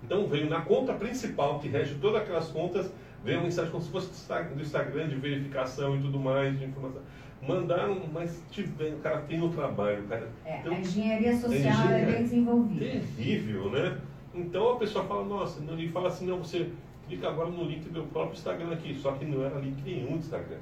Então 0.03 0.27
veio 0.27 0.49
na 0.49 0.61
conta 0.61 0.93
principal, 0.93 1.59
que 1.59 1.67
rege 1.67 1.95
todas 1.95 2.21
aquelas 2.21 2.49
contas, 2.49 2.91
veio 3.23 3.37
uma 3.37 3.45
mensagem 3.45 3.71
como 3.71 3.83
se 3.83 3.89
fosse 3.89 4.09
do 4.53 4.61
Instagram 4.61 5.07
de 5.07 5.15
verificação 5.15 5.95
e 5.97 6.01
tudo 6.01 6.19
mais, 6.19 6.57
de 6.57 6.65
informação. 6.65 7.01
Mandaram, 7.41 8.01
mas 8.11 8.41
tiver, 8.49 8.93
o 8.93 8.97
cara 8.97 9.21
tem 9.21 9.37
no 9.37 9.49
trabalho. 9.49 10.03
Cara, 10.07 10.27
é, 10.43 10.59
então, 10.59 10.73
a 10.73 10.79
engenharia 10.79 11.37
social 11.37 11.89
é 11.89 12.05
bem 12.05 12.23
desenvolvida. 12.23 12.85
Terrível, 13.15 13.69
né? 13.69 13.97
Então 14.33 14.73
a 14.73 14.75
pessoa 14.77 15.05
fala, 15.05 15.25
nossa, 15.25 15.61
e 15.77 15.87
fala 15.89 16.09
assim, 16.09 16.27
não, 16.27 16.37
você 16.39 16.69
clica 17.07 17.27
agora 17.27 17.49
no 17.49 17.63
link 17.63 17.89
do 17.89 18.03
próprio 18.03 18.37
Instagram 18.37 18.71
aqui, 18.73 18.93
só 18.95 19.13
que 19.13 19.25
não 19.25 19.43
era 19.43 19.59
link 19.59 19.81
nenhum 19.83 20.13
do 20.13 20.17
Instagram. 20.17 20.59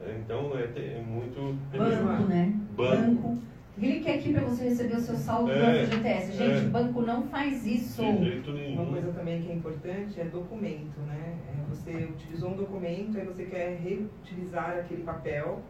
É, 0.00 0.18
então 0.18 0.52
é, 0.56 0.64
é 0.64 1.02
muito. 1.06 1.56
É 1.72 1.78
banco, 1.78 2.22
né? 2.24 2.52
Banco. 2.76 3.28
banco. 3.28 3.42
Clique 3.74 4.10
aqui 4.10 4.32
para 4.32 4.42
você 4.42 4.64
receber 4.64 4.96
o 4.96 5.00
seu 5.00 5.16
saldo 5.16 5.50
é, 5.50 5.84
do 5.84 5.90
FGTS. 5.90 6.32
Gente, 6.32 6.66
é. 6.66 6.68
banco 6.68 7.00
não 7.00 7.22
faz 7.22 7.66
isso. 7.66 8.02
De 8.02 8.24
jeito 8.24 8.52
nenhum. 8.52 8.82
Uma 8.82 8.92
coisa 8.92 9.12
também 9.12 9.40
que 9.40 9.50
é 9.50 9.54
importante 9.54 10.20
é 10.20 10.24
documento, 10.24 11.00
né? 11.06 11.38
É 11.48 11.62
você 11.74 12.04
utilizou 12.04 12.50
um 12.50 12.56
documento, 12.56 13.16
aí 13.16 13.24
você 13.24 13.44
quer 13.46 13.78
reutilizar 13.78 14.78
aquele 14.78 15.02
papel. 15.02 15.62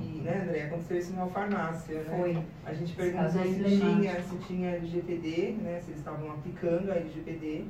E, 0.00 0.20
né, 0.20 0.42
André, 0.44 0.62
aconteceu 0.64 0.98
isso 0.98 1.12
numa 1.12 1.26
farmácia, 1.26 2.02
né? 2.02 2.16
Foi. 2.16 2.44
A 2.64 2.72
gente 2.72 2.94
perguntou 2.94 3.42
se 3.42 3.64
tinha, 3.64 4.22
se 4.22 4.36
tinha 4.46 4.70
LGPD, 4.70 5.56
né? 5.62 5.80
Se 5.80 5.90
eles 5.90 5.98
estavam 5.98 6.30
aplicando 6.30 6.90
a 6.90 6.96
LGPD. 6.96 7.64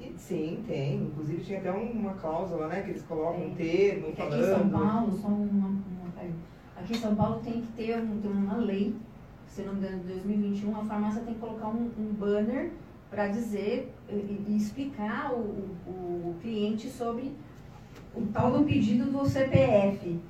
E, 0.00 0.12
sim, 0.16 0.64
tem. 0.66 0.96
Inclusive 0.96 1.42
tinha 1.42 1.58
até 1.58 1.70
uma 1.70 2.14
cláusula, 2.14 2.68
né? 2.68 2.82
Que 2.82 2.90
eles 2.90 3.02
colocam 3.02 3.46
um 3.46 3.54
termo 3.54 4.12
falando. 4.14 4.34
Aqui 4.34 4.42
em 4.42 4.54
São 4.54 4.68
Paulo, 4.68 5.12
só 5.12 5.28
uma, 5.28 5.68
uma, 5.68 6.34
aqui 6.76 6.92
em 6.92 6.96
São 6.96 7.14
Paulo 7.14 7.40
tem 7.42 7.60
que 7.62 7.72
ter 7.72 7.98
uma 7.98 8.56
lei, 8.56 8.94
se 9.46 9.62
não 9.62 9.74
me 9.74 9.80
engano, 9.80 10.02
de 10.02 10.12
2021, 10.14 10.76
a 10.80 10.84
farmácia 10.84 11.22
tem 11.22 11.34
que 11.34 11.40
colocar 11.40 11.68
um, 11.68 11.90
um 11.98 12.12
banner 12.18 12.70
para 13.10 13.28
dizer 13.28 13.94
e, 14.08 14.44
e 14.48 14.56
explicar 14.56 15.32
o, 15.32 15.38
o, 15.86 15.90
o 16.30 16.36
cliente 16.42 16.88
sobre 16.88 17.32
o 18.14 18.22
tal 18.32 18.50
do 18.50 18.64
pedido 18.64 19.10
do 19.10 19.24
CPF. 19.24 20.20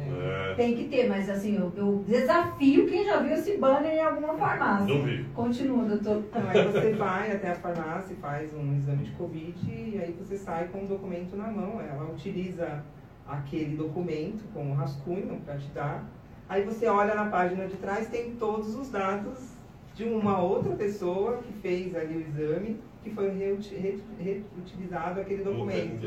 É. 0.00 0.54
Tem 0.54 0.76
que 0.76 0.84
ter, 0.84 1.08
mas 1.08 1.28
assim, 1.28 1.56
eu, 1.56 1.72
eu, 1.76 2.04
desafio 2.06 2.86
quem 2.86 3.04
já 3.04 3.20
viu 3.20 3.32
esse 3.32 3.56
banner 3.56 3.92
em 3.92 4.02
alguma 4.02 4.34
farmácia. 4.34 4.94
Não 4.94 5.02
vi. 5.02 5.24
Continua, 5.34 5.84
doutor. 5.84 6.24
Então, 6.28 6.42
aí 6.48 6.64
você 6.64 6.92
vai 6.92 7.32
até 7.32 7.50
a 7.52 7.54
farmácia, 7.54 8.16
faz 8.20 8.54
um 8.54 8.76
exame 8.76 9.04
de 9.04 9.10
Covid 9.12 9.70
e 9.70 9.98
aí 10.00 10.16
você 10.18 10.36
sai 10.36 10.68
com 10.68 10.84
o 10.84 10.86
documento 10.86 11.36
na 11.36 11.48
mão. 11.50 11.80
Ela 11.80 12.10
utiliza 12.10 12.82
aquele 13.26 13.76
documento 13.76 14.42
como 14.52 14.74
rascunho 14.74 15.40
para 15.44 15.56
te 15.56 15.68
dar. 15.68 16.04
Aí 16.48 16.64
você 16.64 16.86
olha 16.86 17.14
na 17.14 17.26
página 17.26 17.66
de 17.66 17.76
trás, 17.76 18.08
tem 18.08 18.34
todos 18.36 18.74
os 18.74 18.90
dados 18.90 19.58
de 19.94 20.04
uma 20.04 20.40
outra 20.40 20.74
pessoa 20.76 21.38
que 21.38 21.52
fez 21.60 21.94
ali 21.94 22.16
o 22.16 22.20
exame 22.20 22.80
que 23.08 23.14
foi 23.14 23.30
reutilizado 23.30 25.20
aquele 25.20 25.42
documento. 25.42 26.00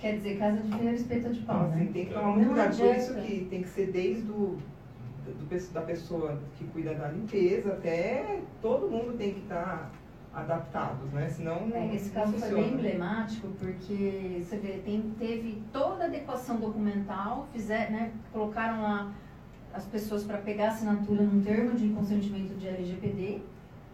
Quer 0.00 0.16
dizer, 0.16 0.38
casa 0.38 0.62
de 0.62 0.70
ferreiro 0.70 0.94
espeta 0.94 1.30
de 1.30 1.40
pau, 1.40 1.68
né? 1.68 1.88
tem 1.92 2.06
que 2.06 2.14
tomar 2.14 2.36
muito 2.36 2.48
cuidado 2.48 2.76
por 2.76 2.96
isso 2.96 3.14
que 3.14 3.44
tem 3.46 3.62
que 3.62 3.68
ser 3.68 3.90
desde 3.90 4.30
o 4.30 4.58
do, 5.32 5.72
da 5.72 5.80
pessoa 5.82 6.38
que 6.56 6.64
cuida 6.66 6.94
da 6.94 7.08
limpeza 7.08 7.72
até 7.72 8.40
todo 8.62 8.88
mundo 8.88 9.16
tem 9.16 9.34
que 9.34 9.40
estar 9.40 9.90
tá 10.32 10.40
adaptados, 10.40 11.10
né? 11.12 11.28
Senão 11.30 11.70
é, 11.72 11.94
esse 11.94 12.10
caso 12.10 12.34
foi 12.34 12.54
bem 12.54 12.74
emblemático 12.74 13.48
porque 13.58 14.42
você 14.42 14.56
vê, 14.58 14.78
tem, 14.84 15.14
teve 15.18 15.62
toda 15.72 16.04
a 16.04 16.06
adequação 16.06 16.60
documental, 16.60 17.48
fizer, 17.52 17.90
né, 17.90 18.12
colocaram 18.32 18.82
lá 18.82 19.14
as 19.72 19.86
pessoas 19.86 20.24
para 20.24 20.38
pegar 20.38 20.68
assinatura 20.68 21.22
num 21.22 21.42
termo 21.42 21.74
de 21.74 21.88
consentimento 21.88 22.54
de 22.58 22.68
LGPD, 22.68 23.40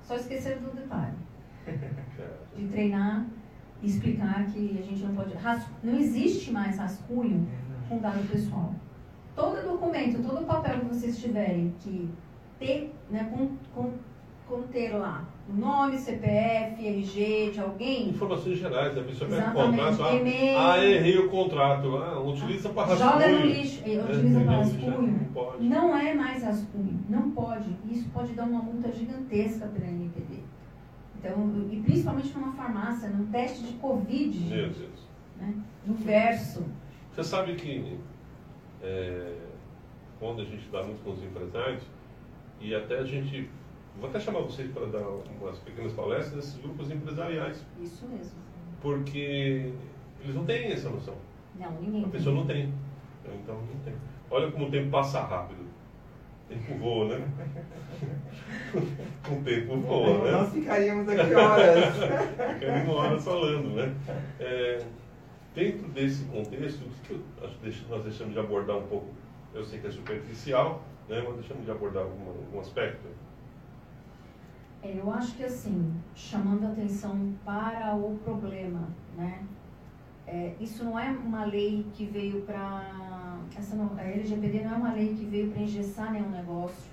só 0.03 0.17
esqueceram 0.17 0.63
do 0.63 0.75
detalhe 0.75 1.15
de 2.57 2.67
treinar 2.69 3.27
e 3.83 3.87
explicar 3.87 4.47
que 4.47 4.79
a 4.79 4.83
gente 4.83 5.03
não 5.03 5.15
pode. 5.15 5.35
Não 5.83 5.99
existe 5.99 6.51
mais 6.51 6.79
rascunho 6.79 7.49
com 7.89 7.99
dado 7.99 8.29
pessoal. 8.29 8.75
Todo 9.35 9.63
documento, 9.63 10.23
todo 10.23 10.47
papel 10.47 10.81
que 10.81 10.87
vocês 10.87 11.19
tiverem 11.19 11.75
que 11.81 12.09
ter, 12.59 12.95
né, 13.11 13.29
com, 13.33 13.57
com, 13.75 13.93
conter 14.47 14.95
lá 14.97 15.27
o 15.49 15.55
nome, 15.55 15.99
CPF, 15.99 16.87
RG 16.87 17.51
de 17.53 17.61
alguém. 17.61 18.11
Informações 18.11 18.59
gerais, 18.59 18.97
a 18.97 19.03
pessoa 19.03 19.29
pega 19.29 19.51
o 19.51 19.53
contrato. 19.53 20.03
Ah, 20.03 20.73
ah, 20.73 20.85
errei 20.85 21.19
o 21.19 21.29
contrato. 21.29 21.97
Ah, 21.97 22.21
utiliza 22.21 22.69
para 22.69 22.89
rascunho. 22.89 23.11
Joga 23.13 23.29
no 23.29 23.47
lixo, 23.47 23.83
é, 23.85 23.99
utiliza 23.99 24.41
é, 24.41 24.45
para 24.45 24.57
rascunho. 24.57 25.29
Não, 25.61 25.89
não 25.89 25.97
é 25.97 26.15
mais 26.15 26.43
rascunho, 26.45 27.01
não 27.09 27.31
pode. 27.31 27.77
Isso 27.91 28.09
pode 28.11 28.33
dar 28.35 28.45
uma 28.45 28.63
multa 28.63 28.93
gigantesca 28.93 29.67
pela 29.67 29.89
NPD. 29.89 30.42
Então, 31.23 31.69
e 31.71 31.81
principalmente 31.81 32.37
numa 32.37 32.53
farmácia, 32.53 33.09
num 33.09 33.31
teste 33.31 33.63
de 33.63 33.75
Covid. 33.75 34.41
Meu 34.41 34.71
Deus. 34.71 35.09
Né? 35.39 35.55
No 35.87 35.95
verso. 35.95 36.65
Você 37.13 37.23
sabe 37.23 37.55
que 37.55 37.97
é, 38.83 39.37
quando 40.19 40.43
a 40.43 40.45
gente 40.45 40.69
dá 40.71 40.83
muito 40.83 41.03
com 41.05 41.13
os 41.13 41.23
empresários, 41.23 41.85
e 42.61 42.75
até 42.75 42.99
a 42.99 43.05
gente. 43.05 43.49
Vou 44.01 44.09
até 44.09 44.19
chamar 44.19 44.41
vocês 44.41 44.71
para 44.73 44.87
dar 44.87 45.07
umas 45.07 45.59
pequenas 45.59 45.93
palestras 45.93 46.35
desses 46.35 46.57
grupos 46.61 46.91
empresariais. 46.91 47.65
Isso 47.81 48.07
mesmo. 48.09 48.33
Porque 48.81 49.73
eles 50.23 50.35
não 50.35 50.45
têm 50.45 50.73
essa 50.73 50.89
noção. 50.89 51.15
Não, 51.59 51.71
ninguém. 51.81 52.05
A 52.05 52.09
pessoa 52.09 52.35
não 52.35 52.47
tem. 52.47 52.73
Então 53.25 53.55
não 53.55 53.81
tem. 53.85 53.95
Olha 54.31 54.51
como 54.51 54.67
o 54.67 54.71
tempo 54.71 54.91
passa 54.91 55.21
rápido. 55.21 55.63
O 56.63 56.65
tempo 56.65 56.79
voa, 56.79 57.19
né? 57.19 57.29
o 59.31 59.45
tempo 59.45 59.77
voa, 59.81 60.25
né? 60.25 60.31
Nós 60.33 60.53
ficaríamos 60.53 61.09
aqui 61.09 61.35
horas. 61.35 61.95
ficaríamos 62.55 62.97
horas 62.97 63.25
falando, 63.25 63.77
né? 63.77 63.95
É, 64.41 64.85
dentro 65.55 65.89
desse 65.89 66.25
contexto, 66.25 66.85
que 67.05 67.21
nós 67.89 68.03
deixamos 68.03 68.33
de 68.33 68.41
abordar 68.41 68.79
um 68.79 68.87
pouco, 68.87 69.09
eu 69.55 69.65
sei 69.65 69.81
que 69.81 69.87
é 69.87 69.91
superficial, 69.91 70.83
né? 71.09 71.23
mas 71.27 71.37
deixamos 71.37 71.65
de 71.65 71.71
abordar 71.71 72.05
algum, 72.05 72.29
algum 72.29 72.61
aspecto. 72.61 73.07
É, 74.83 74.99
eu 74.99 75.13
acho 75.13 75.37
que 75.37 75.45
assim, 75.45 75.95
chamando 76.15 76.67
atenção 76.67 77.35
para 77.45 77.95
o 77.95 78.19
problema, 78.25 78.89
né? 79.17 79.47
É, 80.27 80.55
isso 80.59 80.85
não 80.85 80.99
é 80.99 81.11
uma 81.11 81.45
lei 81.45 81.87
que 81.93 82.07
veio 82.07 82.43
para 82.43 83.22
essa 83.59 83.77
não, 83.77 83.91
a 83.97 84.03
LGPD 84.03 84.63
não 84.65 84.75
é 84.75 84.77
uma 84.77 84.93
lei 84.93 85.15
que 85.15 85.25
veio 85.25 85.51
para 85.51 85.63
engessar 85.63 86.13
nenhum 86.13 86.31
negócio 86.31 86.91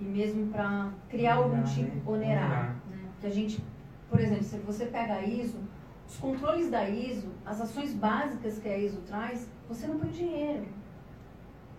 e 0.00 0.04
mesmo 0.04 0.48
para 0.48 0.90
criar 1.08 1.36
algum 1.36 1.62
tipo 1.62 1.94
né? 1.94 2.02
onerar, 2.06 2.76
né? 2.90 3.08
Que 3.20 3.26
a 3.26 3.30
gente, 3.30 3.62
por 4.10 4.20
exemplo, 4.20 4.44
se 4.44 4.58
você 4.58 4.86
pega 4.86 5.14
a 5.14 5.22
ISO, 5.22 5.58
os 6.06 6.16
controles 6.18 6.70
da 6.70 6.88
ISO, 6.88 7.28
as 7.44 7.60
ações 7.60 7.92
básicas 7.94 8.58
que 8.58 8.68
a 8.68 8.78
ISO 8.78 9.00
traz, 9.02 9.48
você 9.68 9.86
não 9.86 9.98
põe 9.98 10.10
dinheiro. 10.10 10.66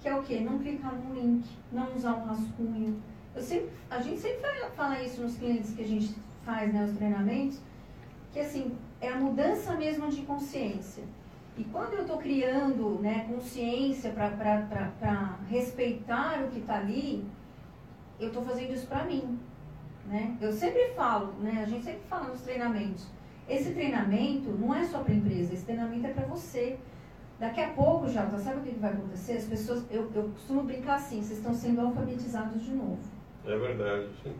Que 0.01 0.09
é 0.09 0.15
o 0.15 0.23
quê? 0.23 0.39
Não 0.39 0.59
clicar 0.59 0.93
no 0.93 1.13
link, 1.13 1.47
não 1.71 1.95
usar 1.95 2.13
um 2.15 2.25
rascunho. 2.25 3.01
Eu 3.35 3.41
sempre, 3.41 3.69
a 3.89 4.01
gente 4.01 4.19
sempre 4.19 4.47
fala 4.75 5.01
isso 5.01 5.21
nos 5.21 5.37
clientes 5.37 5.73
que 5.73 5.81
a 5.81 5.87
gente 5.87 6.15
faz, 6.43 6.73
né, 6.73 6.85
os 6.85 6.97
treinamentos, 6.97 7.59
que 8.31 8.39
assim, 8.39 8.75
é 8.99 9.09
a 9.09 9.17
mudança 9.17 9.75
mesmo 9.75 10.09
de 10.09 10.21
consciência. 10.23 11.03
E 11.57 11.63
quando 11.63 11.93
eu 11.93 12.01
estou 12.01 12.17
criando 12.17 12.99
né, 13.01 13.25
consciência 13.27 14.11
para 14.11 15.39
respeitar 15.49 16.43
o 16.43 16.49
que 16.49 16.59
está 16.59 16.77
ali, 16.77 17.25
eu 18.19 18.27
estou 18.27 18.43
fazendo 18.43 18.73
isso 18.73 18.85
para 18.85 19.03
mim. 19.05 19.39
Né? 20.05 20.37
Eu 20.39 20.53
sempre 20.53 20.93
falo, 20.95 21.33
né, 21.39 21.63
a 21.63 21.69
gente 21.69 21.83
sempre 21.83 22.01
fala 22.07 22.29
nos 22.29 22.41
treinamentos, 22.41 23.07
esse 23.49 23.73
treinamento 23.73 24.49
não 24.51 24.73
é 24.73 24.83
só 24.85 24.99
para 24.99 25.13
a 25.13 25.15
empresa, 25.15 25.53
esse 25.53 25.65
treinamento 25.65 26.05
é 26.05 26.11
para 26.11 26.25
você. 26.27 26.77
Daqui 27.39 27.61
a 27.61 27.69
pouco, 27.69 28.07
Jota, 28.07 28.37
sabe 28.37 28.59
o 28.59 28.63
que 28.63 28.79
vai 28.79 28.91
acontecer? 28.91 29.33
As 29.33 29.45
pessoas, 29.45 29.85
eu, 29.91 30.11
eu 30.13 30.23
costumo 30.29 30.63
brincar 30.63 30.95
assim, 30.95 31.21
vocês 31.21 31.39
estão 31.39 31.53
sendo 31.53 31.81
alfabetizados 31.81 32.63
de 32.63 32.71
novo. 32.71 32.99
É 33.45 33.57
verdade, 33.57 34.09
sim. 34.23 34.33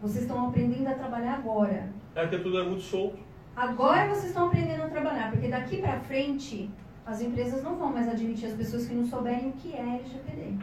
Vocês 0.00 0.22
estão 0.22 0.48
aprendendo 0.48 0.88
a 0.88 0.94
trabalhar 0.94 1.34
agora. 1.34 1.90
É 2.14 2.26
que 2.26 2.38
tudo 2.38 2.58
é 2.58 2.64
muito 2.64 2.82
solto. 2.82 3.27
Agora 3.58 4.06
vocês 4.06 4.26
estão 4.26 4.46
aprendendo 4.46 4.84
a 4.84 4.88
trabalhar, 4.88 5.32
porque 5.32 5.48
daqui 5.48 5.78
para 5.78 5.98
frente 5.98 6.70
as 7.04 7.20
empresas 7.20 7.60
não 7.64 7.74
vão 7.74 7.92
mais 7.92 8.08
admitir 8.08 8.46
as 8.46 8.54
pessoas 8.54 8.86
que 8.86 8.94
não 8.94 9.04
souberem 9.04 9.48
o 9.48 9.52
que 9.52 9.74
é 9.74 9.80
LGPD. 9.80 10.58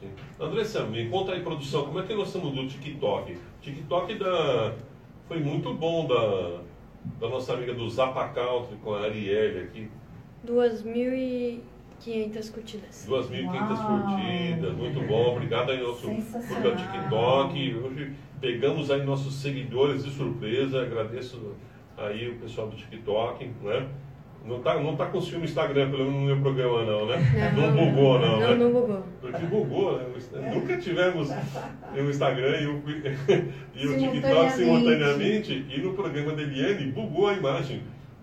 Sim. 0.00 0.10
Andressa, 0.40 0.84
me 0.84 1.08
conta 1.08 1.30
aí, 1.30 1.42
produção, 1.42 1.84
como 1.84 2.00
é 2.00 2.02
que 2.02 2.12
nós 2.12 2.26
estamos 2.26 2.52
do 2.52 2.66
TikTok? 2.66 3.38
TikTok 3.62 4.14
da... 4.16 4.74
foi 5.28 5.38
muito 5.38 5.72
bom 5.74 6.08
da, 6.08 6.62
da 7.20 7.28
nossa 7.28 7.52
amiga 7.52 7.72
do 7.72 7.88
Zapa 7.88 8.26
Country 8.30 8.76
com 8.82 8.94
a 8.94 9.02
Arielle 9.02 9.60
aqui. 9.60 9.88
2.500 10.44 12.52
curtidas. 12.52 13.06
2.500 13.08 13.86
curtidas, 13.86 14.76
muito 14.76 15.00
bom. 15.06 15.36
Obrigado 15.36 15.70
aí 15.70 15.80
nosso 15.80 16.08
TikTok. 16.08 17.76
Hoje 17.76 18.12
pegamos 18.40 18.90
aí 18.90 19.04
nossos 19.04 19.34
seguidores 19.34 20.04
de 20.04 20.10
surpresa. 20.10 20.82
Agradeço 20.82 21.54
aí 22.06 22.28
o 22.28 22.36
pessoal 22.36 22.68
do 22.68 22.76
TikTok, 22.76 23.50
né? 23.62 23.88
Não 24.44 24.60
tá, 24.60 24.80
não 24.80 24.96
tá 24.96 25.06
com 25.06 25.20
ciúme 25.20 25.44
Instagram, 25.44 25.90
pelo 25.90 26.04
menos 26.04 26.20
no 26.20 26.26
meu 26.26 26.40
programa, 26.40 26.82
não, 26.84 27.06
né? 27.06 27.52
Não, 27.54 27.74
não 27.74 27.92
bugou, 27.92 28.18
não, 28.18 28.40
Não, 28.40 28.48
né? 28.48 28.54
não 28.54 28.72
bugou. 28.72 29.04
Porque 29.20 29.46
bugou, 29.46 29.98
né? 29.98 30.06
Nunca 30.54 30.78
tivemos 30.78 31.28
o 31.30 32.00
Instagram 32.00 32.56
e 32.58 32.66
o, 32.66 32.82
e 33.74 33.86
o 33.86 33.98
TikTok 33.98 34.52
simultaneamente. 34.52 35.66
E 35.68 35.80
no 35.82 35.92
programa 35.92 36.32
da 36.32 36.42
Eliane 36.42 36.90
bugou 36.90 37.28
a 37.28 37.34
imagem. 37.34 37.82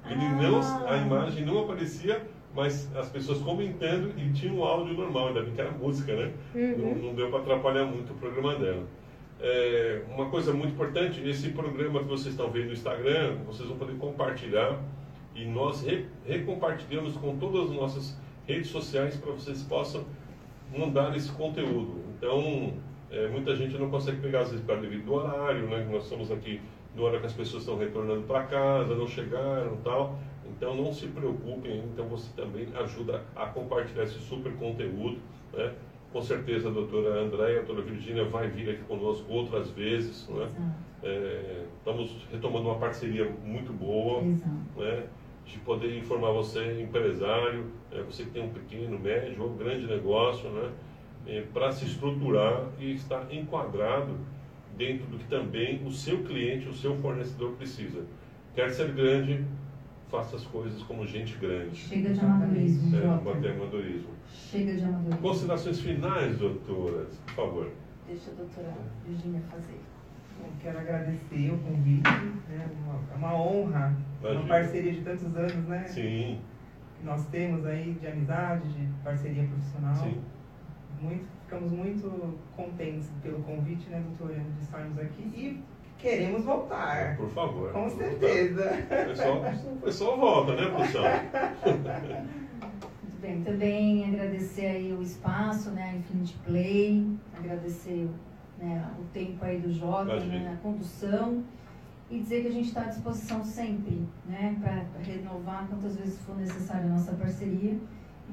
Ele 0.09 0.27
não, 0.29 0.87
a 0.87 0.97
imagem 0.97 1.45
não 1.45 1.59
aparecia, 1.59 2.21
mas 2.55 2.89
as 2.95 3.09
pessoas 3.09 3.37
comentando 3.39 4.11
e 4.17 4.31
tinha 4.31 4.51
um 4.51 4.63
áudio 4.63 4.95
normal, 4.95 5.27
ainda 5.27 5.43
bem 5.43 5.53
que 5.53 5.61
era 5.61 5.71
música, 5.71 6.15
né? 6.15 6.31
Não, 6.55 6.95
não 6.95 7.13
deu 7.13 7.29
para 7.29 7.39
atrapalhar 7.39 7.85
muito 7.85 8.13
o 8.13 8.15
programa 8.15 8.55
dela. 8.55 8.83
É, 9.39 10.01
uma 10.13 10.29
coisa 10.29 10.51
muito 10.51 10.73
importante, 10.73 11.21
esse 11.27 11.49
programa 11.49 11.99
que 11.99 12.05
vocês 12.05 12.33
estão 12.33 12.49
vendo 12.49 12.67
no 12.67 12.73
Instagram, 12.73 13.37
vocês 13.45 13.69
vão 13.69 13.77
poder 13.77 13.95
compartilhar 13.97 14.81
e 15.35 15.45
nós 15.45 15.83
re, 15.83 16.07
recompartilhamos 16.25 17.15
com 17.17 17.37
todas 17.37 17.69
as 17.69 17.75
nossas 17.75 18.17
redes 18.47 18.69
sociais 18.69 19.15
para 19.15 19.31
vocês 19.33 19.61
possam 19.61 20.05
mandar 20.75 21.15
esse 21.15 21.31
conteúdo. 21.31 22.01
Então, 22.17 22.73
é, 23.11 23.27
muita 23.27 23.55
gente 23.55 23.77
não 23.77 23.89
consegue 23.89 24.19
pegar, 24.21 24.41
às 24.41 24.49
vezes, 24.49 24.65
para 24.65 24.77
devido 24.77 25.05
do 25.05 25.13
horário, 25.13 25.67
né? 25.67 25.87
Nós 25.89 26.03
estamos 26.03 26.31
aqui 26.31 26.59
na 26.95 27.03
hora 27.03 27.19
que 27.19 27.27
as 27.27 27.33
pessoas 27.33 27.61
estão 27.61 27.77
retornando 27.77 28.23
para 28.23 28.43
casa, 28.43 28.95
não 28.95 29.07
chegaram 29.07 29.77
tal. 29.83 30.17
Então, 30.45 30.75
não 30.75 30.91
se 30.91 31.07
preocupem, 31.07 31.83
então 31.93 32.07
você 32.07 32.29
também 32.35 32.67
ajuda 32.75 33.23
a 33.35 33.45
compartilhar 33.45 34.03
esse 34.03 34.19
super 34.19 34.51
conteúdo, 34.53 35.19
né? 35.53 35.73
Com 36.11 36.21
certeza 36.21 36.69
a 36.69 36.71
doutora 36.71 37.21
Andréia, 37.21 37.59
a 37.59 37.63
doutora 37.63 37.85
Virgínia 37.85 38.23
vai 38.25 38.47
vir 38.47 38.69
aqui 38.69 38.83
conosco 38.83 39.31
outras 39.31 39.69
vezes, 39.71 40.27
né? 40.29 40.49
É, 41.03 41.65
estamos 41.77 42.25
retomando 42.31 42.69
uma 42.69 42.79
parceria 42.79 43.29
muito 43.43 43.71
boa, 43.71 44.21
né? 44.75 45.03
de 45.47 45.57
poder 45.59 45.97
informar 45.97 46.31
você, 46.31 46.81
empresário, 46.81 47.67
é, 47.91 48.01
você 48.01 48.23
que 48.23 48.31
tem 48.31 48.43
um 48.43 48.49
pequeno, 48.49 48.99
médio 48.99 49.41
ou 49.41 49.49
grande 49.51 49.87
negócio, 49.87 50.49
né, 50.49 50.71
é, 51.25 51.41
para 51.53 51.71
se 51.71 51.85
estruturar 51.85 52.65
e 52.79 52.93
estar 52.93 53.33
enquadrado 53.33 54.17
dentro 54.77 55.07
do 55.07 55.17
que 55.17 55.25
também 55.25 55.81
o 55.85 55.91
seu 55.91 56.23
cliente, 56.23 56.67
o 56.67 56.73
seu 56.73 56.95
fornecedor 56.97 57.53
precisa. 57.53 58.05
Quer 58.53 58.71
ser 58.71 58.91
grande, 58.91 59.43
faça 60.09 60.35
as 60.37 60.43
coisas 60.45 60.81
como 60.83 61.05
gente 61.05 61.37
grande. 61.37 61.75
Chega 61.75 62.13
de 62.13 62.19
amadorismo, 62.19 62.95
É, 62.97 63.01
Jota. 63.01 63.23
bater 63.23 63.51
amadorismo. 63.51 64.09
Chega 64.29 64.73
de 64.75 64.83
amadorismo. 64.83 65.17
Considerações 65.21 65.79
finais, 65.81 66.37
doutoras, 66.37 67.17
por 67.25 67.33
favor. 67.35 67.71
Deixa 68.07 68.31
a 68.31 68.33
doutora 68.35 68.73
Virginia 69.05 69.41
fazer. 69.51 69.79
Bom, 70.41 70.49
quero 70.61 70.77
agradecer 70.79 71.51
o 71.51 71.57
convite, 71.57 72.09
né? 72.49 72.69
Uma- 72.85 72.99
É 73.11 73.15
uma 73.17 73.33
honra, 73.35 73.97
Imagina. 74.21 74.39
uma 74.41 74.47
parceria 74.47 74.93
de 74.93 75.01
tantos 75.01 75.35
anos, 75.35 75.67
né? 75.67 75.83
Sim, 75.87 76.39
Que 76.99 77.05
nós 77.05 77.25
temos 77.27 77.65
aí 77.65 77.93
de 77.99 78.07
amizade, 78.07 78.67
de 78.69 78.87
parceria 79.03 79.43
profissional. 79.43 79.95
sim. 79.95 80.21
Muito, 81.01 81.25
ficamos 81.43 81.71
muito 81.71 82.39
contentes 82.55 83.11
pelo 83.21 83.39
convite, 83.43 83.87
né, 83.89 84.01
doutora, 84.17 84.39
de 84.39 84.63
estarmos 84.63 84.97
aqui 84.97 85.21
e 85.21 85.63
queremos 85.97 86.43
voltar. 86.43 87.17
Por 87.17 87.29
favor. 87.29 87.71
Com 87.71 87.79
Vamos 87.81 87.93
certeza. 87.93 88.63
voltar. 88.63 89.03
O 89.03 89.09
pessoal, 89.09 89.41
o 89.73 89.81
pessoal 89.81 90.17
volta, 90.17 90.55
né, 90.55 90.65
produção? 90.67 91.03
Muito 93.03 93.21
bem, 93.21 93.43
também 93.43 94.05
agradecer 94.05 94.65
aí 94.65 94.93
o 94.93 95.01
espaço, 95.01 95.71
né, 95.71 95.91
a 95.93 95.97
Infinity 95.97 96.37
Play, 96.45 97.07
agradecer 97.37 98.09
né, 98.59 98.85
o 98.99 99.03
tempo 99.13 99.43
aí 99.43 99.59
do 99.59 99.71
Jota, 99.71 100.19
né, 100.19 100.53
a 100.53 100.61
condução 100.61 101.43
e 102.09 102.19
dizer 102.19 102.41
que 102.41 102.47
a 102.47 102.51
gente 102.51 102.69
está 102.69 102.81
à 102.81 102.85
disposição 102.85 103.43
sempre, 103.43 104.01
né, 104.25 104.55
para 104.61 104.83
renovar 105.03 105.67
quantas 105.67 105.97
vezes 105.97 106.17
for 106.19 106.37
necessário 106.37 106.85
a 106.85 106.89
nossa 106.89 107.11
parceria. 107.13 107.77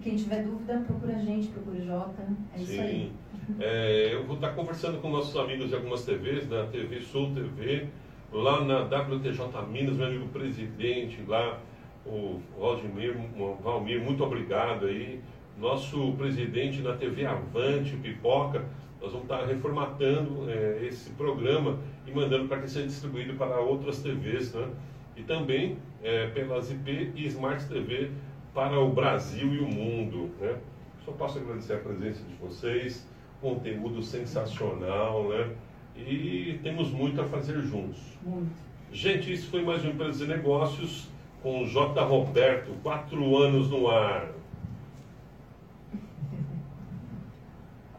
Quem 0.02 0.16
tiver 0.16 0.42
dúvida, 0.42 0.82
procura 0.86 1.16
a 1.16 1.18
gente, 1.18 1.48
procura 1.48 1.78
o 1.78 1.84
Jota, 1.84 2.28
é 2.54 2.60
isso 2.60 2.80
aí. 2.80 3.12
Sim. 3.46 3.56
É, 3.60 4.14
eu 4.14 4.24
vou 4.24 4.36
estar 4.36 4.50
conversando 4.50 5.00
com 5.00 5.10
nossos 5.10 5.36
amigos 5.36 5.68
de 5.68 5.74
algumas 5.74 6.04
TVs, 6.04 6.46
da 6.46 6.66
TV 6.66 7.00
Sul 7.00 7.32
TV, 7.34 7.88
lá 8.32 8.64
na 8.64 8.80
WTJ 8.80 9.62
Minas, 9.70 9.96
meu 9.96 10.06
amigo 10.06 10.28
presidente 10.28 11.22
lá, 11.26 11.60
o 12.06 12.40
Valdemir, 12.58 13.16
Valmir, 13.62 14.02
muito 14.02 14.22
obrigado 14.24 14.86
aí. 14.86 15.20
Nosso 15.58 16.12
presidente 16.18 16.82
na 16.82 16.94
TV 16.94 17.24
Avante, 17.24 17.96
Pipoca, 17.96 18.64
nós 19.00 19.12
vamos 19.12 19.30
estar 19.30 19.44
reformatando 19.46 20.50
é, 20.50 20.86
esse 20.86 21.10
programa 21.10 21.78
e 22.06 22.10
mandando 22.10 22.48
para 22.48 22.60
que 22.60 22.68
seja 22.68 22.86
distribuído 22.86 23.34
para 23.34 23.60
outras 23.60 24.02
TVs, 24.02 24.52
né? 24.54 24.68
E 25.16 25.22
também 25.22 25.78
é, 26.02 26.26
pelas 26.28 26.70
IP 26.70 27.12
e 27.14 27.26
Smart 27.26 27.64
TV 27.66 28.10
para 28.54 28.78
o 28.78 28.90
Brasil 28.90 29.52
e 29.52 29.58
o 29.58 29.66
mundo, 29.66 30.30
né? 30.40 30.56
Só 31.04 31.12
posso 31.12 31.38
agradecer 31.38 31.74
a 31.74 31.78
presença 31.78 32.22
de 32.22 32.34
vocês, 32.34 33.06
conteúdo 33.40 34.00
sensacional, 34.00 35.28
né? 35.28 35.50
E 35.96 36.58
temos 36.62 36.90
muito 36.90 37.20
a 37.20 37.24
fazer 37.24 37.60
juntos. 37.60 38.00
Muito. 38.22 38.52
Gente, 38.92 39.32
isso 39.32 39.50
foi 39.50 39.62
mais 39.62 39.84
um 39.84 39.88
Empresas 39.88 40.20
e 40.20 40.26
Negócios 40.26 41.08
com 41.42 41.62
o 41.62 41.66
J. 41.66 42.00
Roberto, 42.04 42.70
quatro 42.82 43.36
anos 43.36 43.68
no 43.68 43.90
ar. 43.90 44.30